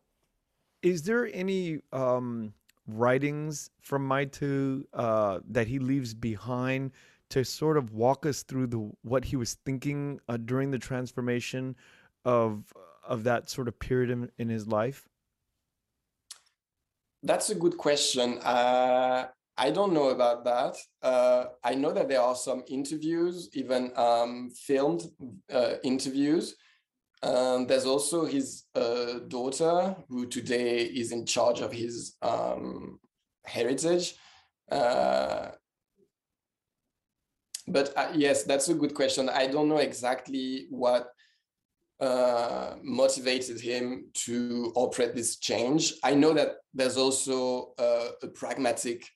is 0.81 1.03
there 1.03 1.29
any 1.31 1.79
um, 1.93 2.53
writings 2.87 3.69
from 3.81 4.05
Mai 4.07 4.25
Thu 4.25 4.85
uh, 4.93 5.39
that 5.49 5.67
he 5.67 5.77
leaves 5.77 6.13
behind? 6.15 6.91
To 7.29 7.43
sort 7.43 7.77
of 7.77 7.91
walk 7.91 8.25
us 8.25 8.43
through 8.43 8.67
the 8.67 8.91
what 9.03 9.25
he 9.25 9.35
was 9.35 9.55
thinking 9.65 10.19
uh, 10.29 10.37
during 10.37 10.71
the 10.71 10.79
transformation 10.79 11.75
of 12.23 12.71
of 13.07 13.23
that 13.23 13.49
sort 13.49 13.67
of 13.67 13.79
period 13.79 14.09
in, 14.09 14.29
in 14.37 14.49
his 14.49 14.67
life? 14.67 15.07
That's 17.23 17.49
a 17.49 17.55
good 17.55 17.77
question. 17.77 18.39
Uh, 18.39 19.27
I 19.57 19.71
don't 19.71 19.93
know 19.93 20.09
about 20.09 20.43
that. 20.43 20.77
Uh, 21.01 21.45
I 21.63 21.75
know 21.75 21.91
that 21.93 22.09
there 22.09 22.21
are 22.21 22.35
some 22.35 22.63
interviews, 22.67 23.49
even 23.53 23.91
um, 23.95 24.51
filmed 24.51 25.03
uh, 25.51 25.75
interviews. 25.83 26.55
Um, 27.23 27.65
there's 27.65 27.85
also 27.85 28.25
his 28.25 28.65
uh, 28.75 29.19
daughter, 29.27 29.95
who 30.09 30.27
today 30.27 30.83
is 30.83 31.11
in 31.11 31.25
charge 31.25 31.61
of 31.61 31.71
his 31.71 32.15
um, 32.21 32.99
heritage. 33.45 34.15
Uh, 34.69 35.51
but 37.67 37.93
uh, 37.97 38.09
yes, 38.13 38.43
that's 38.43 38.69
a 38.69 38.73
good 38.73 38.93
question. 38.93 39.29
I 39.29 39.47
don't 39.47 39.69
know 39.69 39.77
exactly 39.77 40.67
what 40.69 41.07
uh, 41.99 42.75
motivated 42.83 43.59
him 43.59 44.07
to 44.25 44.71
operate 44.75 45.15
this 45.15 45.37
change. 45.37 45.93
I 46.03 46.13
know 46.13 46.33
that 46.33 46.57
there's 46.73 46.97
also 46.97 47.73
a, 47.77 48.09
a 48.23 48.27
pragmatic 48.27 49.07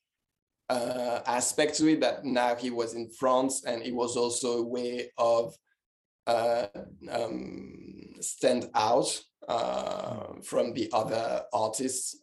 uh, 0.68 1.20
aspect 1.26 1.76
to 1.76 1.88
it 1.88 2.00
that 2.00 2.24
now 2.24 2.54
he 2.54 2.70
was 2.70 2.94
in 2.94 3.10
France 3.10 3.64
and 3.64 3.82
it 3.82 3.94
was 3.94 4.16
also 4.16 4.58
a 4.58 4.66
way 4.66 5.10
of 5.18 5.54
uh, 6.26 6.66
um, 7.10 8.14
stand 8.20 8.70
out 8.74 9.20
uh, 9.48 10.34
from 10.42 10.72
the 10.72 10.88
other 10.92 11.42
artists 11.52 12.16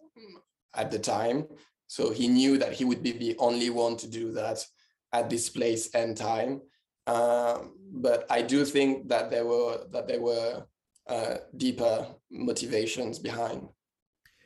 at 0.73 0.91
the 0.91 0.99
time 0.99 1.45
So 1.87 2.11
he 2.11 2.27
knew 2.27 2.57
that 2.57 2.73
he 2.73 2.85
would 2.85 3.01
be 3.01 3.13
the 3.13 3.35
only 3.39 3.69
one 3.69 3.95
to 3.97 4.07
do 4.07 4.33
that 4.33 4.63
at 5.13 5.29
this 5.29 5.49
place 5.49 5.89
and 5.93 6.15
time. 6.15 6.61
Um, 7.07 7.73
but 7.91 8.25
I 8.29 8.41
do 8.41 8.65
think 8.65 9.07
that 9.09 9.31
there 9.31 9.45
were 9.45 9.85
that 9.91 10.07
there 10.07 10.21
were 10.21 10.65
uh, 11.07 11.37
deeper 11.55 12.07
motivations 12.29 13.17
behind. 13.19 13.69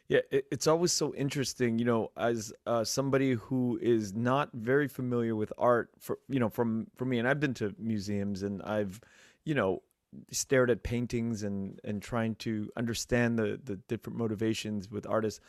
Yeah, 0.08 0.20
it's 0.30 0.68
always 0.68 0.92
so 0.92 1.16
interesting, 1.16 1.80
you 1.80 1.86
know, 1.86 2.12
as 2.18 2.52
uh, 2.66 2.84
somebody 2.84 3.32
who 3.32 3.80
is 3.82 4.14
not 4.14 4.50
very 4.52 4.90
familiar 4.90 5.38
with 5.38 5.54
art, 5.58 5.90
for 6.00 6.20
you 6.28 6.38
know, 6.38 6.50
from 6.50 6.88
for 6.98 7.06
me, 7.06 7.18
and 7.18 7.26
I've 7.26 7.40
been 7.40 7.54
to 7.56 7.74
museums 7.80 8.44
and 8.44 8.62
I've, 8.64 9.00
you 9.46 9.56
know, 9.56 9.84
stared 10.30 10.70
at 10.70 10.84
paintings 10.84 11.44
and 11.44 11.80
and 11.86 12.02
trying 12.02 12.36
to 12.36 12.70
understand 12.76 13.40
the 13.40 13.58
the 13.64 13.78
different 13.88 14.20
motivations 14.20 14.92
with 14.92 15.08
artists, 15.08 15.40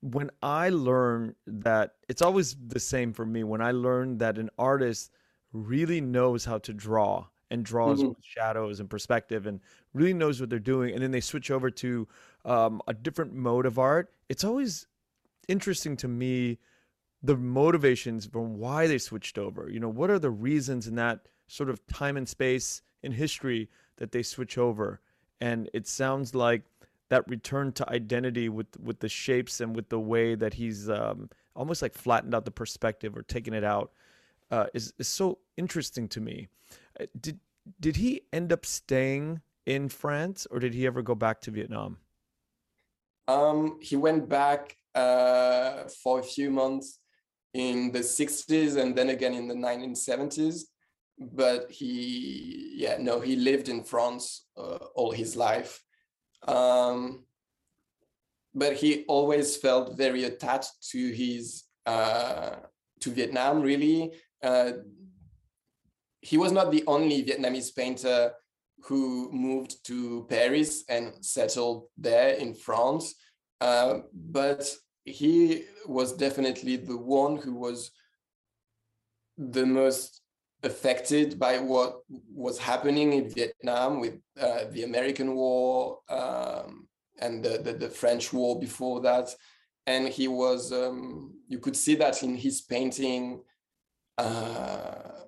when 0.00 0.30
I 0.42 0.70
learn 0.70 1.34
that 1.46 1.94
it's 2.08 2.22
always 2.22 2.56
the 2.66 2.80
same 2.80 3.12
for 3.12 3.26
me. 3.26 3.44
When 3.44 3.60
I 3.60 3.72
learn 3.72 4.18
that 4.18 4.38
an 4.38 4.50
artist 4.58 5.10
really 5.52 6.00
knows 6.00 6.44
how 6.44 6.58
to 6.58 6.72
draw 6.72 7.26
and 7.50 7.64
draws 7.64 7.98
mm-hmm. 7.98 8.08
with 8.08 8.18
shadows 8.22 8.80
and 8.80 8.88
perspective 8.88 9.46
and 9.46 9.60
really 9.92 10.14
knows 10.14 10.40
what 10.40 10.50
they're 10.50 10.58
doing, 10.58 10.94
and 10.94 11.02
then 11.02 11.10
they 11.10 11.20
switch 11.20 11.50
over 11.50 11.70
to 11.70 12.06
um, 12.44 12.80
a 12.86 12.94
different 12.94 13.34
mode 13.34 13.66
of 13.66 13.78
art, 13.78 14.12
it's 14.28 14.44
always 14.44 14.86
interesting 15.48 15.96
to 15.96 16.08
me 16.08 16.58
the 17.22 17.36
motivations 17.36 18.26
from 18.26 18.58
why 18.58 18.86
they 18.86 18.98
switched 18.98 19.36
over. 19.36 19.68
You 19.68 19.80
know, 19.80 19.88
what 19.88 20.10
are 20.10 20.18
the 20.18 20.30
reasons 20.30 20.86
in 20.86 20.94
that 20.94 21.26
sort 21.48 21.68
of 21.68 21.86
time 21.86 22.16
and 22.16 22.28
space 22.28 22.82
in 23.02 23.12
history 23.12 23.68
that 23.96 24.12
they 24.12 24.22
switch 24.22 24.56
over? 24.56 25.00
And 25.40 25.68
it 25.74 25.86
sounds 25.86 26.34
like 26.34 26.62
that 27.10 27.28
return 27.28 27.72
to 27.72 27.88
identity 27.90 28.48
with 28.48 28.68
with 28.80 29.00
the 29.00 29.08
shapes 29.08 29.60
and 29.60 29.76
with 29.76 29.88
the 29.88 30.00
way 30.00 30.34
that 30.34 30.54
he's 30.54 30.88
um, 30.88 31.28
almost 31.54 31.82
like 31.82 31.94
flattened 31.94 32.34
out 32.34 32.44
the 32.44 32.50
perspective 32.50 33.16
or 33.16 33.22
taken 33.22 33.52
it 33.52 33.64
out 33.64 33.92
uh, 34.50 34.66
is 34.72 34.94
is 34.98 35.08
so 35.08 35.38
interesting 35.56 36.08
to 36.08 36.20
me. 36.20 36.48
Uh, 36.98 37.06
did 37.20 37.38
did 37.78 37.96
he 37.96 38.22
end 38.32 38.52
up 38.52 38.64
staying 38.64 39.40
in 39.66 39.88
France 39.88 40.46
or 40.50 40.58
did 40.58 40.74
he 40.74 40.86
ever 40.86 41.02
go 41.02 41.14
back 41.14 41.40
to 41.42 41.50
Vietnam? 41.50 41.98
Um, 43.28 43.78
he 43.80 43.96
went 43.96 44.28
back 44.28 44.76
uh, 44.94 45.84
for 46.02 46.20
a 46.20 46.22
few 46.22 46.50
months 46.50 46.98
in 47.54 47.92
the 47.92 48.00
60s 48.00 48.76
and 48.76 48.96
then 48.96 49.10
again 49.10 49.34
in 49.34 49.46
the 49.46 49.54
1970s. 49.54 50.62
But 51.18 51.70
he, 51.70 52.72
yeah, 52.76 52.96
no, 52.98 53.20
he 53.20 53.36
lived 53.36 53.68
in 53.68 53.84
France 53.84 54.46
uh, 54.56 54.78
all 54.94 55.12
his 55.12 55.36
life. 55.36 55.82
Um, 56.46 57.24
but 58.54 58.74
he 58.74 59.04
always 59.06 59.56
felt 59.56 59.96
very 59.96 60.24
attached 60.24 60.90
to 60.90 61.10
his 61.12 61.64
uh, 61.86 62.56
to 63.00 63.10
Vietnam. 63.10 63.62
Really, 63.62 64.12
uh, 64.42 64.72
he 66.20 66.36
was 66.36 66.52
not 66.52 66.70
the 66.70 66.84
only 66.86 67.24
Vietnamese 67.24 67.74
painter 67.74 68.32
who 68.84 69.30
moved 69.32 69.84
to 69.86 70.26
Paris 70.28 70.84
and 70.88 71.24
settled 71.24 71.86
there 71.96 72.34
in 72.34 72.54
France. 72.54 73.14
Uh, 73.60 74.00
but 74.14 74.68
he 75.04 75.64
was 75.86 76.12
definitely 76.16 76.76
the 76.76 76.96
one 76.96 77.36
who 77.36 77.54
was 77.54 77.90
the 79.36 79.66
most 79.66 80.19
affected 80.62 81.38
by 81.38 81.58
what 81.58 82.00
was 82.32 82.58
happening 82.58 83.12
in 83.12 83.30
Vietnam 83.30 84.00
with 84.00 84.18
uh, 84.38 84.64
the 84.70 84.84
American 84.84 85.34
War 85.34 86.00
um, 86.08 86.86
and 87.20 87.42
the, 87.44 87.58
the, 87.58 87.72
the, 87.72 87.88
French 87.88 88.32
War 88.32 88.58
before 88.58 89.00
that. 89.00 89.28
And 89.86 90.08
he 90.08 90.28
was, 90.28 90.72
um, 90.72 91.34
you 91.48 91.58
could 91.58 91.76
see 91.76 91.94
that 91.96 92.22
in 92.22 92.36
his 92.36 92.60
painting. 92.60 93.42
Uh, 94.18 95.20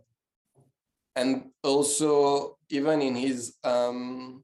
and 1.16 1.50
also 1.62 2.58
even 2.70 3.02
in 3.02 3.14
his 3.14 3.54
um, 3.64 4.42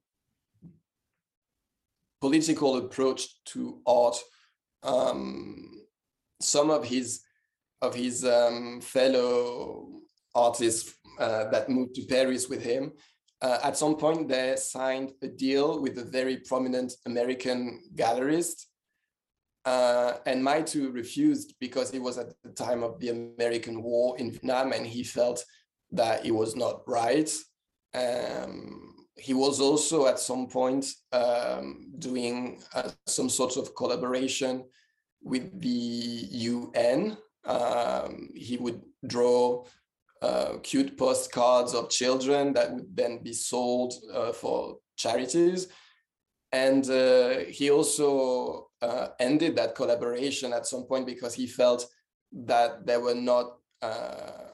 political 2.21 2.77
approach 2.77 3.43
to 3.45 3.81
art. 3.87 4.17
Um, 4.83 5.83
some 6.41 6.71
of 6.71 6.85
his 6.85 7.23
of 7.81 7.95
his 7.95 8.25
um, 8.25 8.81
fellow 8.81 9.98
artists 10.39 10.95
uh, 11.19 11.51
that 11.51 11.69
moved 11.69 11.95
to 11.97 12.07
Paris 12.07 12.49
with 12.49 12.63
him, 12.63 12.93
uh, 13.41 13.59
at 13.63 13.77
some 13.77 13.97
point 13.97 14.29
they 14.29 14.57
signed 14.57 15.13
a 15.23 15.29
deal 15.29 15.81
with 15.81 15.99
a 15.99 16.05
very 16.05 16.39
prominent 16.39 16.93
American 17.07 17.81
gallerist. 17.95 18.67
Uh, 19.65 20.15
and 20.27 20.43
Mai 20.43 20.63
Thu 20.63 20.91
refused 20.91 21.55
because 21.61 21.93
it 21.93 22.03
was 22.03 22.17
at 22.19 22.33
the 22.43 22.51
time 22.51 22.83
of 22.83 22.99
the 23.01 23.11
American 23.11 23.83
war 23.83 24.17
in 24.19 24.31
Vietnam 24.31 24.73
and 24.73 24.87
he 24.87 25.05
felt 25.05 25.45
that 25.93 26.25
it 26.25 26.31
was 26.31 26.57
not 26.57 26.83
right. 26.87 27.31
Um, 27.95 28.95
he 29.17 29.35
was 29.35 29.61
also 29.61 30.07
at 30.07 30.19
some 30.19 30.47
point 30.47 30.87
um, 31.13 31.93
doing 31.99 32.63
uh, 32.75 32.91
some 33.07 33.29
sort 33.29 33.57
of 33.57 33.75
collaboration 33.75 34.65
with 35.23 35.61
the 35.61 35.69
UN. 35.69 37.17
Um, 37.45 38.31
he 38.35 38.57
would 38.57 38.83
draw 39.07 39.65
uh, 40.23 40.59
cute 40.63 40.97
postcards 40.97 41.75
of 41.75 41.91
children 41.91 42.53
that 42.53 42.73
would 42.73 42.97
then 42.97 43.23
be 43.23 43.33
sold 43.33 43.95
uh, 44.13 44.33
for 44.33 44.79
charities. 44.97 45.69
And 46.53 46.89
uh, 46.89 47.41
he 47.49 47.71
also 47.71 48.71
uh, 48.81 49.09
ended 49.21 49.57
that 49.57 49.75
collaboration 49.75 50.53
at 50.53 50.67
some 50.67 50.85
point 50.85 51.07
because 51.07 51.35
he 51.35 51.47
felt 51.47 51.87
that 52.33 52.87
there 52.87 53.01
were 53.01 53.15
not 53.15 53.59
uh, 53.83 54.49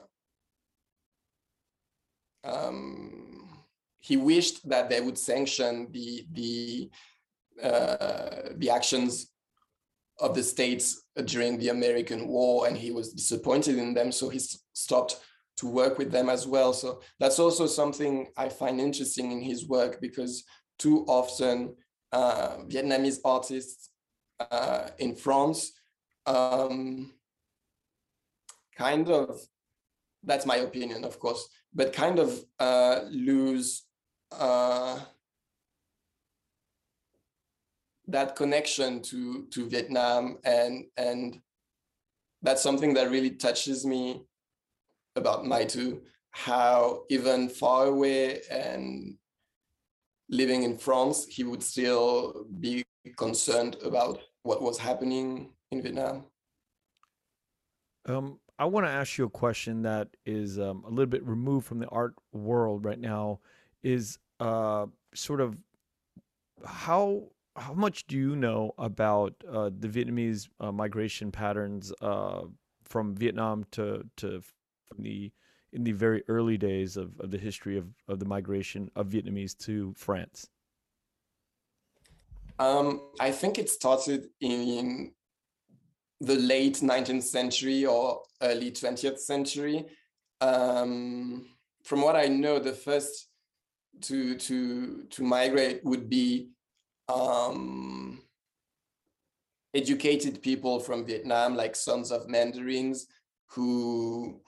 um, 2.43 3.63
he 3.99 4.17
wished 4.17 4.67
that 4.69 4.89
they 4.89 5.01
would 5.01 5.17
sanction 5.17 5.87
the 5.91 6.25
the 6.33 6.89
uh, 7.61 8.49
the 8.57 8.69
actions 8.69 9.31
of 10.19 10.35
the 10.35 10.43
states 10.43 11.03
during 11.25 11.57
the 11.57 11.69
American 11.69 12.27
War, 12.27 12.67
and 12.67 12.77
he 12.77 12.91
was 12.91 13.13
disappointed 13.13 13.77
in 13.77 13.93
them, 13.93 14.11
so 14.11 14.29
he 14.29 14.39
stopped 14.73 15.17
to 15.57 15.67
work 15.67 15.97
with 15.97 16.11
them 16.11 16.29
as 16.29 16.45
well. 16.45 16.73
So 16.73 17.01
that's 17.19 17.39
also 17.39 17.65
something 17.65 18.27
I 18.37 18.49
find 18.49 18.79
interesting 18.79 19.31
in 19.31 19.41
his 19.41 19.67
work 19.67 20.01
because 20.01 20.43
too 20.77 21.05
often 21.07 21.75
uh, 22.11 22.57
Vietnamese 22.67 23.19
artists 23.23 23.89
uh, 24.51 24.89
in 24.99 25.15
France 25.15 25.71
um, 26.25 27.13
kind 28.75 29.09
of 29.09 29.39
that's 30.23 30.45
my 30.45 30.57
opinion, 30.57 31.03
of 31.03 31.19
course, 31.19 31.47
but 31.73 31.93
kind 31.93 32.19
of 32.19 32.43
uh, 32.59 33.01
lose 33.09 33.83
uh, 34.31 34.99
that 38.07 38.35
connection 38.35 39.01
to 39.03 39.45
to 39.51 39.69
Vietnam 39.69 40.37
and 40.43 40.85
and 40.97 41.39
that's 42.41 42.61
something 42.61 42.93
that 42.93 43.09
really 43.09 43.31
touches 43.31 43.85
me 43.85 44.21
about 45.15 45.45
Mai 45.45 45.65
Thu, 45.65 46.01
how 46.31 47.03
even 47.09 47.49
far 47.49 47.87
away 47.87 48.41
and 48.51 49.15
living 50.29 50.63
in 50.63 50.77
France, 50.77 51.25
he 51.29 51.43
would 51.43 51.63
still 51.63 52.45
be 52.59 52.83
concerned 53.17 53.77
about 53.83 54.19
what 54.43 54.61
was 54.61 54.77
happening 54.77 55.51
in 55.71 55.81
Vietnam. 55.81 56.25
Um, 58.07 58.39
I 58.57 58.65
want 58.65 58.85
to 58.85 58.91
ask 58.91 59.17
you 59.17 59.25
a 59.25 59.29
question 59.29 59.81
that 59.83 60.09
is 60.25 60.59
um, 60.59 60.83
a 60.85 60.89
little 60.89 61.05
bit 61.07 61.25
removed 61.25 61.65
from 61.65 61.79
the 61.79 61.87
art 61.87 62.15
world 62.31 62.85
right 62.85 62.99
now. 62.99 63.39
Is 63.83 64.17
uh, 64.39 64.87
sort 65.13 65.41
of 65.41 65.57
how 66.65 67.23
how 67.55 67.73
much 67.73 68.07
do 68.07 68.17
you 68.17 68.35
know 68.35 68.73
about 68.77 69.33
uh, 69.49 69.69
the 69.77 69.87
Vietnamese 69.87 70.47
uh, 70.59 70.71
migration 70.71 71.31
patterns 71.31 71.93
uh, 72.01 72.41
from 72.83 73.15
Vietnam 73.15 73.65
to 73.71 74.05
to 74.17 74.41
the 74.99 75.31
in 75.73 75.83
the 75.83 75.91
very 75.91 76.23
early 76.27 76.57
days 76.57 76.95
of, 76.95 77.19
of 77.19 77.31
the 77.31 77.37
history 77.37 77.77
of, 77.77 77.87
of 78.07 78.19
the 78.19 78.25
migration 78.25 78.89
of 78.95 79.07
Vietnamese 79.07 79.57
to 79.57 79.93
France? 79.97 80.47
Um, 82.59 83.01
I 83.19 83.31
think 83.31 83.59
it 83.59 83.69
started 83.69 84.29
in 84.39 85.11
the 86.21 86.35
late 86.35 86.75
19th 86.75 87.23
century 87.23 87.85
or 87.85 88.21
early 88.41 88.71
20th 88.71 89.19
century. 89.19 89.85
Um, 90.39 91.45
from 91.83 92.01
what 92.01 92.15
I 92.15 92.27
know, 92.27 92.59
the 92.59 92.71
first 92.71 93.27
to 94.01 94.35
to 94.35 95.03
to 95.09 95.23
migrate 95.23 95.83
would 95.83 96.09
be 96.09 96.49
um, 97.07 98.21
educated 99.73 100.41
people 100.41 100.79
from 100.79 101.05
Vietnam, 101.05 101.55
like 101.55 101.75
sons 101.75 102.11
of 102.11 102.29
Mandarins, 102.29 103.07
who, 103.47 104.41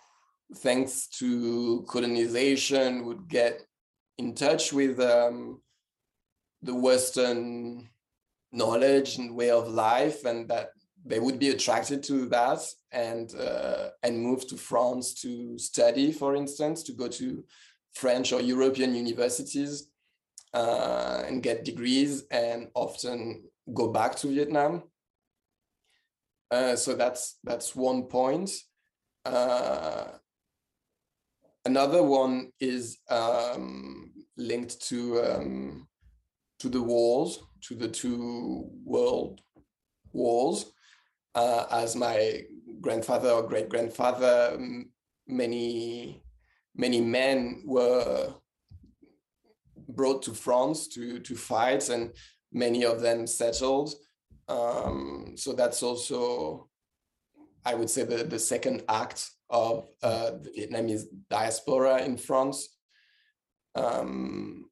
thanks 0.55 1.07
to 1.19 1.85
colonization, 1.89 3.05
would 3.05 3.27
get 3.27 3.61
in 4.17 4.33
touch 4.33 4.73
with 4.73 4.99
um, 4.99 5.61
the 6.61 6.73
Western 6.73 7.89
knowledge 8.51 9.17
and 9.17 9.35
way 9.35 9.51
of 9.51 9.67
life, 9.67 10.25
and 10.25 10.47
that 10.49 10.69
they 11.05 11.19
would 11.19 11.39
be 11.39 11.49
attracted 11.49 12.03
to 12.03 12.25
that 12.27 12.59
and 12.91 13.35
uh, 13.35 13.89
and 14.03 14.19
move 14.19 14.47
to 14.47 14.57
France 14.57 15.13
to 15.21 15.57
study, 15.57 16.11
for 16.11 16.35
instance, 16.35 16.83
to 16.83 16.93
go 16.93 17.07
to 17.07 17.43
French 17.93 18.31
or 18.31 18.41
European 18.41 18.95
universities 18.95 19.89
uh, 20.53 21.23
and 21.27 21.43
get 21.43 21.65
degrees, 21.65 22.23
and 22.31 22.69
often 22.73 23.43
go 23.73 23.89
back 23.89 24.15
to 24.15 24.27
Vietnam. 24.27 24.83
Uh, 26.49 26.75
so 26.75 26.93
that's 26.95 27.37
that's 27.43 27.75
one 27.75 28.03
point. 28.03 28.49
Uh, 29.25 30.05
another 31.67 32.01
one 32.01 32.35
is 32.59 32.97
um, 33.09 34.11
linked 34.37 34.81
to 34.89 34.99
um, 35.21 35.87
to 36.59 36.69
the 36.69 36.81
wars, 36.81 37.39
to 37.65 37.75
the 37.75 37.87
two 37.87 38.69
world 38.83 39.41
wars. 40.13 40.71
Uh, 41.35 41.65
as 41.71 41.95
my 41.95 42.41
grandfather 42.81 43.29
or 43.29 43.43
great 43.43 43.69
grandfather, 43.69 44.57
many 45.27 46.23
many 46.75 47.01
men 47.01 47.63
were 47.65 48.33
brought 49.89 50.23
to 50.23 50.33
France 50.33 50.87
to 50.87 51.19
to 51.19 51.35
fight, 51.35 51.89
and 51.89 52.11
many 52.51 52.85
of 52.85 53.01
them 53.01 53.27
settled. 53.27 53.93
Um, 54.49 55.33
so 55.35 55.51
that's 55.51 55.83
also, 55.83 56.69
I 57.67 57.73
would 57.75 57.89
say, 57.89 58.03
the 58.03 58.23
the 58.23 58.39
second 58.39 58.83
act 58.87 59.29
of 59.49 59.89
uh, 60.01 60.31
the 60.43 60.51
Vietnamese 60.55 61.03
diaspora 61.29 62.03
in 62.03 62.17
France. 62.17 62.57
Um, 63.75 64.69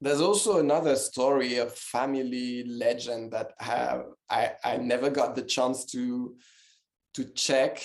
there's 0.00 0.22
also 0.22 0.58
another 0.58 0.96
story 0.96 1.58
of 1.58 1.74
family 1.74 2.64
legend 2.64 3.32
that 3.32 3.52
have 3.58 4.06
I, 4.30 4.52
I 4.64 4.78
never 4.78 5.10
got 5.10 5.36
the 5.36 5.42
chance 5.42 5.84
to 5.92 6.34
to 7.14 7.24
check. 7.46 7.82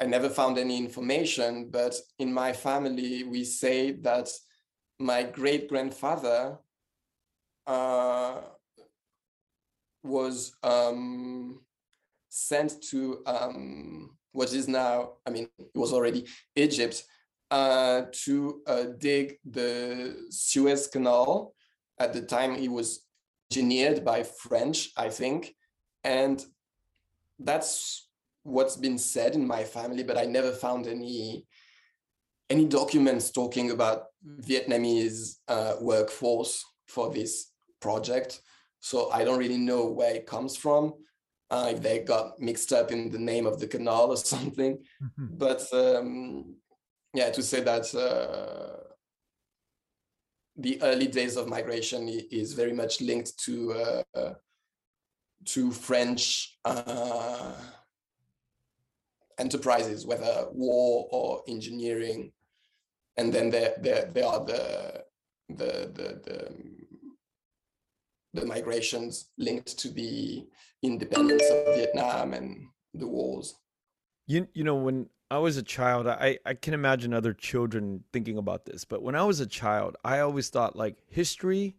I 0.00 0.06
never 0.06 0.28
found 0.28 0.58
any 0.58 0.76
information, 0.76 1.70
but 1.70 1.94
in 2.18 2.34
my 2.34 2.52
family, 2.52 3.22
we 3.22 3.44
say 3.44 3.92
that 4.02 4.28
my 4.98 5.22
great 5.22 5.68
grandfather 5.68 6.58
uh, 7.68 8.40
was 10.02 10.56
um, 10.64 11.60
sent 12.34 12.82
to 12.82 13.22
um, 13.26 14.10
what 14.32 14.52
is 14.52 14.66
now, 14.66 15.12
I 15.24 15.30
mean, 15.30 15.48
it 15.56 15.78
was 15.78 15.92
already 15.92 16.26
Egypt, 16.56 17.04
uh, 17.52 18.02
to 18.24 18.60
uh, 18.66 18.84
dig 18.98 19.38
the 19.44 20.26
Suez 20.30 20.88
Canal. 20.88 21.54
At 22.00 22.12
the 22.12 22.22
time, 22.22 22.56
it 22.56 22.68
was 22.68 23.06
engineered 23.50 24.04
by 24.04 24.24
French, 24.24 24.90
I 24.96 25.10
think. 25.10 25.54
And 26.02 26.44
that's 27.38 28.08
what's 28.42 28.76
been 28.76 28.98
said 28.98 29.36
in 29.36 29.46
my 29.46 29.62
family, 29.62 30.02
but 30.02 30.18
I 30.18 30.24
never 30.24 30.50
found 30.50 30.86
any 30.86 31.46
any 32.50 32.66
documents 32.66 33.30
talking 33.30 33.70
about 33.70 34.06
Vietnamese 34.40 35.36
uh, 35.48 35.76
workforce 35.80 36.62
for 36.86 37.10
this 37.10 37.52
project. 37.80 38.40
So 38.80 39.10
I 39.10 39.24
don't 39.24 39.38
really 39.38 39.56
know 39.56 39.86
where 39.86 40.14
it 40.14 40.26
comes 40.26 40.54
from 40.54 40.92
uh, 41.54 41.68
if 41.68 41.80
they 41.80 42.00
got 42.00 42.40
mixed 42.40 42.72
up 42.72 42.90
in 42.90 43.10
the 43.10 43.18
name 43.18 43.46
of 43.46 43.60
the 43.60 43.66
canal 43.66 44.10
or 44.10 44.16
something. 44.34 44.78
Mm-hmm. 45.02 45.26
But 45.44 45.62
um, 45.72 46.56
yeah, 47.14 47.30
to 47.30 47.42
say 47.42 47.60
that 47.60 47.86
uh, 47.94 48.82
the 50.56 50.82
early 50.82 51.06
days 51.06 51.36
of 51.36 51.48
migration 51.48 52.08
is 52.08 52.54
very 52.54 52.72
much 52.72 53.00
linked 53.00 53.38
to 53.44 53.72
uh, 53.72 54.34
to 55.52 55.70
French 55.70 56.58
uh, 56.64 57.52
enterprises, 59.38 60.06
whether 60.06 60.46
war 60.52 61.06
or 61.10 61.42
engineering, 61.46 62.32
and 63.16 63.32
then 63.32 63.50
there 63.50 63.74
there, 63.80 64.10
there 64.12 64.26
are 64.26 64.44
the 64.44 65.04
the 65.50 65.72
the, 65.98 66.08
the 66.26 66.38
the 68.40 68.46
migrations 68.46 69.30
linked 69.38 69.78
to 69.78 69.88
the 69.90 70.44
independence 70.84 71.44
of 71.50 71.74
Vietnam 71.74 72.34
and 72.34 72.66
the 72.92 73.06
wars. 73.06 73.54
You 74.26 74.48
you 74.54 74.64
know 74.64 74.76
when 74.76 75.08
I 75.30 75.38
was 75.38 75.56
a 75.56 75.62
child, 75.62 76.06
I 76.06 76.38
I 76.44 76.54
can 76.54 76.74
imagine 76.74 77.12
other 77.12 77.32
children 77.32 78.04
thinking 78.12 78.38
about 78.38 78.64
this, 78.66 78.84
but 78.84 79.02
when 79.02 79.14
I 79.14 79.24
was 79.24 79.40
a 79.40 79.46
child, 79.46 79.96
I 80.04 80.20
always 80.20 80.48
thought 80.48 80.76
like 80.76 80.96
history 81.08 81.76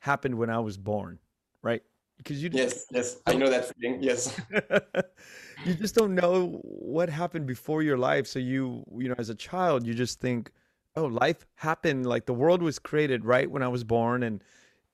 happened 0.00 0.36
when 0.36 0.50
I 0.50 0.58
was 0.58 0.76
born, 0.76 1.18
right? 1.62 1.82
Because 2.18 2.42
you 2.42 2.50
yes 2.52 2.86
yes 2.90 3.16
I 3.26 3.34
know 3.34 3.48
that 3.48 3.72
feeling 3.74 4.02
yes. 4.02 4.38
you 5.64 5.74
just 5.74 5.94
don't 5.94 6.14
know 6.14 6.60
what 6.62 7.08
happened 7.08 7.46
before 7.46 7.82
your 7.82 7.98
life, 7.98 8.26
so 8.26 8.38
you 8.38 8.84
you 8.96 9.08
know 9.08 9.14
as 9.18 9.30
a 9.30 9.34
child 9.34 9.86
you 9.86 9.94
just 9.94 10.20
think, 10.20 10.50
oh, 10.96 11.06
life 11.06 11.46
happened 11.54 12.06
like 12.06 12.26
the 12.26 12.34
world 12.34 12.62
was 12.62 12.78
created 12.78 13.24
right 13.24 13.50
when 13.50 13.62
I 13.62 13.68
was 13.68 13.84
born 13.84 14.22
and 14.22 14.42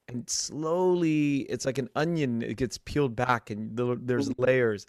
and 0.08 0.28
slowly 0.28 1.40
it's 1.42 1.66
like 1.66 1.78
an 1.78 1.88
onion 1.94 2.42
it 2.42 2.56
gets 2.56 2.78
peeled 2.78 3.14
back 3.14 3.50
and 3.50 3.76
there's 4.06 4.36
layers. 4.38 4.86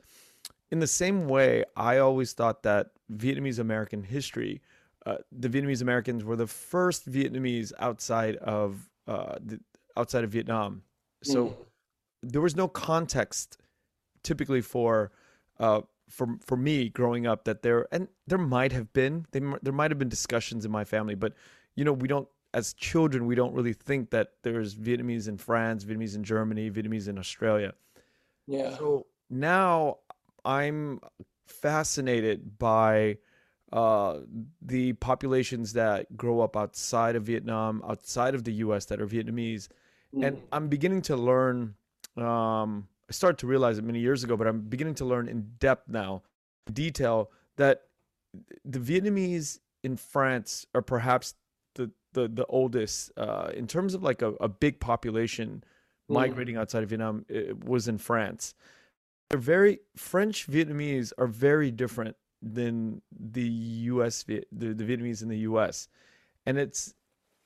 In 0.72 0.80
the 0.80 0.88
same 0.88 1.28
way 1.28 1.64
i 1.76 1.98
always 1.98 2.34
thought 2.34 2.64
that 2.64 2.92
vietnamese 3.12 3.60
american 3.60 4.04
history 4.04 4.62
uh, 5.06 5.18
the 5.32 5.50
vietnamese 5.50 5.82
americans 5.82 6.24
were 6.24 6.36
the 6.36 6.48
first 6.48 7.10
vietnamese 7.10 7.74
outside 7.80 8.36
of 8.38 8.90
uh, 9.08 9.36
the, 9.44 9.60
outside 9.98 10.24
of 10.24 10.30
vietnam. 10.30 10.84
So 11.24 11.48
mm. 11.48 11.56
there 12.22 12.42
was 12.42 12.56
no 12.56 12.68
context 12.68 13.58
typically 14.24 14.62
for 14.62 15.12
uh, 15.60 15.82
for 16.10 16.38
for 16.46 16.56
me 16.56 16.90
growing 16.90 17.28
up 17.28 17.46
that 17.46 17.62
there 17.62 17.88
and 17.92 18.08
there 18.28 18.38
might 18.38 18.72
have 18.72 18.92
been 18.94 19.26
they, 19.32 19.42
there 19.62 19.74
might 19.74 19.92
have 19.92 20.00
been 20.00 20.10
discussions 20.10 20.66
in 20.66 20.72
my 20.72 20.84
family 20.84 21.16
but 21.16 21.34
you 21.76 21.84
know 21.84 21.94
we 21.94 22.08
don't 22.08 22.28
as 22.54 22.74
children, 22.74 23.26
we 23.26 23.36
don't 23.36 23.54
really 23.54 23.74
think 23.74 24.10
that 24.12 24.34
there's 24.44 24.76
Vietnamese 24.76 25.28
in 25.28 25.38
France, 25.38 25.86
Vietnamese 25.86 26.16
in 26.16 26.24
Germany, 26.24 26.70
Vietnamese 26.72 27.08
in 27.08 27.18
Australia. 27.20 27.74
Yeah. 28.48 28.76
So 28.78 29.06
now 29.30 29.98
I'm 30.44 31.00
fascinated 31.46 32.58
by 32.58 33.18
uh, 33.72 34.20
the 34.62 34.94
populations 34.94 35.74
that 35.74 36.18
grow 36.18 36.42
up 36.42 36.58
outside 36.58 37.16
of 37.16 37.24
Vietnam, 37.24 37.84
outside 37.88 38.34
of 38.34 38.44
the 38.44 38.54
U.S. 38.54 38.86
that 38.86 39.00
are 39.00 39.08
Vietnamese, 39.08 39.68
mm. 40.16 40.26
and 40.26 40.42
I'm 40.52 40.68
beginning 40.68 41.04
to 41.04 41.16
learn. 41.16 41.76
Um, 42.18 42.88
I 43.08 43.12
started 43.12 43.38
to 43.40 43.48
realize 43.48 43.78
it 43.78 43.84
many 43.84 44.00
years 44.00 44.24
ago, 44.24 44.36
but 44.36 44.48
I'm 44.48 44.62
beginning 44.62 44.96
to 44.96 45.06
learn 45.06 45.28
in 45.28 45.52
depth 45.60 45.88
now, 45.88 46.24
detail 46.72 47.32
that 47.58 47.84
the 48.66 48.80
Vietnamese 48.80 49.60
in 49.84 49.98
France 49.98 50.66
are 50.74 50.82
perhaps 50.82 51.36
the 51.80 51.92
the 52.14 52.28
the 52.28 52.46
oldest 52.48 53.12
uh, 53.18 53.50
in 53.54 53.66
terms 53.66 53.94
of 53.94 54.04
like 54.04 54.22
a, 54.22 54.34
a 54.42 54.50
big 54.50 54.80
population 54.80 55.64
mm. 56.10 56.14
migrating 56.14 56.58
outside 56.58 56.84
of 56.84 56.90
Vietnam 56.90 57.26
was 57.64 57.88
in 57.88 57.98
France. 57.98 58.54
They're 59.30 59.40
very 59.40 59.80
French 59.96 60.48
Vietnamese 60.48 61.14
are 61.18 61.28
very 61.28 61.72
different 61.72 62.16
than 62.42 63.02
the 63.12 63.48
U.S. 63.94 64.24
the, 64.24 64.44
the 64.52 64.84
Vietnamese 64.84 65.22
in 65.22 65.30
the 65.30 65.40
U.S. 65.40 65.88
and 66.46 66.58
it's 66.58 66.94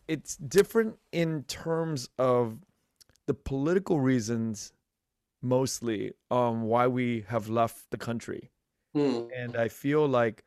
it's 0.08 0.36
different 0.36 0.98
in 1.12 1.44
terms 1.44 2.10
of 2.18 2.60
the 3.28 3.34
political 3.34 4.00
reasons 4.00 4.74
mostly 5.42 6.14
um 6.32 6.64
why 6.64 6.88
we 6.88 7.26
have 7.28 7.50
left 7.50 7.90
the 7.90 7.98
country 7.98 8.50
mm. 8.96 9.28
and 9.36 9.58
i 9.58 9.68
feel 9.68 10.08
like 10.08 10.44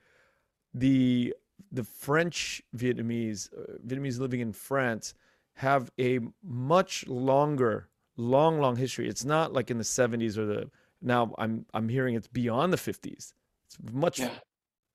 the 0.72 1.34
the 1.72 1.84
French 1.84 2.62
Vietnamese, 2.76 3.50
uh, 3.52 3.78
Vietnamese 3.86 4.18
living 4.18 4.40
in 4.40 4.52
France, 4.52 5.14
have 5.54 5.90
a 5.98 6.20
much 6.42 7.07
longer, 7.07 7.88
long, 8.16 8.61
long 8.61 8.76
history. 8.76 9.09
It's 9.09 9.24
not 9.24 9.52
like 9.52 9.70
in 9.70 9.78
the 9.78 9.84
70s 9.84 10.36
or 10.36 10.46
the 10.46 10.70
now. 11.00 11.34
I'm 11.38 11.66
I'm 11.72 11.88
hearing 11.88 12.14
it's 12.14 12.28
beyond 12.28 12.72
the 12.72 12.76
50s. 12.76 13.32
It's 13.66 13.78
much, 13.92 14.20
yeah. 14.20 14.30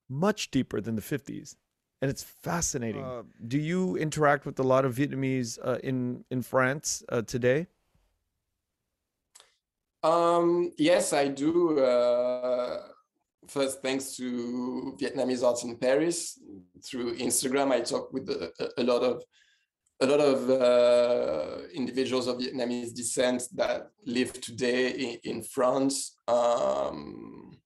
much 0.08 0.50
deeper 0.50 0.80
than 0.80 0.94
the 0.94 1.02
50s, 1.02 1.56
and 2.00 2.10
it's 2.10 2.22
fascinating. 2.22 3.04
Uh, 3.04 3.22
do 3.46 3.58
you 3.58 3.96
interact 3.96 4.46
with 4.46 4.58
a 4.58 4.62
lot 4.62 4.84
of 4.84 4.94
Vietnamese 4.94 5.58
uh, 5.62 5.78
in 5.82 6.24
in 6.30 6.42
France 6.42 7.02
uh, 7.08 7.22
today? 7.22 7.66
Um, 10.02 10.72
yes, 10.78 11.12
I 11.12 11.28
do. 11.28 11.78
Uh, 11.78 12.82
first 13.52 13.82
thanks 13.82 14.16
to 14.16 14.96
Vietnamese 15.00 15.44
Arts 15.44 15.64
in 15.64 15.76
Paris 15.76 16.40
through 16.84 17.16
Instagram. 17.16 17.70
I 17.70 17.80
talk 17.80 18.12
with 18.12 18.28
a, 18.30 18.52
a 18.78 18.82
lot 18.82 19.02
of 19.02 19.22
a 20.00 20.06
lot 20.06 20.20
of 20.20 20.50
uh, 20.50 21.58
individuals 21.72 22.26
of 22.26 22.38
Vietnamese 22.38 22.92
descent 22.92 23.44
that 23.54 23.90
live 24.04 24.32
today 24.40 24.90
in, 24.90 25.18
in 25.36 25.42
France. 25.44 26.16
Um, 26.26 27.58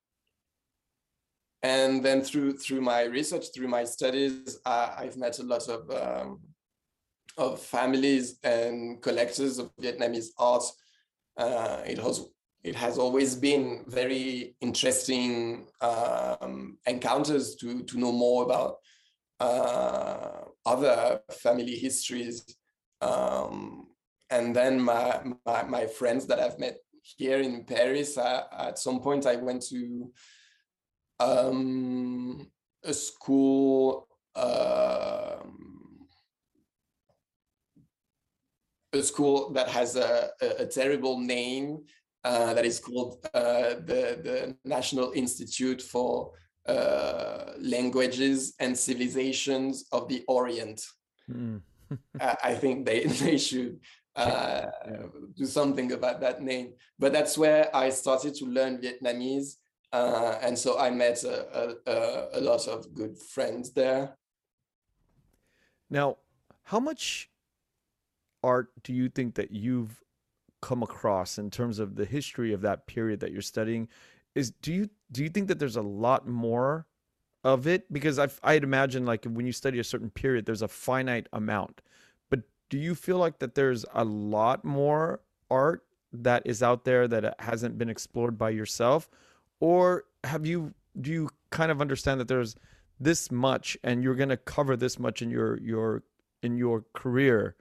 and 1.63 2.05
then 2.05 2.23
through 2.23 2.59
through 2.59 2.83
my 2.83 3.05
research, 3.05 3.47
through 3.55 3.69
my 3.69 3.85
studies, 3.85 4.59
I, 4.67 5.05
have 5.05 5.17
met 5.17 5.39
a 5.39 5.45
lot 5.45 5.67
of 5.69 5.91
um, 5.91 6.41
of 7.39 7.61
families 7.61 8.39
and 8.43 9.01
collectors 9.03 9.59
of 9.59 9.71
Vietnamese 9.81 10.29
art. 10.39 10.65
Uh, 11.37 11.83
it 11.87 11.99
it 12.67 12.75
has 12.75 12.99
always 12.99 13.37
been 13.37 13.85
very 13.87 14.57
interesting 14.61 15.69
um, 15.81 16.77
encounters 16.85 17.55
to 17.55 17.85
to 17.85 17.97
know 17.97 18.11
more 18.11 18.43
about 18.43 18.79
uh, 19.39 20.41
other 20.67 21.21
family 21.31 21.77
histories. 21.77 22.45
Um, 23.01 23.87
and 24.31 24.57
then 24.57 24.81
my, 24.81 25.21
my, 25.47 25.63
my 25.63 25.87
friends 25.87 26.27
that 26.27 26.41
I've 26.41 26.59
met 26.59 26.79
here 27.17 27.39
in 27.41 27.65
Paris, 27.65 28.19
I, 28.19 28.43
at 28.69 28.79
some 28.81 29.01
point 29.01 29.27
I 29.27 29.37
went 29.37 29.63
to 29.69 30.11
um, 31.21 32.51
a 32.83 32.93
school 32.93 34.09
um, 34.35 36.09
a 38.93 39.03
school 39.03 39.53
that 39.53 39.69
has 39.69 39.95
a, 39.95 40.31
a, 40.41 40.63
a 40.65 40.67
terrible 40.67 41.19
name 41.21 41.85
uh, 42.27 42.53
that 42.55 42.67
is 42.67 42.81
called 42.81 43.25
uh, 43.35 43.79
the, 43.91 44.03
the 44.27 44.57
National 44.65 45.13
Institute 45.13 45.81
for 45.81 46.33
uh, 46.67 47.53
Languages 47.61 48.55
and 48.59 48.77
Civilizations 48.77 49.85
of 49.93 50.09
the 50.09 50.25
Orient. 50.27 50.85
Mm. 51.31 51.61
I, 52.21 52.37
I, 52.43 52.55
think 52.55 52.85
they, 52.85 53.05
they 53.23 53.39
should 53.39 53.79
uh, 54.17 54.67
do 55.37 55.47
something 55.47 55.93
about 55.93 56.21
that 56.21 56.43
name. 56.43 56.73
But 56.99 57.13
that's 57.13 57.39
where 57.39 57.75
I 57.75 57.91
started 57.91 58.35
to 58.37 58.47
learn 58.47 58.79
Vietnamese. 58.79 59.59
Uh, 59.93 60.37
and 60.43 60.59
so 60.59 60.81
I 60.81 60.91
met 60.91 61.23
a, 61.23 61.77
a, 61.87 62.39
a 62.39 62.41
lot 62.41 62.67
of 62.67 62.93
good 62.93 63.17
friends 63.17 63.73
there. 63.73 64.17
Now, 65.89 66.17
how 66.65 66.81
much 66.81 67.31
art 68.43 68.71
do 68.83 68.93
you 68.93 69.09
think 69.09 69.37
that 69.37 69.53
you've 69.53 70.03
come 70.67 70.83
across 70.83 71.39
in 71.39 71.49
terms 71.49 71.79
of 71.79 71.95
the 71.95 72.05
history 72.05 72.53
of 72.53 72.61
that 72.61 72.89
period 72.89 73.21
that 73.21 73.31
you're 73.31 73.41
studying? 73.41 73.87
Is 74.35 74.51
do 74.51 74.73
you 74.73 74.91
do 75.13 75.23
you 75.23 75.29
think 75.29 75.47
that 75.47 75.61
there's 75.61 75.77
a 75.77 75.83
lot 76.07 76.27
more 76.27 76.87
of 77.45 77.69
it? 77.69 77.91
Because 77.93 78.19
i 78.19 78.29
I'd 78.43 78.65
imagine 78.65 79.07
like 79.07 79.25
when 79.25 79.47
you 79.47 79.53
study 79.53 79.79
a 79.79 79.85
certain 79.85 80.11
period, 80.11 80.45
there's 80.45 80.63
a 80.63 80.69
finite 80.69 81.29
amount. 81.33 81.83
But 82.31 82.41
do 82.69 82.79
you 82.79 82.97
feel 82.97 83.19
like 83.19 83.39
that 83.39 83.55
there's 83.55 83.85
a 83.95 84.05
lot 84.05 84.65
more 84.65 85.21
art 85.49 85.85
that 86.13 86.43
is 86.45 86.65
out 86.65 86.85
there 86.85 87.07
that 87.07 87.37
hasn't 87.39 87.79
been 87.79 87.89
explored 87.89 88.37
by 88.37 88.51
yourself, 88.51 89.09
or 89.61 90.05
have 90.25 90.45
you 90.45 90.75
do 91.01 91.13
you 91.13 91.31
kind 91.51 91.71
of 91.71 91.81
understand 91.81 92.19
that 92.19 92.27
there's 92.27 92.57
this 92.99 93.31
much 93.31 93.79
and 93.85 94.03
you're 94.03 94.17
going 94.17 94.31
to 94.31 94.37
cover 94.37 94.77
this 94.77 94.99
much 94.99 95.23
in 95.23 95.31
your 95.31 95.61
your 95.61 96.03
in 96.43 96.57
your 96.57 96.85
career 96.93 97.55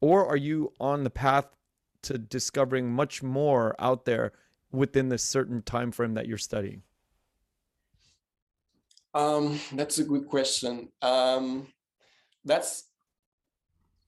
or 0.00 0.26
are 0.26 0.36
you 0.36 0.72
on 0.78 1.04
the 1.04 1.10
path 1.10 1.46
to 2.04 2.18
discovering 2.18 2.92
much 2.92 3.22
more 3.22 3.74
out 3.78 4.04
there 4.04 4.32
within 4.72 5.08
this 5.08 5.22
certain 5.22 5.62
time 5.62 5.92
frame 5.92 6.14
that 6.14 6.26
you're 6.26 6.38
studying? 6.38 6.82
Um, 9.14 9.60
that's 9.72 9.98
a 9.98 10.04
good 10.04 10.26
question. 10.26 10.88
Um, 11.00 11.68
that's 12.44 12.84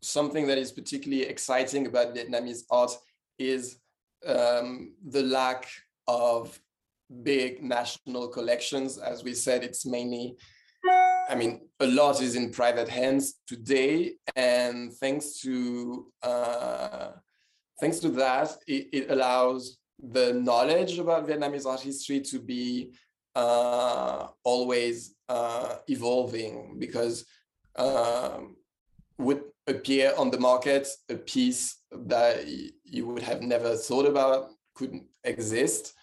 something 0.03 0.47
that 0.47 0.59
is 0.59 0.73
particularly 0.73 1.25
exciting 1.25 1.87
about 1.87 2.15
vietnamese 2.15 2.65
art 2.71 2.93
is 3.39 3.79
um, 4.27 4.95
the 5.09 5.23
lack 5.23 5.67
of 6.07 6.59
big 7.23 7.63
national 7.63 8.29
collections. 8.29 8.99
As 8.99 9.25
we 9.25 9.35
said 9.35 9.65
it's 9.65 9.87
mainly 9.87 10.37
I 11.29 11.35
mean, 11.35 11.69
a 11.81 11.87
lot 11.87 12.21
is 12.23 12.37
in 12.37 12.51
private 12.51 12.89
hands 12.89 13.41
today, 13.47 14.15
and 14.37 14.93
thanks 14.93 15.41
to 15.41 16.07
uh, 16.23 17.09
thanks 17.81 17.99
to 18.01 18.09
that, 18.11 18.57
it, 18.67 18.89
it, 18.93 19.11
allows 19.11 19.79
the 20.03 20.33
knowledge 20.35 20.99
about 20.99 21.27
Vietnamese 21.27 21.67
art 21.67 21.81
history 21.81 22.21
to 22.21 22.39
be 22.39 22.93
uh, 23.35 24.29
always 24.45 25.15
uh, 25.29 25.77
evolving 25.89 26.77
because 26.79 27.27
um, 27.77 28.57
would 29.19 29.43
appear 29.67 30.13
on 30.17 30.31
the 30.31 30.39
market 30.39 30.89
a 31.11 31.17
piece 31.17 31.79
that 31.91 32.47
you 32.85 33.07
would 33.07 33.23
have 33.23 33.43
never 33.43 33.77
thought 33.77 34.07
about 34.07 34.51
couldn't 34.75 35.05
exist, 35.25 35.95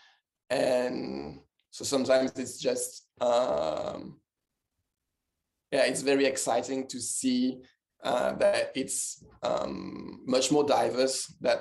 and 0.49 1.39
so 1.69 1.83
sometimes 1.85 2.31
it's 2.37 2.59
just 2.59 3.07
um, 3.21 4.19
yeah, 5.71 5.85
it's 5.85 6.01
very 6.01 6.25
exciting 6.25 6.87
to 6.87 6.99
see 6.99 7.57
uh, 8.03 8.33
that 8.33 8.71
it's 8.75 9.23
um, 9.41 10.21
much 10.25 10.51
more 10.51 10.63
diverse 10.63 11.27
than 11.39 11.57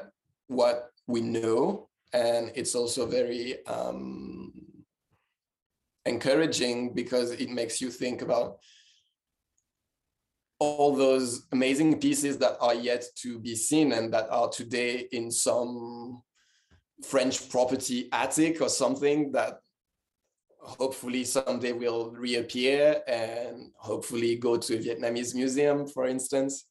what 0.48 0.90
we 1.06 1.20
know. 1.20 1.88
And 2.12 2.52
it's 2.54 2.74
also 2.74 3.06
very 3.06 3.64
um, 3.66 4.52
encouraging 6.04 6.94
because 6.94 7.30
it 7.30 7.50
makes 7.50 7.80
you 7.80 7.90
think 7.90 8.22
about 8.22 8.58
all 10.58 10.94
those 10.94 11.46
amazing 11.52 11.98
pieces 11.98 12.38
that 12.38 12.56
are 12.60 12.74
yet 12.74 13.04
to 13.16 13.38
be 13.38 13.54
seen 13.54 13.92
and 13.92 14.12
that 14.14 14.30
are 14.30 14.48
today 14.48 15.08
in 15.10 15.30
some 15.30 16.22
French 17.04 17.48
property 17.48 18.08
attic 18.12 18.60
or 18.60 18.68
something 18.68 19.32
that 19.32 19.58
hopefully 20.62 21.24
someday 21.24 21.72
will 21.72 22.12
reappear 22.12 23.02
and 23.06 23.72
hopefully 23.76 24.36
go 24.36 24.56
to 24.56 24.76
a 24.76 24.78
Vietnamese 24.78 25.34
museum, 25.34 25.86
for 25.86 26.06
instance. 26.06 26.66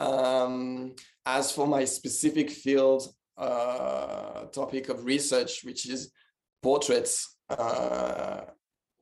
Um, 0.00 0.94
as 1.26 1.50
for 1.50 1.66
my 1.66 1.84
specific 1.84 2.50
field 2.50 3.12
uh, 3.36 4.44
topic 4.46 4.88
of 4.88 5.04
research, 5.04 5.64
which 5.64 5.88
is 5.88 6.12
portraits 6.62 7.36
uh, 7.50 8.42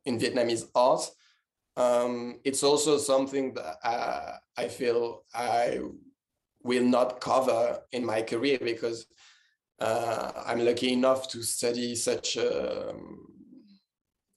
in 0.06 0.18
Vietnamese 0.18 0.64
art, 0.74 1.08
um, 1.76 2.40
it's 2.44 2.62
also 2.62 2.96
something 2.96 3.52
that 3.54 3.76
I, 3.84 4.62
I 4.62 4.68
feel 4.68 5.24
I 5.34 5.80
will 6.62 6.84
not 6.84 7.20
cover 7.20 7.80
in 7.92 8.04
my 8.04 8.22
career 8.22 8.58
because 8.60 9.06
uh, 9.78 10.32
I'm 10.46 10.64
lucky 10.64 10.94
enough 10.94 11.28
to 11.28 11.42
study 11.42 11.94
such 11.94 12.36
a 12.38 12.90
um, 12.90 13.35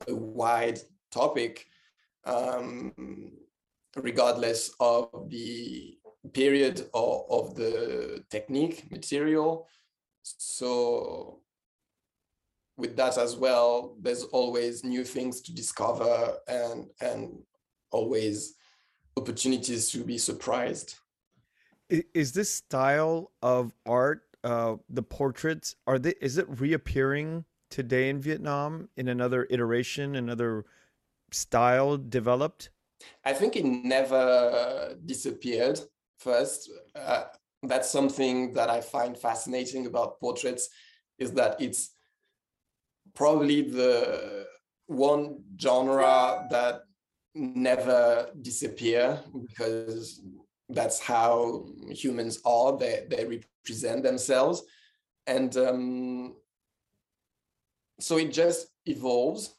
a 0.07 0.15
wide 0.15 0.79
topic, 1.11 1.67
um, 2.25 2.93
regardless 3.95 4.71
of 4.79 5.09
the 5.29 5.97
period 6.33 6.87
or 6.93 7.25
of 7.29 7.55
the 7.55 8.23
technique 8.29 8.91
material. 8.91 9.67
So 10.23 11.41
with 12.77 12.95
that 12.97 13.17
as 13.17 13.35
well, 13.35 13.95
there's 13.99 14.23
always 14.23 14.83
new 14.83 15.03
things 15.03 15.41
to 15.41 15.53
discover 15.53 16.37
and 16.47 16.87
and 17.01 17.39
always 17.91 18.55
opportunities 19.17 19.89
to 19.89 20.03
be 20.03 20.17
surprised. 20.17 20.95
Is 22.13 22.31
this 22.33 22.51
style 22.51 23.31
of 23.41 23.73
art, 23.85 24.21
uh, 24.43 24.75
the 24.89 25.01
portraits, 25.01 25.75
are 25.87 25.97
they? 25.97 26.13
Is 26.21 26.37
it 26.37 26.47
reappearing 26.59 27.45
today 27.69 28.09
in 28.09 28.21
Vietnam 28.21 28.89
in 28.97 29.07
another 29.07 29.47
iteration, 29.49 30.15
another 30.15 30.65
style 31.31 31.97
developed? 31.97 32.69
I 33.23 33.33
think 33.33 33.55
it 33.55 33.65
never 33.65 34.95
disappeared. 35.05 35.79
First, 36.17 36.69
uh, 36.95 37.23
that's 37.63 37.89
something 37.89 38.53
that 38.53 38.69
I 38.69 38.81
find 38.81 39.17
fascinating 39.17 39.85
about 39.85 40.19
portraits 40.19 40.69
is 41.17 41.31
that 41.33 41.61
it's 41.61 41.91
probably 43.15 43.61
the 43.61 44.47
one 44.87 45.43
genre 45.59 46.47
that 46.49 46.81
never 47.35 48.29
disappear 48.41 49.19
because 49.47 50.21
that's 50.69 50.99
how 50.99 51.65
humans 51.89 52.39
are 52.45 52.77
they, 52.77 53.05
they 53.09 53.25
represent 53.25 54.03
themselves 54.03 54.63
and 55.27 55.55
um, 55.57 56.35
so 57.99 58.17
it 58.17 58.31
just 58.31 58.67
evolves. 58.85 59.55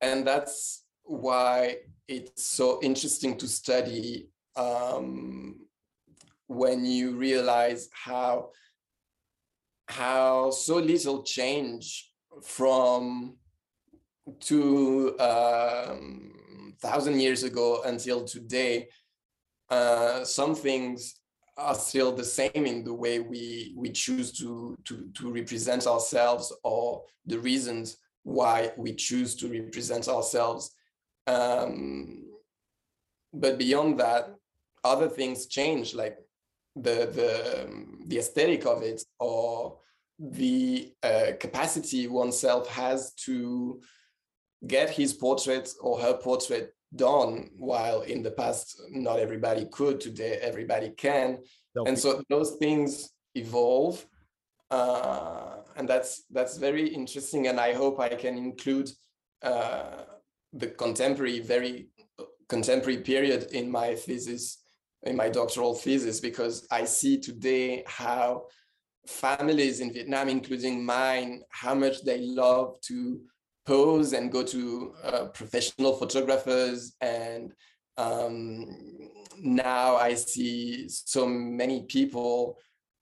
And 0.00 0.26
that's 0.26 0.84
why 1.02 1.76
it's 2.08 2.44
so 2.44 2.80
interesting 2.82 3.36
to 3.38 3.48
study 3.48 4.28
um, 4.56 5.60
when 6.46 6.84
you 6.84 7.16
realize 7.16 7.88
how 7.92 8.50
how 9.88 10.50
so 10.50 10.76
little 10.76 11.22
change 11.22 12.10
from 12.42 13.36
two 14.40 15.14
um, 15.18 16.74
thousand 16.80 17.20
years 17.20 17.42
ago 17.42 17.82
until 17.84 18.24
today. 18.24 18.88
Uh, 19.70 20.24
some 20.24 20.54
things 20.54 21.14
are 21.56 21.74
still 21.74 22.12
the 22.12 22.24
same 22.24 22.50
in 22.66 22.84
the 22.84 22.92
way 22.92 23.20
we 23.20 23.74
we 23.76 23.90
choose 23.90 24.32
to 24.32 24.76
to 24.84 25.08
to 25.14 25.32
represent 25.32 25.86
ourselves 25.86 26.52
or 26.64 27.02
the 27.26 27.38
reasons 27.38 27.98
why 28.24 28.72
we 28.76 28.92
choose 28.94 29.34
to 29.36 29.48
represent 29.48 30.08
ourselves. 30.08 30.74
Um, 31.26 32.24
but 33.32 33.58
beyond 33.58 34.00
that 34.00 34.34
other 34.82 35.08
things 35.08 35.46
change 35.46 35.94
like 35.94 36.18
the 36.76 37.08
the 37.18 38.04
the 38.06 38.18
aesthetic 38.18 38.66
of 38.66 38.82
it 38.82 39.02
or 39.18 39.78
the 40.18 40.92
uh, 41.02 41.32
capacity 41.40 42.06
oneself 42.06 42.68
has 42.68 43.12
to 43.14 43.80
get 44.66 44.90
his 44.90 45.12
portrait 45.12 45.70
or 45.80 45.98
her 46.00 46.14
portrait 46.14 46.74
done 46.96 47.50
while 47.56 48.02
in 48.02 48.22
the 48.22 48.30
past 48.30 48.80
not 48.90 49.18
everybody 49.18 49.66
could 49.70 50.00
today 50.00 50.38
everybody 50.40 50.90
can. 50.90 51.38
And 51.86 51.98
so 51.98 52.22
those 52.28 52.52
things 52.56 53.10
evolve 53.34 54.06
uh, 54.70 55.56
and 55.76 55.88
that's 55.88 56.24
that's 56.30 56.56
very 56.56 56.86
interesting 56.88 57.48
and 57.48 57.60
i 57.60 57.72
hope 57.72 58.00
i 58.00 58.08
can 58.08 58.36
include 58.38 58.90
uh, 59.42 60.02
the 60.52 60.68
contemporary 60.68 61.40
very 61.40 61.88
contemporary 62.48 62.98
period 62.98 63.42
in 63.52 63.70
my 63.70 63.94
thesis 63.94 64.58
in 65.04 65.16
my 65.16 65.28
doctoral 65.28 65.74
thesis 65.74 66.20
because 66.20 66.66
i 66.70 66.84
see 66.84 67.18
today 67.18 67.84
how 67.86 68.44
families 69.06 69.80
in 69.80 69.92
vietnam 69.92 70.28
including 70.28 70.84
mine 70.84 71.42
how 71.50 71.74
much 71.74 72.02
they 72.04 72.20
love 72.20 72.80
to 72.80 73.20
pose 73.66 74.12
and 74.12 74.32
go 74.32 74.42
to 74.42 74.94
uh, 75.02 75.24
professional 75.26 75.96
photographers 75.96 76.94
and 77.00 77.52
um, 77.96 78.66
now 79.40 79.96
i 79.96 80.14
see 80.14 80.88
so 80.88 81.26
many 81.26 81.84
people 81.84 82.58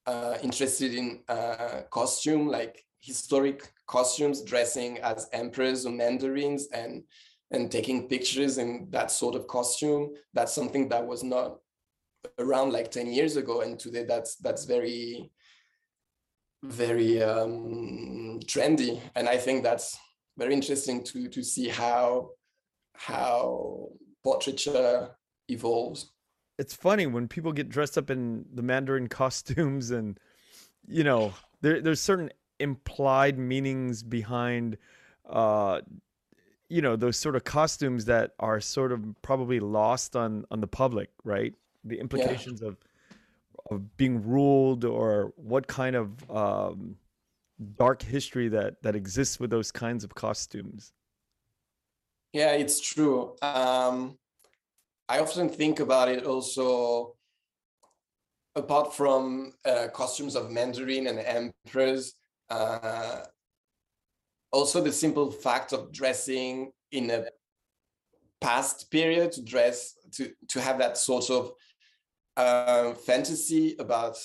uh, 0.06 0.36
interested 0.42 0.94
in 0.94 1.22
uh, 1.28 1.82
costume 1.90 2.48
like 2.48 2.84
historic 3.00 3.72
costumes 3.86 4.42
dressing 4.42 4.98
as 4.98 5.28
emperors 5.32 5.84
or 5.86 5.92
mandarins 5.92 6.68
and 6.72 7.02
and 7.52 7.70
taking 7.70 8.08
pictures 8.08 8.58
in 8.58 8.86
that 8.90 9.10
sort 9.10 9.34
of 9.34 9.46
costume. 9.46 10.14
That's 10.32 10.54
something 10.54 10.88
that 10.88 11.06
was 11.06 11.22
not 11.22 11.58
around 12.38 12.72
like 12.72 12.90
10 12.90 13.12
years 13.12 13.36
ago 13.36 13.60
and 13.60 13.78
today 13.78 14.04
that's 14.04 14.36
that's 14.36 14.64
very 14.64 15.30
very 16.64 17.22
um, 17.22 18.40
trendy. 18.46 19.00
And 19.16 19.28
i 19.28 19.36
think 19.36 19.62
that's 19.62 19.98
very 20.38 20.52
interesting 20.52 21.02
to 21.04 21.28
to 21.28 21.42
see 21.42 21.68
how 21.68 22.30
how 22.94 23.88
portraiture 24.22 25.10
evolves 25.48 26.10
it's 26.58 26.74
funny 26.74 27.06
when 27.06 27.28
people 27.28 27.52
get 27.52 27.68
dressed 27.68 27.98
up 27.98 28.10
in 28.10 28.44
the 28.54 28.62
mandarin 28.62 29.08
costumes 29.20 29.90
and 29.90 30.18
you 30.86 31.04
know 31.04 31.32
there, 31.60 31.80
there's 31.80 32.00
certain 32.00 32.30
implied 32.60 33.38
meanings 33.38 34.02
behind 34.02 34.76
uh 35.28 35.80
you 36.68 36.80
know 36.80 36.96
those 36.96 37.16
sort 37.16 37.36
of 37.36 37.44
costumes 37.44 38.04
that 38.06 38.32
are 38.38 38.60
sort 38.60 38.92
of 38.92 39.04
probably 39.22 39.60
lost 39.60 40.16
on 40.16 40.44
on 40.50 40.60
the 40.60 40.66
public 40.66 41.10
right 41.24 41.54
the 41.84 41.98
implications 41.98 42.60
yeah. 42.62 42.68
of 42.68 42.76
of 43.70 43.96
being 43.96 44.26
ruled 44.26 44.84
or 44.84 45.32
what 45.36 45.66
kind 45.66 45.96
of 45.96 46.30
um 46.30 46.96
dark 47.62 48.02
history 48.02 48.48
that 48.48 48.82
that 48.82 48.94
exists 48.94 49.40
with 49.40 49.50
those 49.50 49.72
kinds 49.72 50.04
of 50.04 50.14
costumes. 50.14 50.92
Yeah 52.32 52.52
it's 52.52 52.80
true. 52.80 53.36
Um 53.42 54.18
i 55.08 55.18
often 55.18 55.48
think 55.48 55.80
about 55.80 56.08
it 56.08 56.24
also 56.24 57.16
apart 58.54 58.94
from 58.94 59.52
uh, 59.64 59.88
costumes 59.92 60.36
of 60.36 60.50
mandarin 60.50 61.06
and 61.06 61.18
emperors 61.18 62.14
uh, 62.50 63.24
also 64.52 64.80
the 64.82 64.92
simple 64.92 65.30
fact 65.30 65.72
of 65.72 65.90
dressing 65.92 66.70
in 66.90 67.10
a 67.10 67.24
past 68.40 68.90
period 68.90 69.32
to 69.32 69.42
dress 69.42 69.94
to 70.12 70.30
to 70.48 70.60
have 70.60 70.78
that 70.78 70.98
sort 70.98 71.30
of 71.30 71.52
uh, 72.36 72.92
fantasy 72.94 73.76
about 73.78 74.16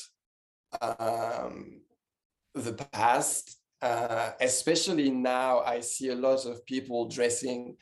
um, 0.81 1.81
the 2.53 2.73
past 2.91 3.59
uh, 3.81 4.31
especially 4.41 5.09
now 5.11 5.59
i 5.61 5.79
see 5.79 6.09
a 6.09 6.15
lot 6.15 6.45
of 6.45 6.65
people 6.65 7.07
dressing 7.07 7.75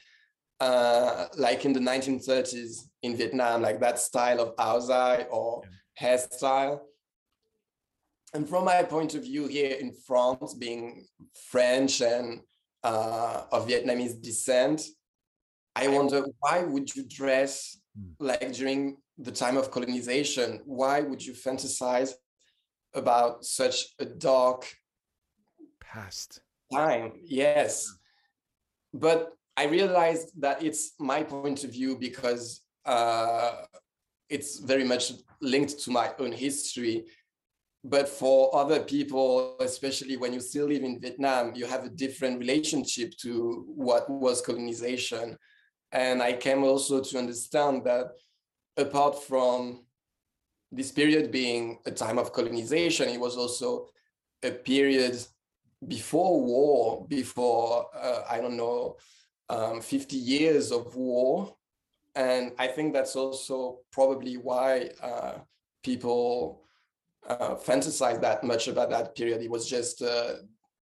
uh, 0.62 1.26
like 1.38 1.66
in 1.66 1.74
the 1.74 1.80
1930s 1.80 2.88
in 3.04 3.16
vietnam 3.16 3.62
like 3.62 3.80
that 3.80 4.00
style 4.00 4.40
of 4.40 4.56
dài 4.56 5.28
or 5.30 5.62
yeah. 5.64 6.18
hairstyle 6.18 6.80
and 8.36 8.50
from 8.50 8.66
my 8.66 8.84
point 8.84 9.16
of 9.16 9.24
view 9.24 9.48
here 9.48 9.78
in 9.80 9.94
France, 9.94 10.54
being 10.56 11.06
French 11.50 12.02
and 12.02 12.42
uh, 12.84 13.44
of 13.50 13.66
Vietnamese 13.66 14.22
descent, 14.22 14.82
I 15.74 15.88
wonder 15.88 16.26
why 16.40 16.64
would 16.64 16.94
you 16.94 17.06
dress 17.08 17.78
hmm. 17.98 18.12
like 18.20 18.52
during 18.52 18.98
the 19.18 19.32
time 19.32 19.56
of 19.56 19.72
colonization? 19.72 20.60
Why 20.66 21.00
would 21.00 21.26
you 21.26 21.32
fantasize 21.32 22.12
about 22.96 23.46
such 23.46 23.96
a 24.00 24.06
dark 24.06 24.66
past. 25.80 26.42
time? 26.72 27.12
Yes, 27.24 27.94
but 28.94 29.34
I 29.58 29.66
realized 29.66 30.30
that 30.42 30.64
it's 30.64 30.94
my 31.00 31.24
point 31.24 31.64
of 31.64 31.72
view 31.72 31.98
because 31.98 32.62
uh, 32.86 33.64
it's 34.30 34.60
very 34.60 34.84
much 34.84 35.14
linked 35.42 35.80
to 35.80 35.92
my 35.92 36.12
own 36.20 36.32
history. 36.32 37.06
But 37.84 38.10
for 38.10 38.56
other 38.56 38.80
people 38.80 39.58
especially 39.60 40.18
when 40.18 40.34
you 40.34 40.40
still 40.40 40.66
live 40.66 40.84
in 40.84 41.00
vietnam 41.00 41.54
you 41.56 41.68
have 41.68 41.84
a 41.86 41.90
different 41.90 42.40
relationship 42.40 43.16
to 43.18 43.64
what 43.68 44.10
was 44.10 44.42
colonization. 44.42 45.38
And 45.92 46.22
i 46.22 46.34
came 46.34 46.64
also 46.64 47.02
to 47.02 47.18
understand 47.20 47.84
that 47.86 48.08
apart 48.78 49.24
from 49.24 49.85
this 50.72 50.92
period 50.92 51.32
being 51.32 51.80
a 51.86 51.92
time 51.92 52.18
of 52.18 52.34
colonization 52.34 53.10
it 53.10 53.20
was 53.20 53.38
also 53.38 53.88
a 54.44 54.52
period 54.52 55.18
before 55.88 56.42
war 56.42 57.06
before 57.08 57.88
uh, 57.96 58.22
i 58.30 58.40
don't 58.40 58.58
know 58.58 58.96
um, 59.50 59.80
50 59.82 60.16
years 60.16 60.72
of 60.72 60.96
war 60.96 61.56
and 62.16 62.52
i 62.58 62.68
think 62.68 62.94
that's 62.94 63.16
also 63.16 63.80
probably 63.92 64.36
why 64.38 64.90
uh, 65.02 65.40
people 65.84 66.66
uh, 67.28 67.56
fantasize 67.56 68.22
that 68.22 68.44
much 68.44 68.68
about 68.68 68.90
that 68.90 69.16
period. 69.16 69.42
It 69.42 69.50
was 69.50 69.68
just 69.68 70.02
uh, 70.02 70.34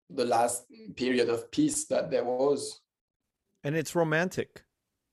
the 0.09 0.25
last 0.25 0.65
period 0.95 1.29
of 1.29 1.51
peace 1.51 1.85
that 1.85 2.09
there 2.09 2.23
was. 2.23 2.81
And 3.63 3.75
it's 3.75 3.95
romantic. 3.95 4.63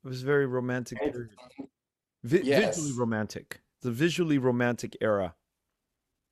It 0.04 0.08
was 0.08 0.22
very 0.22 0.46
romantic. 0.46 0.98
Vi- 2.22 2.42
yes. 2.44 2.76
Visually 2.76 2.98
romantic. 2.98 3.60
The 3.82 3.90
visually 3.90 4.38
romantic 4.38 4.96
era. 5.00 5.34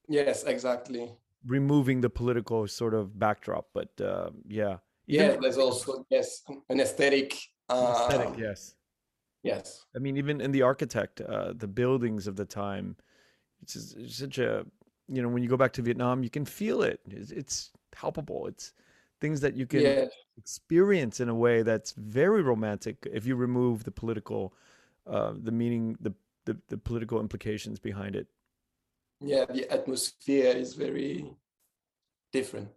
Yes, 0.08 0.44
exactly. 0.44 1.12
Removing 1.46 2.00
the 2.00 2.10
political 2.10 2.66
sort 2.66 2.94
of 2.94 3.18
backdrop, 3.18 3.68
but 3.74 3.88
uh, 4.00 4.30
yeah. 4.48 4.78
Even 5.06 5.30
yeah, 5.30 5.36
there's 5.40 5.58
also 5.58 6.06
yes 6.10 6.42
an 6.68 6.80
aesthetic. 6.80 7.36
Uh, 7.68 8.08
aesthetic, 8.08 8.38
yes. 8.38 8.74
Yes. 9.42 9.84
I 9.94 9.98
mean, 9.98 10.16
even 10.16 10.40
in 10.40 10.52
the 10.52 10.62
architect, 10.62 11.20
uh, 11.20 11.52
the 11.54 11.68
buildings 11.68 12.26
of 12.26 12.36
the 12.36 12.46
time, 12.46 12.96
it's, 13.62 13.76
it's 13.76 14.16
such 14.16 14.38
a 14.38 14.64
you 15.08 15.20
know 15.22 15.28
when 15.28 15.42
you 15.42 15.48
go 15.48 15.56
back 15.56 15.72
to 15.74 15.82
Vietnam, 15.82 16.22
you 16.22 16.30
can 16.30 16.44
feel 16.44 16.82
it. 16.82 17.00
It's, 17.10 17.30
it's 17.30 17.70
palpable. 17.92 18.46
It's 18.46 18.72
things 19.20 19.40
that 19.40 19.54
you 19.56 19.66
can 19.66 19.80
yeah. 19.80 20.04
experience 20.36 21.20
in 21.20 21.28
a 21.28 21.34
way 21.34 21.62
that's 21.62 21.92
very 21.92 22.42
romantic 22.42 23.06
if 23.12 23.26
you 23.26 23.36
remove 23.36 23.84
the 23.84 23.90
political, 23.90 24.54
uh, 25.06 25.32
the 25.42 25.52
meaning, 25.52 25.96
the, 26.00 26.12
the 26.44 26.56
the 26.68 26.78
political 26.78 27.20
implications 27.20 27.78
behind 27.78 28.16
it. 28.16 28.26
Yeah, 29.20 29.44
the 29.46 29.70
atmosphere 29.72 30.54
is 30.54 30.74
very 30.74 31.34
different. 32.32 32.68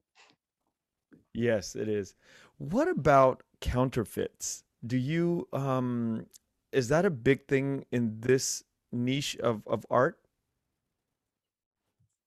Yes, 1.34 1.76
it 1.76 1.88
is. 1.88 2.16
What 2.58 2.88
about 2.88 3.44
counterfeits? 3.62 4.64
Do 4.86 4.98
you 4.98 5.48
um 5.54 6.26
is 6.72 6.90
that 6.90 7.06
a 7.06 7.10
big 7.10 7.48
thing 7.48 7.86
in 7.92 8.20
this 8.20 8.64
niche 8.92 9.38
of 9.38 9.62
of 9.68 9.86
art? 9.90 10.20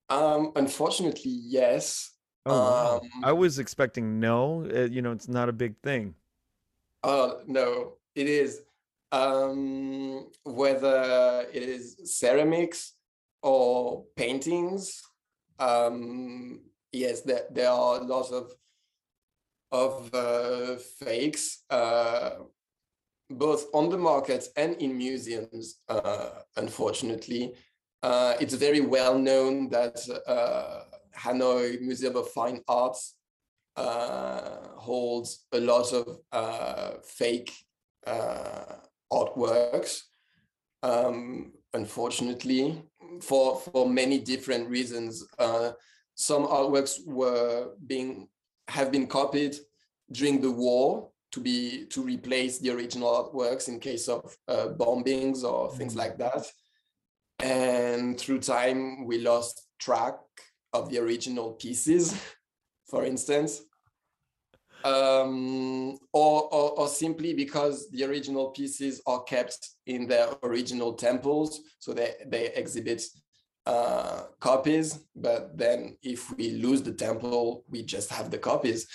Um, 0.09 0.53
unfortunately, 0.57 1.31
yes. 1.31 2.11
Oh, 2.47 3.01
um, 3.03 3.11
I 3.23 3.33
was 3.33 3.59
expecting 3.59 4.19
no. 4.19 4.67
Uh, 4.75 4.89
you 4.91 5.03
know, 5.03 5.13
it's 5.13 5.29
not 5.29 5.49
a 5.49 5.53
big 5.53 5.77
thing. 5.83 6.15
Oh 7.03 7.43
no, 7.47 7.95
it 8.15 8.27
is. 8.27 8.63
Um, 9.13 10.29
whether 10.45 11.47
it 11.53 11.63
is 11.63 11.97
ceramics 12.05 12.95
or 13.43 14.05
paintings, 14.17 15.03
um, 15.59 16.61
yes, 16.93 17.23
there, 17.23 17.45
there 17.51 17.71
are 17.71 18.03
lots 18.03 18.31
of 18.31 18.53
of 19.73 20.13
uh, 20.15 20.77
fakes, 20.99 21.63
uh, 21.71 22.31
both 23.29 23.67
on 23.73 23.89
the 23.89 23.99
market 23.99 24.49
and 24.57 24.75
in 24.77 24.97
museums. 24.97 25.81
Uh, 25.89 26.31
unfortunately, 26.57 27.55
uh, 28.03 28.35
it's 28.41 28.55
very 28.55 28.81
well 28.81 29.19
known 29.19 29.69
that 29.69 29.99
uh, 30.27 30.83
Hanoi 31.17 31.81
Museum 31.81 32.17
of 32.17 32.29
Fine 32.31 32.63
Arts 32.67 33.17
uh, 33.77 34.69
holds 34.77 35.47
a 35.53 35.61
lot 35.61 35.93
of 35.93 37.05
fake 37.05 37.53
artworks. 39.13 40.03
Um, 40.83 41.53
unfortunately, 41.75 42.83
for 43.21 43.57
for 43.59 43.89
many 43.89 44.19
different 44.19 44.69
reasons, 44.69 45.27
uh, 45.39 45.73
some 46.15 46.47
artworks 46.47 47.05
were 47.07 47.71
being 47.87 48.29
have 48.69 48.91
been 48.93 49.07
copied 49.07 49.57
during 50.13 50.41
the 50.41 50.51
war 50.51 51.11
to 51.33 51.41
be 51.41 51.87
to 51.87 52.03
replace 52.03 52.59
the 52.59 52.71
original 52.71 53.09
artworks 53.09 53.69
in 53.69 53.79
case 53.79 54.09
of 54.09 54.37
uh, 54.49 54.69
bombings 54.77 55.45
or 55.45 55.71
things 55.73 55.95
like 55.95 56.19
that. 56.19 56.47
And 57.41 58.19
through 58.19 58.41
time 58.41 59.07
we 59.07 59.19
lost 59.19 59.67
track 59.79 60.17
of 60.73 60.91
the 60.91 60.99
original 60.99 61.53
pieces 61.53 62.15
for 62.91 63.05
instance 63.05 63.63
um, 64.85 65.99
or, 66.13 66.43
or, 66.55 66.71
or 66.79 66.89
simply 66.89 67.35
because 67.35 67.91
the 67.91 68.05
original 68.05 68.51
pieces 68.51 69.01
are 69.07 69.23
kept 69.23 69.71
in 69.87 70.07
their 70.07 70.29
original 70.43 70.93
temples 70.95 71.61
so 71.79 71.93
they, 71.93 72.15
they 72.27 72.47
exhibit 72.55 73.03
uh, 73.67 74.23
copies. 74.41 75.01
But 75.15 75.57
then 75.57 75.97
if 76.03 76.35
we 76.37 76.51
lose 76.53 76.83
the 76.83 76.93
temple 76.93 77.65
we 77.69 77.83
just 77.83 78.11
have 78.11 78.31
the 78.31 78.39
copies. 78.39 78.87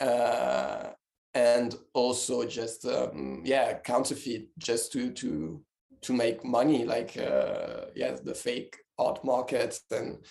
Uh, 0.00 0.90
and 1.34 1.74
also 1.94 2.44
just 2.44 2.86
um, 2.86 3.42
yeah 3.44 3.78
counterfeit 3.80 4.48
just 4.56 4.92
to 4.92 5.10
to 5.10 5.60
to 6.00 6.12
make 6.12 6.44
money 6.44 6.84
like 6.84 7.16
uh, 7.16 7.86
yeah 7.96 8.16
the 8.22 8.34
fake 8.34 8.76
art 8.98 9.24
markets. 9.24 9.80
And 9.90 10.24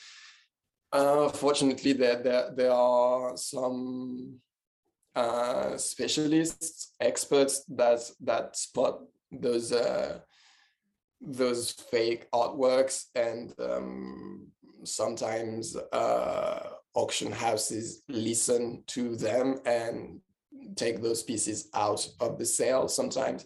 uh, 0.92 1.30
fortunately 1.30 1.94
there, 1.94 2.22
there 2.24 2.52
there 2.56 2.72
are 2.72 3.36
some 3.36 4.40
uh, 5.16 5.78
specialists 5.78 6.94
experts 7.00 7.64
that 7.68 8.00
that 8.22 8.56
spot 8.56 9.00
those 9.32 9.72
uh, 9.72 10.20
those 11.22 11.72
fake 11.72 12.30
artworks 12.32 13.06
and 13.16 13.54
um, 13.60 14.48
sometimes 14.84 15.76
uh, 15.94 16.60
auction 16.94 17.32
houses 17.32 18.04
listen 18.08 18.84
to 18.88 19.16
them 19.16 19.60
and 19.66 20.20
take 20.76 21.02
those 21.02 21.24
pieces 21.24 21.70
out 21.74 22.08
of 22.20 22.38
the 22.38 22.46
sale. 22.46 22.88
Sometimes 22.88 23.46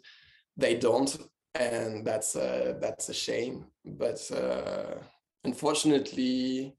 they 0.55 0.75
don't, 0.75 1.17
and 1.55 2.05
that's 2.05 2.35
a, 2.35 2.77
that's 2.79 3.09
a 3.09 3.13
shame. 3.13 3.65
But 3.85 4.19
uh, 4.31 4.95
unfortunately, 5.43 6.75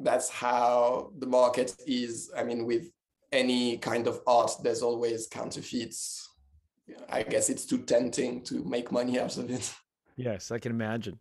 that's 0.00 0.30
how 0.30 1.12
the 1.18 1.26
market 1.26 1.74
is. 1.86 2.30
I 2.36 2.44
mean, 2.44 2.64
with 2.64 2.90
any 3.32 3.78
kind 3.78 4.06
of 4.06 4.20
art, 4.26 4.52
there's 4.62 4.82
always 4.82 5.26
counterfeits. 5.26 6.28
I 7.08 7.22
guess 7.22 7.48
it's 7.48 7.64
too 7.64 7.78
tempting 7.78 8.42
to 8.44 8.64
make 8.64 8.92
money 8.92 9.18
out 9.18 9.36
of 9.36 9.50
it. 9.50 9.74
Yes, 10.14 10.50
I 10.50 10.58
can 10.58 10.72
imagine. 10.72 11.18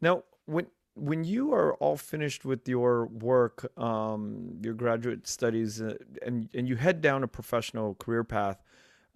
Now, 0.00 0.24
when 0.46 0.66
when 0.96 1.22
you 1.22 1.52
are 1.54 1.74
all 1.74 1.96
finished 1.96 2.44
with 2.44 2.68
your 2.68 3.06
work, 3.06 3.70
um, 3.78 4.58
your 4.60 4.74
graduate 4.74 5.28
studies, 5.28 5.80
uh, 5.80 5.94
and 6.20 6.48
and 6.52 6.68
you 6.68 6.74
head 6.74 7.00
down 7.00 7.22
a 7.22 7.28
professional 7.28 7.94
career 7.94 8.24
path, 8.24 8.60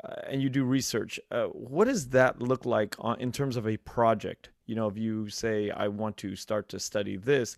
uh, 0.04 0.14
and 0.30 0.40
you 0.40 0.48
do 0.48 0.64
research, 0.64 1.18
uh, 1.32 1.46
what 1.46 1.86
does 1.86 2.08
that 2.10 2.40
look 2.40 2.64
like 2.64 2.94
on, 3.00 3.20
in 3.20 3.32
terms 3.32 3.56
of 3.56 3.66
a 3.66 3.76
project? 3.78 4.50
You 4.66 4.76
know, 4.76 4.86
if 4.86 4.96
you 4.96 5.28
say 5.28 5.70
I 5.70 5.88
want 5.88 6.16
to 6.18 6.36
start 6.36 6.68
to 6.68 6.78
study 6.78 7.16
this, 7.16 7.56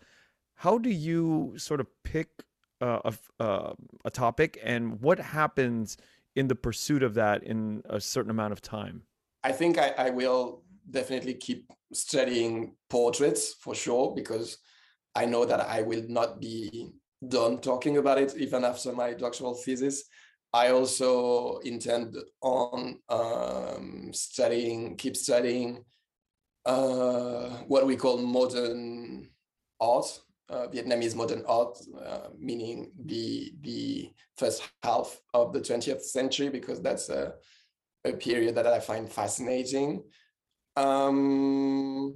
how 0.55 0.79
do 0.79 0.89
you 0.89 1.55
sort 1.57 1.81
of 1.81 1.89
pick 2.05 2.45
uh, 2.81 3.01
a, 3.05 3.43
uh, 3.43 3.73
a 4.05 4.11
topic, 4.11 4.59
and 4.63 5.01
what 5.01 5.19
happens 5.19 5.97
in 6.37 6.49
the 6.49 6.55
pursuit 6.55 7.03
of 7.03 7.15
that 7.15 7.43
in 7.43 7.83
a 7.89 8.01
certain 8.01 8.31
amount 8.31 8.53
of 8.53 8.63
time? 8.63 9.03
I 9.43 9.53
think 9.53 9.79
I, 9.79 9.95
I 9.99 10.11
will 10.11 10.63
definitely 10.91 11.35
keep 11.35 11.71
studying 11.93 12.75
portraits 12.89 13.55
for 13.61 13.75
sure 13.75 14.15
because 14.15 14.59
I 15.15 15.25
know 15.27 15.45
that 15.45 15.61
I 15.61 15.83
will 15.83 16.05
not 16.09 16.41
be 16.41 16.93
done 17.27 17.59
talking 17.59 17.97
about 17.97 18.19
it 18.19 18.37
even 18.37 18.65
after 18.65 18.93
my 18.93 19.13
doctoral 19.13 19.55
thesis. 19.55 20.05
I 20.53 20.71
also 20.71 21.59
intend 21.59 22.17
on 22.43 22.99
um, 23.09 24.11
studying, 24.13 24.97
keep 24.97 25.17
studying 25.17 25.85
uh, 26.67 27.49
what 27.69 27.87
we 27.87 27.97
call 27.97 28.19
modern 28.19 29.29
art, 29.81 30.21
uh, 30.51 30.67
Vietnamese 30.67 31.15
modern 31.15 31.45
art, 31.47 31.79
uh, 32.05 32.29
meaning 32.39 32.91
the 33.05 33.53
the 33.63 34.11
first 34.37 34.63
half 34.83 35.19
of 35.33 35.53
the 35.53 35.61
20th 35.61 36.03
century, 36.03 36.49
because 36.49 36.83
that's 36.83 37.09
a, 37.09 37.35
a 38.05 38.13
period 38.13 38.57
that 38.57 38.67
I 38.67 38.81
find 38.81 39.11
fascinating. 39.11 40.03
Um, 40.77 42.15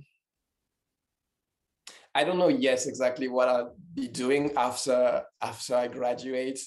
I 2.15 2.25
don't 2.25 2.39
know 2.39 2.49
yes 2.49 2.87
exactly 2.87 3.29
what 3.29 3.49
I'll 3.49 3.77
be 3.95 4.09
doing 4.09 4.53
after 4.57 5.23
after 5.41 5.77
I 5.77 5.89
graduate. 5.89 6.61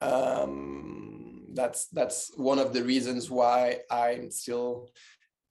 Um, 0.00 1.46
that's 1.54 1.86
that's 1.88 2.32
one 2.36 2.58
of 2.58 2.72
the 2.72 2.82
reasons 2.82 3.30
why 3.30 3.78
I'm 3.90 4.30
still 4.30 4.90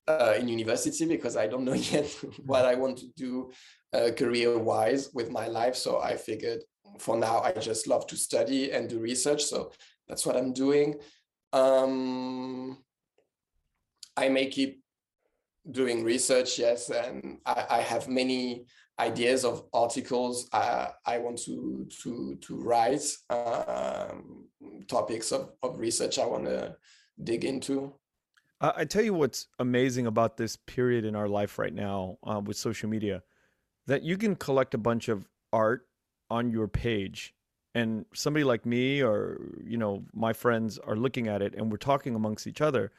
uh, 0.07 0.35
in 0.37 0.47
university 0.49 1.05
because 1.05 1.37
I 1.37 1.47
don't 1.47 1.63
know 1.63 1.73
yet 1.93 2.07
what 2.45 2.65
I 2.65 2.75
want 2.75 2.97
to 2.99 3.07
do 3.15 3.51
uh, 3.93 4.11
career 4.11 4.57
wise 4.57 5.13
with 5.13 5.29
my 5.31 5.47
life. 5.47 5.75
So 5.75 6.01
I 6.01 6.15
figured 6.17 6.63
for 6.99 7.17
now 7.17 7.41
I 7.41 7.51
just 7.53 7.87
love 7.87 8.07
to 8.07 8.15
study 8.15 8.71
and 8.71 8.89
do 8.89 8.99
research. 8.99 9.43
So 9.43 9.71
that's 10.07 10.25
what 10.25 10.35
I'm 10.35 10.53
doing. 10.53 10.95
Um, 11.51 12.79
I 14.17 14.29
may 14.29 14.47
keep 14.47 14.83
doing 15.69 16.03
research, 16.03 16.59
yes, 16.59 16.89
and 16.89 17.39
I, 17.45 17.65
I 17.69 17.81
have 17.81 18.07
many 18.07 18.65
ideas 18.99 19.43
of 19.43 19.63
articles 19.73 20.49
I, 20.53 20.89
I 21.05 21.17
want 21.17 21.39
to 21.43 21.87
to 22.01 22.35
to 22.41 22.55
write, 22.57 23.05
um, 23.29 24.45
topics 24.87 25.31
of, 25.31 25.51
of 25.63 25.79
research 25.79 26.19
I 26.19 26.25
want 26.25 26.45
to 26.45 26.75
dig 27.23 27.45
into. 27.45 27.93
I 28.61 28.85
tell 28.85 29.03
you 29.03 29.13
what's 29.13 29.47
amazing 29.59 30.07
about 30.07 30.37
this 30.37 30.55
period 30.55 31.03
in 31.03 31.15
our 31.15 31.27
life 31.27 31.59
right 31.59 31.73
now 31.73 32.17
uh, 32.23 32.39
with 32.39 32.55
social 32.55 32.89
media, 32.89 33.21
that 33.87 34.03
you 34.03 34.17
can 34.17 34.35
collect 34.35 34.73
a 34.73 34.77
bunch 34.77 35.09
of 35.09 35.27
art 35.51 35.87
on 36.29 36.49
your 36.49 36.67
page 36.67 37.33
and 37.75 38.05
somebody 38.13 38.43
like 38.43 38.65
me 38.65 39.01
or 39.01 39.41
you 39.63 39.77
know 39.77 40.03
my 40.13 40.33
friends 40.33 40.77
are 40.79 40.95
looking 40.95 41.27
at 41.27 41.41
it 41.41 41.53
and 41.55 41.71
we're 41.71 41.77
talking 41.77 42.15
amongst 42.15 42.47
each 42.47 42.61
other 42.61 42.91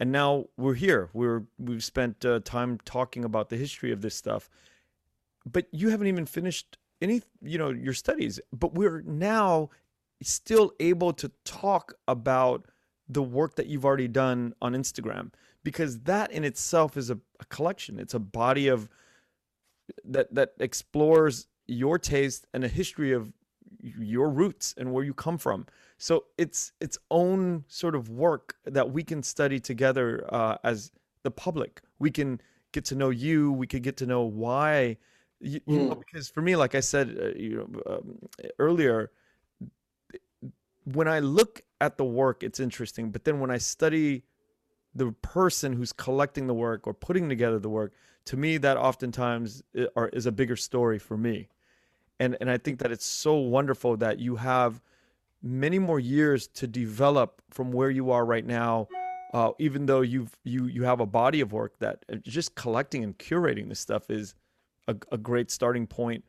and 0.00 0.12
now 0.12 0.46
we're 0.56 0.74
here. 0.74 1.10
We're 1.12 1.44
we've 1.58 1.82
spent 1.82 2.24
uh, 2.24 2.40
time 2.44 2.78
talking 2.84 3.24
about 3.24 3.48
the 3.48 3.56
history 3.56 3.92
of 3.92 4.00
this 4.00 4.14
stuff, 4.14 4.48
but 5.50 5.66
you 5.72 5.88
haven't 5.88 6.06
even 6.06 6.26
finished 6.26 6.78
any, 7.00 7.22
you 7.42 7.58
know, 7.58 7.70
your 7.70 7.94
studies. 7.94 8.40
But 8.52 8.74
we're 8.74 9.02
now 9.02 9.70
still 10.22 10.72
able 10.80 11.12
to 11.14 11.30
talk 11.44 11.94
about 12.06 12.66
the 13.08 13.22
work 13.22 13.56
that 13.56 13.66
you've 13.66 13.84
already 13.84 14.08
done 14.08 14.54
on 14.60 14.74
Instagram 14.74 15.32
because 15.64 16.00
that 16.00 16.30
in 16.30 16.44
itself 16.44 16.96
is 16.96 17.10
a, 17.10 17.18
a 17.40 17.44
collection. 17.46 17.98
It's 17.98 18.14
a 18.14 18.20
body 18.20 18.68
of 18.68 18.88
that 20.04 20.34
that 20.34 20.54
explores 20.58 21.46
your 21.66 21.98
taste 21.98 22.46
and 22.54 22.64
a 22.64 22.68
history 22.68 23.12
of 23.12 23.32
your 23.80 24.30
roots 24.30 24.74
and 24.76 24.92
where 24.92 25.04
you 25.04 25.14
come 25.14 25.38
from. 25.38 25.66
So 25.98 26.24
it's 26.36 26.72
its 26.80 26.98
own 27.10 27.64
sort 27.68 27.94
of 27.94 28.08
work 28.08 28.56
that 28.64 28.90
we 28.90 29.02
can 29.02 29.22
study 29.22 29.60
together 29.60 30.26
uh, 30.32 30.56
as 30.64 30.92
the 31.22 31.30
public. 31.30 31.80
We 31.98 32.10
can 32.10 32.40
get 32.72 32.84
to 32.86 32.94
know 32.94 33.10
you. 33.10 33.52
We 33.52 33.66
could 33.66 33.82
get 33.82 33.96
to 33.98 34.06
know 34.06 34.22
why. 34.22 34.96
You, 35.40 35.60
you 35.66 35.78
mm. 35.78 35.88
know, 35.88 35.94
because 35.94 36.28
for 36.28 36.40
me, 36.40 36.56
like 36.56 36.74
I 36.74 36.80
said, 36.80 37.16
uh, 37.20 37.38
you 37.38 37.56
know, 37.56 37.94
um, 37.94 38.18
earlier, 38.58 39.10
when 40.84 41.08
I 41.08 41.18
look 41.18 41.62
at 41.80 41.98
the 41.98 42.04
work, 42.04 42.42
it's 42.42 42.60
interesting. 42.60 43.10
But 43.10 43.24
then 43.24 43.40
when 43.40 43.50
I 43.50 43.58
study 43.58 44.24
the 44.94 45.12
person 45.22 45.72
who's 45.72 45.92
collecting 45.92 46.46
the 46.46 46.54
work 46.54 46.86
or 46.86 46.94
putting 46.94 47.28
together 47.28 47.58
the 47.58 47.68
work, 47.68 47.92
to 48.28 48.36
me, 48.36 48.58
that 48.58 48.76
oftentimes 48.76 49.62
is 49.74 50.26
a 50.26 50.32
bigger 50.32 50.54
story 50.54 50.98
for 50.98 51.16
me. 51.16 51.48
And 52.20 52.36
and 52.42 52.50
I 52.50 52.58
think 52.58 52.78
that 52.80 52.92
it's 52.92 53.06
so 53.06 53.36
wonderful 53.36 53.96
that 53.96 54.18
you 54.18 54.36
have 54.36 54.82
many 55.42 55.78
more 55.78 55.98
years 55.98 56.46
to 56.48 56.66
develop 56.66 57.40
from 57.48 57.72
where 57.72 57.88
you 57.88 58.10
are 58.10 58.26
right 58.26 58.44
now. 58.44 58.88
Uh, 59.32 59.52
even 59.58 59.86
though 59.86 60.02
you've 60.02 60.36
you 60.44 60.66
you 60.66 60.82
have 60.84 61.00
a 61.00 61.06
body 61.06 61.40
of 61.40 61.52
work 61.54 61.78
that 61.78 62.04
uh, 62.12 62.16
just 62.22 62.54
collecting 62.54 63.02
and 63.02 63.18
curating 63.18 63.70
this 63.70 63.80
stuff 63.80 64.10
is 64.10 64.34
a, 64.88 64.96
a 65.10 65.16
great 65.16 65.50
starting 65.50 65.86
point 65.86 66.22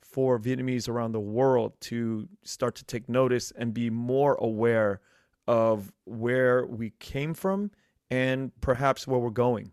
for 0.00 0.40
Vietnamese 0.40 0.88
around 0.88 1.12
the 1.12 1.20
world 1.20 1.72
to 1.82 2.28
start 2.42 2.74
to 2.76 2.84
take 2.84 3.08
notice 3.08 3.52
and 3.56 3.72
be 3.72 3.90
more 3.90 4.34
aware 4.40 5.00
of 5.46 5.92
where 6.04 6.66
we 6.66 6.90
came 6.98 7.32
from 7.32 7.70
and 8.10 8.50
perhaps 8.60 9.06
where 9.06 9.20
we're 9.20 9.30
going. 9.30 9.70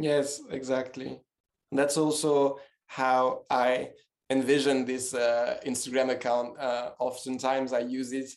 Yes, 0.00 0.40
exactly. 0.50 1.20
And 1.70 1.78
that's 1.78 1.96
also 1.98 2.58
how 2.86 3.42
I 3.50 3.90
envision 4.30 4.84
this 4.86 5.12
uh, 5.12 5.60
Instagram 5.66 6.10
account. 6.10 6.58
Uh, 6.58 6.92
oftentimes 6.98 7.72
I 7.72 7.80
use 7.80 8.12
it 8.12 8.30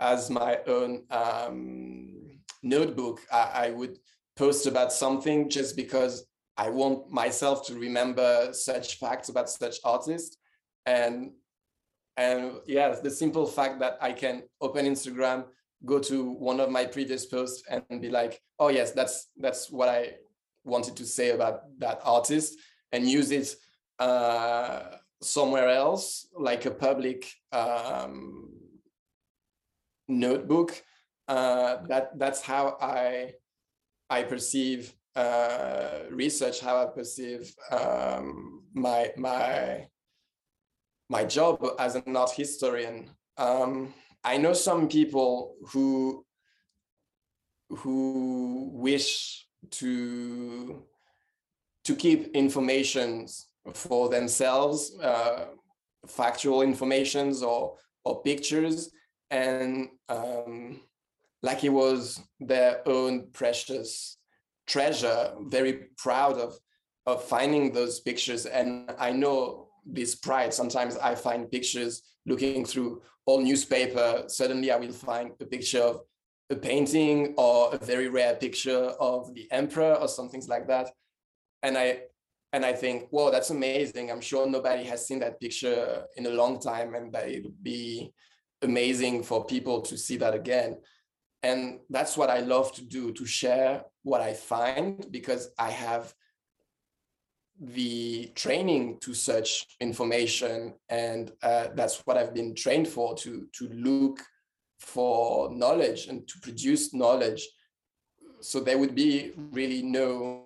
as 0.00 0.30
my 0.30 0.58
own 0.66 1.04
um, 1.10 2.40
notebook. 2.62 3.20
I, 3.30 3.66
I, 3.66 3.70
would 3.70 3.98
post 4.36 4.66
about 4.66 4.92
something 4.92 5.50
just 5.50 5.76
because 5.76 6.24
I 6.56 6.70
want 6.70 7.10
myself 7.10 7.66
to 7.66 7.74
remember 7.74 8.52
such 8.52 8.98
facts 8.98 9.28
about 9.28 9.50
such 9.50 9.76
artists. 9.84 10.38
and 10.86 11.32
and 12.16 12.52
yeah 12.66 12.94
the 13.02 13.10
simple 13.10 13.46
fact 13.46 13.78
that 13.80 13.96
i 14.00 14.12
can 14.12 14.42
open 14.60 14.84
instagram 14.86 15.44
go 15.84 15.98
to 15.98 16.32
one 16.32 16.60
of 16.60 16.70
my 16.70 16.84
previous 16.84 17.24
posts 17.26 17.62
and 17.70 17.82
be 18.00 18.10
like 18.10 18.40
oh 18.58 18.68
yes 18.68 18.92
that's 18.92 19.28
that's 19.38 19.70
what 19.70 19.88
i 19.88 20.12
wanted 20.64 20.96
to 20.96 21.06
say 21.06 21.30
about 21.30 21.62
that 21.78 22.00
artist 22.04 22.58
and 22.92 23.08
use 23.08 23.30
it 23.30 23.54
uh, 23.98 24.82
somewhere 25.20 25.68
else 25.68 26.26
like 26.36 26.66
a 26.66 26.70
public 26.70 27.30
um, 27.52 28.50
notebook 30.08 30.82
uh, 31.28 31.76
that 31.88 32.18
that's 32.18 32.42
how 32.42 32.76
i 32.80 33.32
i 34.10 34.22
perceive 34.22 34.92
uh, 35.14 36.00
research 36.10 36.60
how 36.60 36.82
i 36.82 36.86
perceive 36.86 37.54
um, 37.70 38.62
my 38.74 39.10
my 39.16 39.86
my 41.12 41.24
job 41.24 41.62
as 41.78 41.94
an 41.94 42.16
art 42.16 42.30
historian. 42.30 43.10
Um, 43.36 43.92
I 44.24 44.38
know 44.38 44.54
some 44.54 44.88
people 44.88 45.56
who 45.68 46.24
who 47.68 48.70
wish 48.72 49.46
to 49.70 50.82
to 51.84 51.96
keep 51.96 52.34
informations 52.34 53.48
for 53.74 54.08
themselves, 54.08 54.96
uh, 55.00 55.46
factual 56.06 56.62
informations 56.62 57.42
or 57.42 57.76
or 58.04 58.22
pictures, 58.22 58.90
and 59.30 59.88
um, 60.08 60.80
like 61.42 61.64
it 61.64 61.70
was 61.70 62.20
their 62.40 62.86
own 62.86 63.28
precious 63.32 64.18
treasure. 64.66 65.32
Very 65.42 65.88
proud 65.98 66.38
of 66.38 66.58
of 67.06 67.24
finding 67.24 67.72
those 67.72 68.00
pictures, 68.00 68.46
and 68.46 68.90
I 68.98 69.12
know 69.12 69.68
this 69.84 70.14
pride. 70.14 70.54
Sometimes 70.54 70.96
I 70.96 71.14
find 71.14 71.50
pictures 71.50 72.02
looking 72.26 72.64
through 72.64 73.02
all 73.26 73.40
newspaper. 73.40 74.24
Suddenly 74.28 74.70
I 74.70 74.76
will 74.76 74.92
find 74.92 75.32
a 75.40 75.44
picture 75.44 75.82
of 75.82 76.00
a 76.50 76.56
painting 76.56 77.34
or 77.36 77.74
a 77.74 77.78
very 77.78 78.08
rare 78.08 78.34
picture 78.34 78.84
of 79.00 79.34
the 79.34 79.50
emperor 79.50 79.94
or 79.94 80.08
some 80.08 80.28
things 80.28 80.48
like 80.48 80.66
that. 80.68 80.90
And 81.62 81.78
I 81.78 82.02
and 82.54 82.66
I 82.66 82.74
think, 82.74 83.08
whoa, 83.10 83.30
that's 83.30 83.48
amazing. 83.48 84.10
I'm 84.10 84.20
sure 84.20 84.46
nobody 84.46 84.84
has 84.84 85.06
seen 85.06 85.20
that 85.20 85.40
picture 85.40 86.04
in 86.16 86.26
a 86.26 86.30
long 86.30 86.60
time, 86.60 86.94
and 86.94 87.10
that 87.14 87.28
it 87.28 87.42
would 87.44 87.62
be 87.62 88.12
amazing 88.60 89.22
for 89.22 89.46
people 89.46 89.80
to 89.80 89.96
see 89.96 90.18
that 90.18 90.34
again. 90.34 90.76
And 91.42 91.80
that's 91.88 92.16
what 92.16 92.28
I 92.28 92.40
love 92.40 92.72
to 92.74 92.84
do, 92.84 93.12
to 93.12 93.24
share 93.24 93.84
what 94.02 94.20
I 94.20 94.34
find, 94.34 95.06
because 95.10 95.50
I 95.58 95.70
have 95.70 96.14
the 97.60 98.26
training 98.34 98.98
to 99.00 99.14
search 99.14 99.66
information 99.80 100.74
and 100.88 101.32
uh, 101.42 101.68
that's 101.74 102.00
what 102.06 102.16
i've 102.16 102.34
been 102.34 102.54
trained 102.54 102.88
for 102.88 103.14
to 103.14 103.46
to 103.52 103.68
look 103.68 104.20
for 104.82 105.50
knowledge 105.54 106.08
and 106.08 106.26
to 106.28 106.38
produce 106.40 106.92
knowledge. 106.92 107.48
So 108.40 108.60
there 108.60 108.78
would 108.78 108.94
be 108.94 109.32
really 109.52 109.80
no 109.80 110.44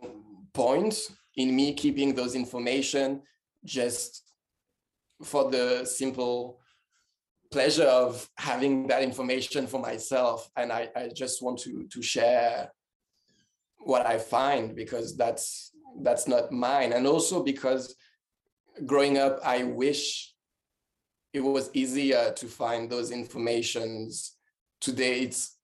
point 0.52 0.94
in 1.36 1.56
me 1.56 1.72
keeping 1.72 2.14
those 2.14 2.34
information 2.34 3.22
just 3.64 4.22
for 5.22 5.50
the 5.50 5.84
simple 5.86 6.60
pleasure 7.50 7.88
of 7.88 8.28
having 8.36 8.86
that 8.88 9.02
information 9.02 9.66
for 9.66 9.80
myself. 9.80 10.50
And 10.56 10.70
i, 10.70 10.88
I 10.94 11.08
just 11.08 11.42
want 11.42 11.58
to 11.60 11.86
to 11.88 12.02
share 12.02 12.70
what 13.78 14.04
i 14.04 14.18
find 14.18 14.74
because 14.76 15.16
that's 15.16 15.72
that's 16.02 16.28
not 16.28 16.52
mine. 16.52 16.92
And 16.92 17.06
also 17.06 17.42
because 17.42 17.96
growing 18.84 19.16
up 19.16 19.40
i 19.42 19.62
wish 19.62 20.35
it 21.36 21.40
was 21.40 21.70
easier 21.74 22.32
to 22.32 22.46
find 22.46 22.88
those 22.88 23.10
informations 23.10 24.36
today. 24.80 25.20
It's 25.20 25.58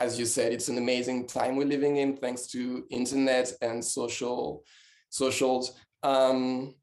as 0.00 0.18
you 0.18 0.26
said 0.26 0.52
it's 0.52 0.68
an 0.68 0.76
amazing 0.76 1.26
time 1.26 1.56
we're 1.56 1.74
living 1.76 1.96
in 1.96 2.16
thanks 2.16 2.46
to 2.48 2.84
internet 2.90 3.52
and 3.62 3.82
social 3.82 4.64
socials. 5.08 5.72
Um, 6.02 6.74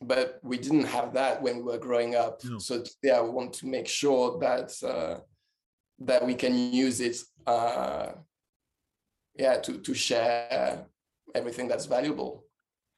but 0.00 0.38
we 0.42 0.56
didn't 0.56 0.84
have 0.84 1.12
that 1.12 1.42
when 1.42 1.56
we 1.58 1.62
were 1.64 1.78
growing 1.78 2.14
up. 2.14 2.42
No. 2.42 2.58
so 2.58 2.82
yeah 3.02 3.18
i 3.18 3.20
want 3.20 3.52
to 3.54 3.66
make 3.66 3.86
sure 3.86 4.38
that 4.38 4.68
uh, 4.82 5.20
that 5.98 6.24
we 6.24 6.34
can 6.34 6.54
use 6.72 7.00
it 7.02 7.16
uh, 7.46 8.12
yeah 9.36 9.56
to 9.60 9.72
to 9.86 9.92
share 9.92 10.86
everything 11.34 11.68
that's 11.68 11.84
valuable 11.84 12.46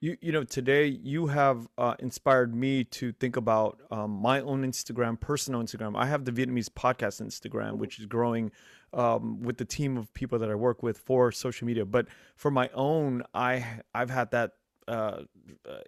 you 0.02 0.18
you 0.20 0.32
know 0.32 0.42
today 0.42 0.86
you 0.86 1.28
have 1.28 1.68
uh, 1.78 1.94
inspired 2.00 2.54
me 2.54 2.84
to 2.84 3.12
think 3.12 3.36
about 3.36 3.80
um, 3.90 4.10
my 4.10 4.40
own 4.40 4.64
Instagram, 4.64 5.18
personal 5.18 5.62
Instagram. 5.62 5.96
I 5.96 6.06
have 6.06 6.24
the 6.24 6.32
Vietnamese 6.32 6.68
podcast 6.68 7.22
Instagram, 7.22 7.76
which 7.76 8.00
is 8.00 8.06
growing 8.06 8.50
um, 8.92 9.40
with 9.40 9.56
the 9.56 9.64
team 9.64 9.96
of 9.96 10.12
people 10.12 10.40
that 10.40 10.50
I 10.50 10.56
work 10.56 10.82
with 10.82 10.98
for 10.98 11.30
social 11.30 11.66
media. 11.66 11.86
But 11.86 12.08
for 12.34 12.50
my 12.50 12.68
own, 12.74 13.22
I 13.32 13.64
I've 13.94 14.10
had 14.10 14.32
that 14.32 14.50
uh, 14.88 15.20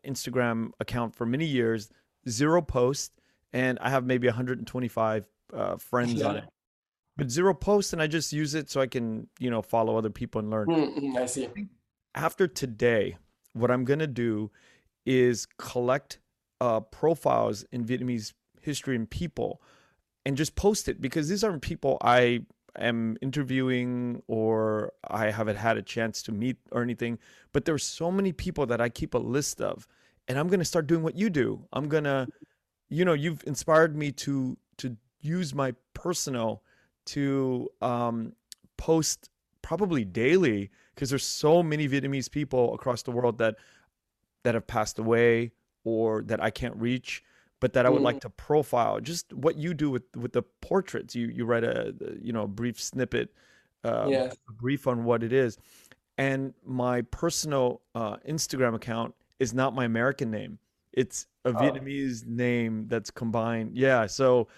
Instagram 0.06 0.70
account 0.78 1.16
for 1.16 1.26
many 1.26 1.44
years, 1.44 1.90
zero 2.28 2.62
posts, 2.62 3.10
and 3.52 3.80
I 3.80 3.90
have 3.90 4.06
maybe 4.06 4.28
125 4.28 5.26
uh, 5.52 5.76
friends 5.76 6.14
yeah. 6.14 6.26
on 6.26 6.36
it. 6.36 6.44
But 7.16 7.32
zero 7.32 7.52
posts, 7.52 7.92
and 7.92 8.00
I 8.00 8.06
just 8.06 8.32
use 8.32 8.54
it 8.54 8.70
so 8.70 8.80
I 8.80 8.86
can 8.86 9.26
you 9.40 9.50
know 9.50 9.60
follow 9.60 9.98
other 9.98 10.10
people 10.10 10.38
and 10.38 10.50
learn. 10.50 10.68
Mm-hmm, 10.68 11.16
I 11.16 11.26
see. 11.26 11.48
After 12.14 12.46
today, 12.46 13.16
what 13.54 13.70
I'm 13.70 13.84
going 13.84 14.00
to 14.00 14.06
do 14.06 14.50
is 15.06 15.46
collect 15.58 16.18
uh, 16.60 16.80
profiles 16.80 17.64
in 17.72 17.84
Vietnamese 17.84 18.32
history 18.60 18.96
and 18.96 19.08
people 19.08 19.60
and 20.24 20.36
just 20.36 20.56
post 20.56 20.88
it 20.88 21.00
because 21.00 21.28
these 21.28 21.44
aren't 21.44 21.62
people 21.62 21.98
I 22.02 22.40
am 22.76 23.16
interviewing 23.22 24.22
or 24.26 24.92
I 25.08 25.30
haven't 25.30 25.56
had 25.56 25.76
a 25.76 25.82
chance 25.82 26.22
to 26.24 26.32
meet 26.32 26.56
or 26.72 26.82
anything. 26.82 27.18
But 27.52 27.64
there's 27.64 27.84
so 27.84 28.10
many 28.10 28.32
people 28.32 28.66
that 28.66 28.80
I 28.80 28.88
keep 28.88 29.14
a 29.14 29.18
list 29.18 29.60
of. 29.60 29.86
And 30.26 30.38
I'm 30.38 30.48
going 30.48 30.60
to 30.60 30.64
start 30.64 30.86
doing 30.86 31.02
what 31.02 31.16
you 31.16 31.28
do. 31.28 31.66
I'm 31.72 31.88
going 31.88 32.04
to, 32.04 32.26
you 32.88 33.04
know, 33.04 33.12
you've 33.12 33.44
inspired 33.46 33.94
me 33.96 34.10
to 34.12 34.56
to 34.78 34.96
use 35.20 35.54
my 35.54 35.74
personal 35.92 36.62
to 37.06 37.68
um, 37.80 38.32
post 38.76 39.28
probably 39.62 40.04
daily 40.04 40.70
because 40.94 41.10
there's 41.10 41.26
so 41.26 41.62
many 41.62 41.88
Vietnamese 41.88 42.30
people 42.30 42.74
across 42.74 43.02
the 43.02 43.10
world 43.10 43.38
that 43.38 43.56
that 44.44 44.54
have 44.54 44.66
passed 44.66 44.98
away 44.98 45.52
or 45.84 46.22
that 46.22 46.42
I 46.42 46.50
can't 46.50 46.76
reach, 46.76 47.22
but 47.60 47.72
that 47.72 47.86
I 47.86 47.90
would 47.90 48.00
mm. 48.00 48.04
like 48.04 48.20
to 48.20 48.30
profile. 48.30 49.00
Just 49.00 49.32
what 49.32 49.56
you 49.56 49.74
do 49.74 49.90
with 49.90 50.04
with 50.16 50.32
the 50.32 50.42
portraits. 50.42 51.14
You 51.14 51.28
you 51.28 51.44
write 51.44 51.64
a 51.64 51.94
you 52.20 52.32
know 52.32 52.42
a 52.42 52.48
brief 52.48 52.80
snippet, 52.80 53.32
uh, 53.84 54.06
yeah. 54.08 54.32
a 54.48 54.52
brief 54.52 54.86
on 54.86 55.04
what 55.04 55.22
it 55.22 55.32
is, 55.32 55.58
and 56.18 56.54
my 56.64 57.02
personal 57.02 57.82
uh, 57.94 58.16
Instagram 58.28 58.74
account 58.74 59.14
is 59.38 59.52
not 59.52 59.74
my 59.74 59.84
American 59.84 60.30
name. 60.30 60.58
It's 60.92 61.26
a 61.44 61.50
oh. 61.50 61.54
Vietnamese 61.54 62.26
name 62.26 62.86
that's 62.88 63.10
combined. 63.10 63.76
Yeah, 63.76 64.06
so. 64.06 64.48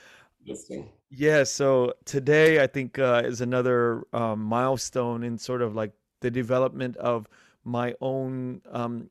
Yeah, 1.10 1.42
so 1.42 1.94
today 2.04 2.62
I 2.62 2.68
think 2.68 3.00
uh, 3.00 3.22
is 3.24 3.40
another 3.40 4.04
um, 4.12 4.42
milestone 4.42 5.24
in 5.24 5.38
sort 5.38 5.60
of 5.60 5.74
like 5.74 5.92
the 6.26 6.30
development 6.30 6.96
of 6.96 7.28
my 7.64 7.94
own. 8.00 8.60
Um, 8.72 9.10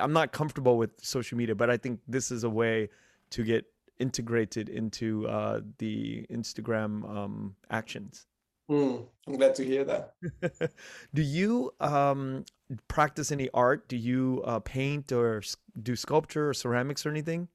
I'm 0.00 0.12
not 0.12 0.32
comfortable 0.32 0.76
with 0.76 0.90
social 1.00 1.38
media, 1.38 1.54
but 1.54 1.70
I 1.70 1.76
think 1.76 2.00
this 2.08 2.30
is 2.32 2.42
a 2.42 2.50
way 2.50 2.88
to 3.30 3.44
get 3.44 3.64
integrated 3.98 4.68
into 4.68 5.26
uh, 5.28 5.60
the 5.78 6.26
Instagram 6.30 7.08
um, 7.08 7.54
actions. 7.70 8.26
Mm, 8.68 9.06
I'm 9.28 9.36
glad 9.36 9.54
to 9.54 9.64
hear 9.64 9.84
that. 9.84 10.14
do 11.14 11.22
you 11.22 11.72
um, 11.78 12.44
practice 12.88 13.30
any 13.30 13.48
art? 13.54 13.88
Do 13.88 13.96
you 13.96 14.42
uh, 14.44 14.58
paint 14.58 15.12
or 15.12 15.40
do 15.80 15.94
sculpture 15.94 16.50
or 16.50 16.54
ceramics 16.54 17.06
or 17.06 17.10
anything? 17.10 17.46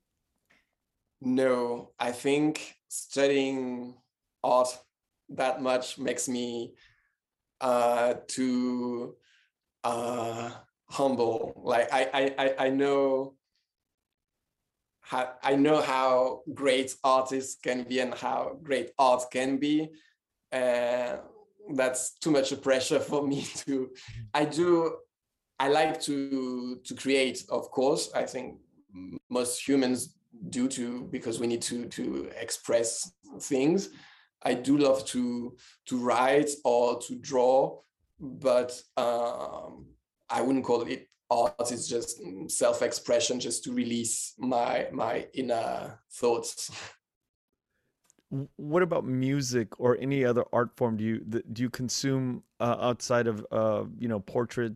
No, 1.20 1.92
I 2.00 2.12
think 2.14 2.78
studying 2.88 3.96
art 4.42 4.70
that 5.30 5.62
much 5.62 6.00
makes 6.00 6.30
me 6.30 6.76
uh, 7.62 8.16
too 8.28 9.16
uh, 9.84 10.52
humble. 10.90 11.54
Like 11.64 11.90
I, 11.92 12.34
I, 12.38 12.66
I 12.66 12.70
know 12.70 13.36
how 15.02 15.34
I 15.44 15.56
know 15.56 15.82
how 15.82 16.42
great 16.54 16.96
artists 17.04 17.58
can 17.62 17.84
be 17.84 18.00
and 18.00 18.14
how 18.14 18.58
great 18.64 18.92
art 18.98 19.24
can 19.32 19.58
be. 19.58 19.90
And 20.52 21.20
that's 21.74 22.14
too 22.20 22.32
much 22.32 22.60
pressure 22.62 23.00
for 23.00 23.26
me 23.26 23.42
to. 23.66 23.72
Mm-hmm. 23.72 24.22
I 24.34 24.46
do. 24.46 24.98
I 25.60 25.68
like 25.70 26.02
to 26.02 26.80
to 26.84 26.96
create, 26.96 27.46
of 27.50 27.70
course. 27.72 28.12
I 28.16 28.24
think 28.24 28.58
most 29.30 29.66
humans 29.68 30.16
do 30.50 30.68
to 30.68 31.04
because 31.12 31.40
we 31.40 31.48
need 31.48 31.62
to 31.62 31.86
to 31.86 32.30
express 32.40 33.12
things 33.40 33.90
I 34.44 34.54
do 34.54 34.78
love 34.78 35.06
to 35.08 35.56
to 35.88 35.98
write 35.98 36.50
or 36.64 37.00
to 37.02 37.16
draw, 37.16 37.80
but 38.20 38.82
um, 38.98 39.86
I 40.30 40.42
wouldn't 40.42 40.66
call 40.66 40.82
it 40.82 41.08
art 41.32 41.72
It's 41.72 41.88
just 41.88 42.22
self-expression, 42.48 43.40
just 43.40 43.64
to 43.64 43.74
release 43.74 44.34
my 44.38 44.88
my 44.92 45.28
inner 45.34 46.00
thoughts. 46.12 46.72
What 48.56 48.82
about 48.82 49.06
music 49.06 49.80
or 49.80 49.98
any 50.00 50.24
other 50.24 50.46
art 50.54 50.72
form? 50.76 50.98
Do 50.98 51.04
you 51.04 51.20
do 51.20 51.62
you 51.64 51.70
consume 51.70 52.44
uh, 52.60 52.78
outside 52.80 53.28
of 53.28 53.46
uh, 53.52 53.84
you 53.98 54.08
know 54.08 54.20
portrait? 54.20 54.74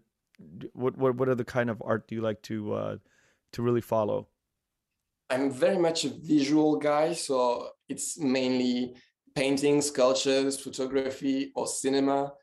What 0.73 0.97
what 0.97 1.15
what 1.15 1.29
other 1.29 1.43
kind 1.43 1.69
of 1.69 1.81
art 1.85 2.07
do 2.07 2.15
you 2.15 2.21
like 2.21 2.41
to 2.43 2.73
uh, 2.73 2.97
to 3.53 3.61
really 3.61 3.81
follow? 3.81 4.27
I'm 5.29 5.49
very 5.49 5.77
much 5.79 6.05
a 6.05 6.09
visual 6.09 6.77
guy, 6.77 7.13
so 7.13 7.69
it's 7.89 8.19
mainly 8.19 8.95
painting, 9.35 9.81
sculptures, 9.81 10.59
photography, 10.59 11.51
or 11.55 11.67
cinema, 11.67 12.33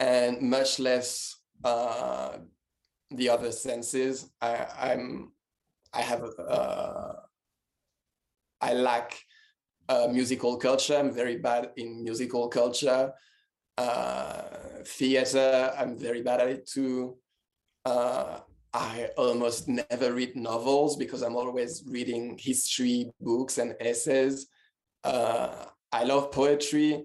and 0.00 0.40
much 0.40 0.78
less 0.78 1.36
uh, 1.64 2.38
the 3.10 3.28
other 3.28 3.52
senses. 3.52 4.30
I, 4.40 4.66
I'm 4.78 5.32
I 5.92 6.02
have 6.02 6.24
uh, 6.38 7.12
I 8.60 8.74
lack 8.74 9.18
musical 10.10 10.56
culture. 10.56 10.96
I'm 10.96 11.12
very 11.12 11.36
bad 11.36 11.70
in 11.76 12.02
musical 12.02 12.48
culture. 12.48 13.12
Uh, 13.76 14.42
theater, 14.86 15.72
I'm 15.76 15.98
very 15.98 16.22
bad 16.22 16.40
at 16.40 16.48
it 16.48 16.66
too. 16.66 17.16
Uh, 17.84 18.40
I 18.72 19.10
almost 19.16 19.68
never 19.68 20.12
read 20.12 20.36
novels 20.36 20.96
because 20.96 21.22
I'm 21.22 21.36
always 21.36 21.84
reading 21.86 22.38
history 22.38 23.12
books 23.20 23.58
and 23.58 23.76
essays. 23.80 24.46
Uh, 25.04 25.66
I 25.94 26.02
love 26.02 26.32
poetry, 26.32 27.04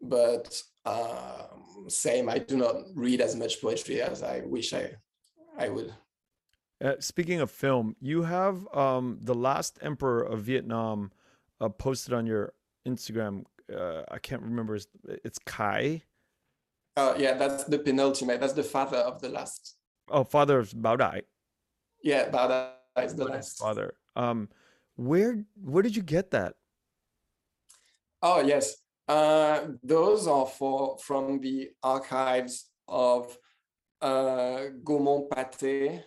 but 0.00 0.62
um, 0.86 1.88
same, 1.88 2.28
I 2.28 2.38
do 2.38 2.56
not 2.56 2.76
read 2.94 3.20
as 3.20 3.34
much 3.34 3.60
poetry 3.60 4.00
as 4.00 4.22
I 4.22 4.42
wish 4.46 4.72
I, 4.72 4.92
I 5.58 5.68
would. 5.68 5.92
Uh, 6.80 6.94
speaking 7.00 7.40
of 7.40 7.50
film, 7.50 7.96
you 8.00 8.22
have 8.22 8.72
um, 8.72 9.18
the 9.20 9.34
last 9.34 9.80
emperor 9.82 10.22
of 10.22 10.42
Vietnam 10.42 11.10
uh, 11.60 11.68
posted 11.68 12.14
on 12.14 12.26
your 12.26 12.52
Instagram. 12.86 13.42
Uh, 13.76 14.02
I 14.08 14.18
can't 14.18 14.42
remember. 14.42 14.78
It's 15.24 15.40
Khai. 15.40 16.02
Oh 16.96 17.16
yeah, 17.18 17.34
that's 17.34 17.64
the 17.64 17.80
penultimate. 17.80 18.40
That's 18.40 18.52
the 18.52 18.62
father 18.62 18.98
of 18.98 19.20
the 19.20 19.30
last. 19.30 19.74
Oh, 20.08 20.22
father 20.22 20.60
of 20.60 20.70
Bao 20.70 20.96
Dai. 20.96 21.22
Yeah, 22.04 22.30
Bao 22.30 22.48
Dai 22.48 23.02
is 23.02 23.16
the 23.16 23.24
last 23.24 23.58
father. 23.58 23.94
Um, 24.14 24.48
where 24.94 25.44
where 25.60 25.82
did 25.82 25.96
you 25.96 26.02
get 26.02 26.30
that? 26.30 26.54
Oh 28.20 28.40
yes, 28.40 28.76
uh, 29.06 29.60
those 29.82 30.26
are 30.26 30.46
for 30.46 30.98
from 30.98 31.40
the 31.40 31.70
archives 31.82 32.68
of 32.88 33.36
uh, 34.00 34.70
Gaumont 34.82 35.28
Pathé, 35.28 36.02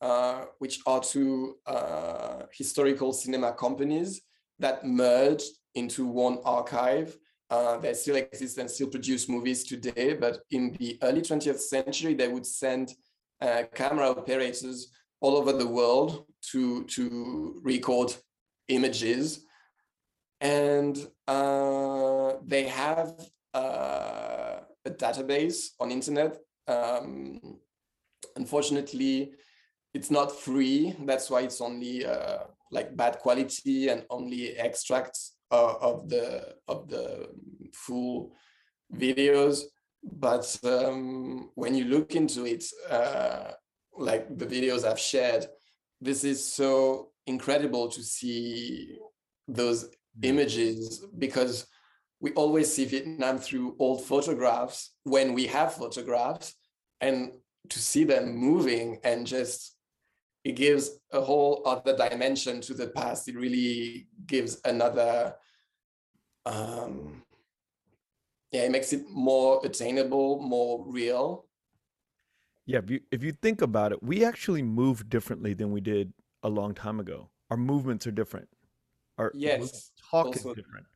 uh, 0.00 0.44
which 0.58 0.80
are 0.86 1.00
two 1.00 1.56
uh, 1.66 2.44
historical 2.52 3.12
cinema 3.12 3.52
companies 3.52 4.22
that 4.58 4.86
merged 4.86 5.50
into 5.74 6.06
one 6.06 6.38
archive. 6.44 7.16
Uh, 7.50 7.76
they 7.76 7.92
still 7.92 8.16
exist 8.16 8.56
and 8.58 8.70
still 8.70 8.88
produce 8.88 9.28
movies 9.28 9.64
today, 9.64 10.14
but 10.14 10.38
in 10.50 10.72
the 10.78 10.98
early 11.02 11.20
20th 11.20 11.60
century, 11.60 12.14
they 12.14 12.28
would 12.28 12.46
send 12.46 12.92
uh, 13.42 13.64
camera 13.74 14.08
operators 14.08 14.90
all 15.20 15.36
over 15.36 15.52
the 15.52 15.66
world 15.66 16.24
to, 16.50 16.84
to 16.84 17.60
record 17.62 18.14
images. 18.68 19.43
And 20.40 20.96
uh, 21.26 22.34
they 22.44 22.64
have 22.64 23.14
uh, 23.54 24.60
a 24.84 24.90
database 24.90 25.68
on 25.80 25.90
internet. 25.90 26.38
Um, 26.66 27.40
unfortunately, 28.36 29.32
it's 29.94 30.10
not 30.10 30.32
free. 30.32 30.94
That's 31.04 31.30
why 31.30 31.42
it's 31.42 31.60
only 31.60 32.04
uh, 32.04 32.44
like 32.70 32.96
bad 32.96 33.18
quality 33.20 33.88
and 33.88 34.04
only 34.10 34.56
extracts 34.56 35.36
of 35.50 36.08
the 36.08 36.56
of 36.66 36.88
the 36.88 37.28
full 37.72 38.32
videos. 38.92 39.62
But 40.02 40.58
um, 40.64 41.50
when 41.54 41.74
you 41.74 41.84
look 41.84 42.14
into 42.14 42.44
it, 42.44 42.64
uh, 42.90 43.52
like 43.96 44.36
the 44.36 44.46
videos 44.46 44.84
I've 44.84 44.98
shared, 44.98 45.46
this 46.00 46.24
is 46.24 46.44
so 46.44 47.10
incredible 47.26 47.88
to 47.88 48.02
see 48.02 48.98
those 49.48 49.88
images 50.22 51.04
because 51.18 51.66
we 52.20 52.32
always 52.32 52.72
see 52.72 52.84
Vietnam 52.84 53.38
through 53.38 53.76
old 53.78 54.04
photographs 54.04 54.94
when 55.04 55.34
we 55.34 55.46
have 55.46 55.74
photographs 55.74 56.54
and 57.00 57.32
to 57.68 57.78
see 57.78 58.04
them 58.04 58.34
moving 58.34 58.98
and 59.04 59.26
just 59.26 59.76
it 60.44 60.56
gives 60.56 60.90
a 61.10 61.20
whole 61.20 61.62
other 61.64 61.96
dimension 61.96 62.60
to 62.60 62.74
the 62.74 62.88
past. 62.88 63.28
It 63.28 63.36
really 63.36 64.08
gives 64.26 64.60
another, 64.64 65.34
um, 66.44 67.22
yeah, 68.52 68.62
it 68.62 68.70
makes 68.70 68.92
it 68.92 69.04
more 69.10 69.60
attainable, 69.64 70.40
more 70.40 70.84
real. 70.86 71.46
Yeah, 72.66 72.78
if 72.78 72.90
you, 72.90 73.00
if 73.10 73.22
you 73.22 73.32
think 73.32 73.62
about 73.62 73.92
it, 73.92 74.02
we 74.02 74.24
actually 74.24 74.62
move 74.62 75.08
differently 75.08 75.54
than 75.54 75.72
we 75.72 75.80
did 75.80 76.12
a 76.42 76.48
long 76.48 76.74
time 76.74 77.00
ago. 77.00 77.30
Our 77.50 77.56
movements 77.56 78.06
are 78.06 78.12
different. 78.12 78.48
Our 79.16 79.32
yes, 79.34 79.92
talk 80.14 80.26
also, 80.26 80.50
is 80.50 80.56
different. 80.56 80.86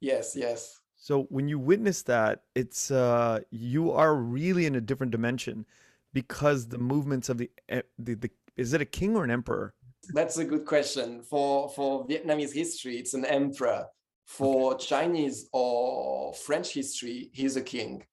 Yes, 0.00 0.34
yes. 0.36 0.80
So 0.96 1.22
when 1.30 1.48
you 1.48 1.58
witness 1.58 2.02
that, 2.02 2.42
it's 2.54 2.90
uh, 2.90 3.40
you 3.50 3.92
are 3.92 4.14
really 4.14 4.66
in 4.66 4.74
a 4.74 4.80
different 4.80 5.12
dimension 5.12 5.64
because 6.12 6.68
the 6.68 6.78
movements 6.78 7.28
of 7.28 7.38
the 7.38 7.50
eh, 7.68 7.82
the, 7.98 8.14
the 8.14 8.30
is 8.56 8.72
it 8.74 8.80
a 8.80 8.84
king 8.84 9.16
or 9.16 9.24
an 9.24 9.30
emperor? 9.30 9.74
That's 10.12 10.38
a 10.38 10.44
good 10.44 10.66
question. 10.66 11.22
For 11.22 11.68
for 11.70 12.06
Vietnamese 12.06 12.52
history, 12.52 12.96
it's 12.96 13.14
an 13.14 13.24
emperor. 13.24 13.86
For 14.26 14.74
okay. 14.74 14.84
Chinese 14.86 15.48
or 15.52 16.32
French 16.34 16.72
history, 16.72 17.30
he's 17.32 17.56
a 17.56 17.62
king. 17.62 18.04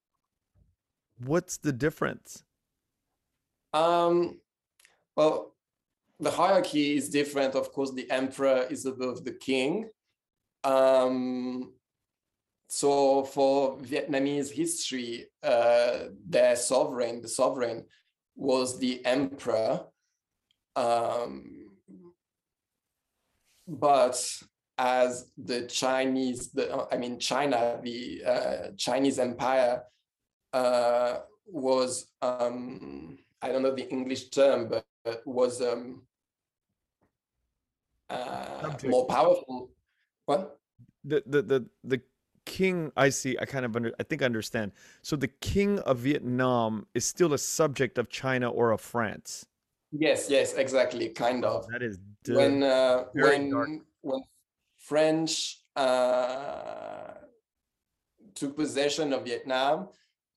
What's 1.23 1.57
the 1.57 1.71
difference? 1.71 2.43
Um, 3.73 4.39
well, 5.15 5.53
the 6.19 6.31
hierarchy 6.31 6.95
is 6.97 7.09
different. 7.09 7.53
Of 7.55 7.71
course, 7.71 7.91
the 7.91 8.09
emperor 8.09 8.65
is 8.69 8.85
above 8.85 9.25
the 9.25 9.33
king. 9.33 9.89
Um, 10.67 11.71
so 12.67 13.23
for 13.23 13.77
Vietnamese 13.77 14.51
history, 14.51 15.27
uh, 15.41 16.09
their 16.27 16.57
sovereign, 16.57 17.21
the 17.21 17.29
sovereign, 17.29 17.85
was 18.35 18.77
the 18.77 19.03
emperor, 19.05 19.85
um, 20.75 21.69
but 23.67 24.21
as 24.77 25.31
the 25.37 25.65
Chinese, 25.67 26.51
the, 26.51 26.85
I 26.91 26.97
mean, 26.97 27.17
China, 27.17 27.79
the 27.81 28.23
uh, 28.25 28.57
Chinese 28.77 29.19
empire 29.19 29.83
uh, 30.51 31.19
was, 31.47 32.11
um, 32.21 33.17
I 33.41 33.49
don't 33.49 33.63
know 33.63 33.73
the 33.73 33.89
English 33.89 34.29
term, 34.29 34.67
but 34.67 34.85
was 35.25 35.61
um, 35.61 36.03
uh, 38.09 38.73
more 38.85 39.07
powerful. 39.07 39.71
What? 40.25 40.56
The, 41.07 41.23
the, 41.25 41.41
the, 41.41 41.65
the 41.83 42.01
king, 42.45 42.91
I 42.97 43.09
see, 43.09 43.37
I 43.39 43.45
kind 43.45 43.65
of 43.65 43.75
under, 43.75 43.93
I 43.99 44.03
think 44.03 44.21
I 44.21 44.25
understand. 44.25 44.71
So 45.01 45.15
the 45.15 45.27
king 45.27 45.79
of 45.79 45.99
Vietnam 45.99 46.87
is 46.93 47.05
still 47.05 47.33
a 47.33 47.37
subject 47.37 47.97
of 47.97 48.09
China 48.09 48.49
or 48.49 48.71
of 48.71 48.81
France. 48.81 49.45
Yes, 49.91 50.29
yes, 50.29 50.53
exactly, 50.53 51.09
kind 51.09 51.45
of. 51.45 51.65
That 51.69 51.81
is 51.81 51.99
when 52.27 52.61
uh, 52.61 53.05
when 53.13 53.49
dark. 53.51 53.69
when 54.01 54.21
French 54.79 55.61
uh, 55.77 57.13
took 58.35 58.55
possession 58.55 59.13
of 59.13 59.23
Vietnam, 59.23 59.87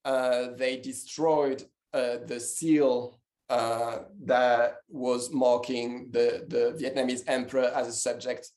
uh, 0.05 0.49
they 0.57 0.77
destroyed 0.77 1.65
uh, 1.93 2.19
the 2.27 2.39
seal 2.39 3.21
uh, 3.49 3.99
that 4.23 4.77
was 4.89 5.33
marking 5.33 6.11
the 6.13 6.45
the 6.47 6.79
Vietnamese 6.81 7.25
emperor 7.27 7.73
as 7.75 7.89
a 7.89 7.93
subject 7.93 8.51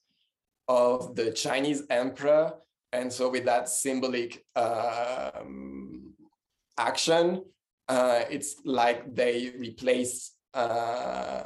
of 0.68 1.16
the 1.16 1.32
Chinese 1.32 1.84
emperor, 1.90 2.54
and 2.92 3.12
so 3.12 3.30
with 3.30 3.46
that 3.46 3.70
symbolic 3.70 4.46
um, 4.56 6.14
action, 6.78 7.44
uh, 7.90 8.22
it's 8.30 8.56
like 8.66 9.14
they 9.14 9.52
replace 9.58 10.34
uh, 10.54 11.44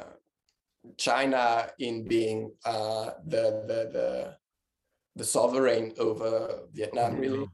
China 0.96 1.70
in 1.78 2.06
being 2.06 2.52
uh, 2.64 3.10
the, 3.26 3.64
the 3.66 3.90
the 3.92 4.36
the 5.16 5.24
sovereign 5.24 5.92
over 5.98 6.60
Vietnam, 6.72 7.16
really. 7.18 7.48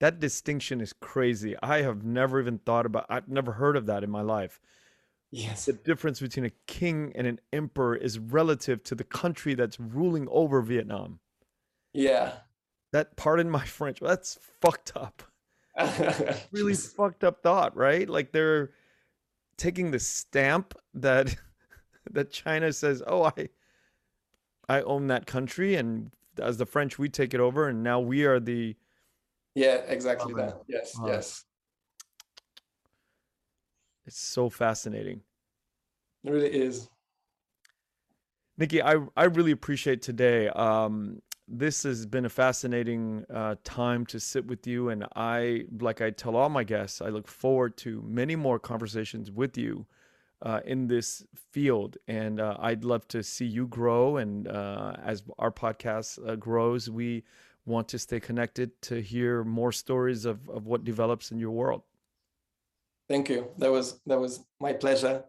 That 0.00 0.18
distinction 0.18 0.80
is 0.80 0.92
crazy. 0.92 1.56
I 1.62 1.82
have 1.82 2.04
never 2.04 2.40
even 2.40 2.58
thought 2.58 2.86
about. 2.86 3.06
I've 3.08 3.28
never 3.28 3.52
heard 3.52 3.76
of 3.76 3.86
that 3.86 4.02
in 4.02 4.10
my 4.10 4.22
life. 4.22 4.60
Yes. 5.34 5.64
The 5.64 5.72
difference 5.72 6.20
between 6.20 6.46
a 6.46 6.52
king 6.68 7.12
and 7.16 7.26
an 7.26 7.40
emperor 7.52 7.96
is 7.96 8.20
relative 8.20 8.84
to 8.84 8.94
the 8.94 9.02
country 9.02 9.54
that's 9.54 9.80
ruling 9.80 10.28
over 10.30 10.62
Vietnam. 10.62 11.18
Yeah. 11.92 12.34
That, 12.92 13.16
pardon 13.16 13.50
my 13.50 13.64
French, 13.64 13.98
that's 13.98 14.38
fucked 14.60 14.92
up. 14.94 15.24
really 16.52 16.74
fucked 16.74 17.24
up 17.24 17.42
thought, 17.42 17.76
right? 17.76 18.08
Like 18.08 18.30
they're 18.30 18.70
taking 19.56 19.90
the 19.90 19.98
stamp 19.98 20.78
that 20.94 21.34
that 22.12 22.30
China 22.30 22.72
says, 22.72 23.02
"Oh, 23.04 23.24
I 23.24 23.48
I 24.68 24.82
own 24.82 25.08
that 25.08 25.26
country," 25.26 25.74
and 25.74 26.12
as 26.38 26.58
the 26.58 26.66
French, 26.66 26.96
we 26.96 27.08
take 27.08 27.34
it 27.34 27.40
over, 27.40 27.68
and 27.68 27.82
now 27.82 27.98
we 27.98 28.24
are 28.24 28.38
the 28.38 28.76
yeah, 29.56 29.78
exactly 29.88 30.32
that. 30.34 30.60
Yes, 30.68 30.96
uh, 31.02 31.06
yes. 31.08 31.44
It's 34.06 34.18
so 34.18 34.48
fascinating. 34.48 35.22
It 36.24 36.30
really 36.30 36.52
is. 36.52 36.88
Nikki, 38.56 38.82
I 38.82 38.96
I 39.16 39.24
really 39.24 39.50
appreciate 39.50 40.02
today. 40.02 40.48
Um, 40.48 41.22
this 41.46 41.82
has 41.82 42.06
been 42.06 42.24
a 42.24 42.30
fascinating 42.30 43.24
uh, 43.32 43.56
time 43.64 44.06
to 44.06 44.20
sit 44.20 44.46
with 44.46 44.66
you, 44.66 44.88
and 44.88 45.04
I, 45.14 45.64
like 45.78 46.00
I 46.00 46.10
tell 46.10 46.36
all 46.36 46.48
my 46.48 46.64
guests, 46.64 47.02
I 47.02 47.08
look 47.08 47.28
forward 47.28 47.76
to 47.78 48.02
many 48.06 48.34
more 48.34 48.58
conversations 48.58 49.30
with 49.30 49.58
you 49.58 49.86
uh, 50.40 50.60
in 50.64 50.86
this 50.86 51.24
field, 51.50 51.98
and 52.08 52.40
uh, 52.40 52.56
I'd 52.60 52.84
love 52.84 53.06
to 53.08 53.22
see 53.22 53.44
you 53.44 53.66
grow. 53.66 54.16
And 54.16 54.48
uh, 54.48 54.94
as 55.04 55.22
our 55.38 55.50
podcast 55.50 56.26
uh, 56.26 56.36
grows, 56.36 56.88
we 56.88 57.24
want 57.66 57.88
to 57.88 57.98
stay 57.98 58.20
connected 58.20 58.80
to 58.82 59.02
hear 59.02 59.44
more 59.44 59.72
stories 59.72 60.24
of, 60.24 60.48
of 60.48 60.66
what 60.66 60.84
develops 60.84 61.30
in 61.30 61.38
your 61.38 61.50
world. 61.50 61.82
Thank 63.08 63.28
you. 63.28 63.50
That 63.58 63.70
was 63.70 64.00
that 64.06 64.18
was 64.18 64.44
my 64.60 64.72
pleasure. 64.72 65.24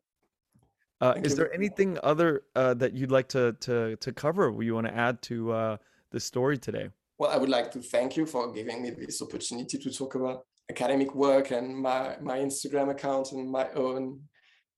Uh, 1.01 1.13
is 1.23 1.31
you. 1.31 1.37
there 1.37 1.53
anything 1.53 1.99
other 2.03 2.43
uh, 2.55 2.73
that 2.75 2.93
you'd 2.93 3.11
like 3.11 3.27
to 3.29 3.53
to 3.61 3.95
to 3.97 4.13
cover? 4.13 4.53
You 4.61 4.75
want 4.75 4.87
to 4.87 4.95
add 4.95 5.21
to 5.23 5.51
uh, 5.51 5.77
the 6.11 6.19
story 6.19 6.57
today? 6.57 6.89
Well, 7.17 7.31
I 7.31 7.37
would 7.37 7.49
like 7.49 7.71
to 7.71 7.81
thank 7.81 8.17
you 8.17 8.25
for 8.25 8.51
giving 8.51 8.81
me 8.81 8.89
this 8.91 9.21
opportunity 9.21 9.77
to 9.77 9.91
talk 9.91 10.15
about 10.15 10.45
academic 10.69 11.13
work 11.13 11.51
and 11.51 11.77
my 11.77 12.17
my 12.21 12.39
Instagram 12.39 12.89
account 12.89 13.31
and 13.33 13.49
my 13.49 13.69
own 13.71 14.21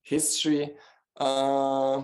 history. 0.02 0.70
Uh, 1.16 2.02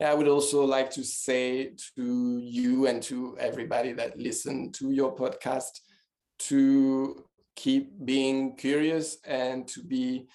I 0.00 0.12
would 0.12 0.28
also 0.28 0.64
like 0.64 0.90
to 0.92 1.04
say 1.04 1.72
to 1.96 2.38
you 2.38 2.86
and 2.86 3.02
to 3.04 3.36
everybody 3.38 3.92
that 3.92 4.18
listen 4.18 4.72
to 4.72 4.90
your 4.90 5.14
podcast 5.14 5.80
to 6.40 7.24
keep 7.56 7.92
being 8.04 8.56
curious 8.56 9.18
and 9.24 9.66
to 9.68 9.82
be 9.82 10.26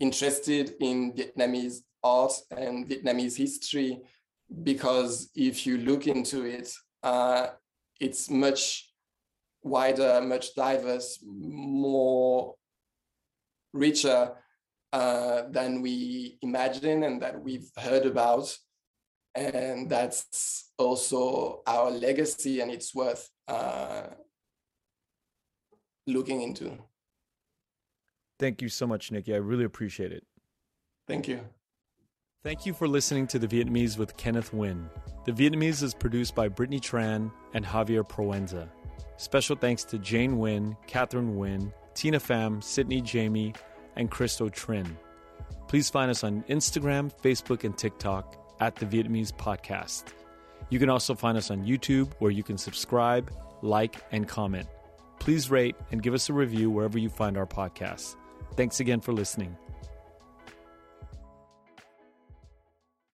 interested 0.00 0.74
in 0.80 1.12
Vietnamese 1.12 1.78
art 2.02 2.32
and 2.50 2.88
Vietnamese 2.88 3.36
history 3.36 4.00
because 4.62 5.30
if 5.34 5.66
you 5.66 5.78
look 5.78 6.06
into 6.06 6.44
it, 6.44 6.72
uh, 7.02 7.48
it's 8.00 8.28
much 8.28 8.90
wider, 9.62 10.20
much 10.20 10.54
diverse, 10.54 11.18
more 11.24 12.54
richer 13.72 14.32
uh, 14.92 15.42
than 15.50 15.80
we 15.80 16.38
imagine 16.42 17.04
and 17.04 17.22
that 17.22 17.40
we've 17.40 17.70
heard 17.76 18.04
about. 18.04 18.54
And 19.34 19.88
that's 19.88 20.70
also 20.76 21.62
our 21.66 21.90
legacy, 21.90 22.60
and 22.60 22.70
it's 22.70 22.94
worth 22.94 23.30
uh, 23.48 24.08
looking 26.06 26.42
into. 26.42 26.78
Thank 28.38 28.62
you 28.62 28.68
so 28.68 28.86
much, 28.86 29.12
Nikki. 29.12 29.34
I 29.34 29.38
really 29.38 29.64
appreciate 29.64 30.12
it. 30.12 30.24
Thank 31.06 31.28
you. 31.28 31.40
Thank 32.42 32.66
you 32.66 32.74
for 32.74 32.88
listening 32.88 33.28
to 33.28 33.38
The 33.38 33.46
Vietnamese 33.46 33.96
with 33.96 34.16
Kenneth 34.16 34.50
Nguyen. 34.50 34.88
The 35.24 35.32
Vietnamese 35.32 35.82
is 35.82 35.94
produced 35.94 36.34
by 36.34 36.48
Brittany 36.48 36.80
Tran 36.80 37.30
and 37.54 37.64
Javier 37.64 38.02
Proenza. 38.08 38.68
Special 39.16 39.54
thanks 39.54 39.84
to 39.84 39.98
Jane 39.98 40.36
Nguyen, 40.36 40.76
Catherine 40.88 41.36
Nguyen, 41.36 41.72
Tina 41.94 42.18
Pham, 42.18 42.62
Sydney 42.64 43.00
Jamie, 43.00 43.54
and 43.94 44.10
Christo 44.10 44.48
Trin. 44.48 44.96
Please 45.68 45.88
find 45.88 46.10
us 46.10 46.24
on 46.24 46.42
Instagram, 46.48 47.12
Facebook, 47.22 47.62
and 47.62 47.78
TikTok 47.78 48.56
at 48.60 48.74
The 48.74 48.86
Vietnamese 48.86 49.32
Podcast. 49.32 50.06
You 50.70 50.80
can 50.80 50.90
also 50.90 51.14
find 51.14 51.38
us 51.38 51.50
on 51.50 51.64
YouTube 51.64 52.12
where 52.18 52.30
you 52.32 52.42
can 52.42 52.58
subscribe, 52.58 53.30
like, 53.62 54.02
and 54.10 54.26
comment. 54.26 54.66
Please 55.22 55.52
rate 55.52 55.76
and 55.92 56.02
give 56.02 56.14
us 56.14 56.28
a 56.28 56.32
review 56.32 56.68
wherever 56.68 56.98
you 56.98 57.08
find 57.08 57.38
our 57.38 57.46
podcasts. 57.46 58.16
Thanks 58.56 58.80
again 58.80 59.00
for 59.00 59.12
listening. 59.12 59.56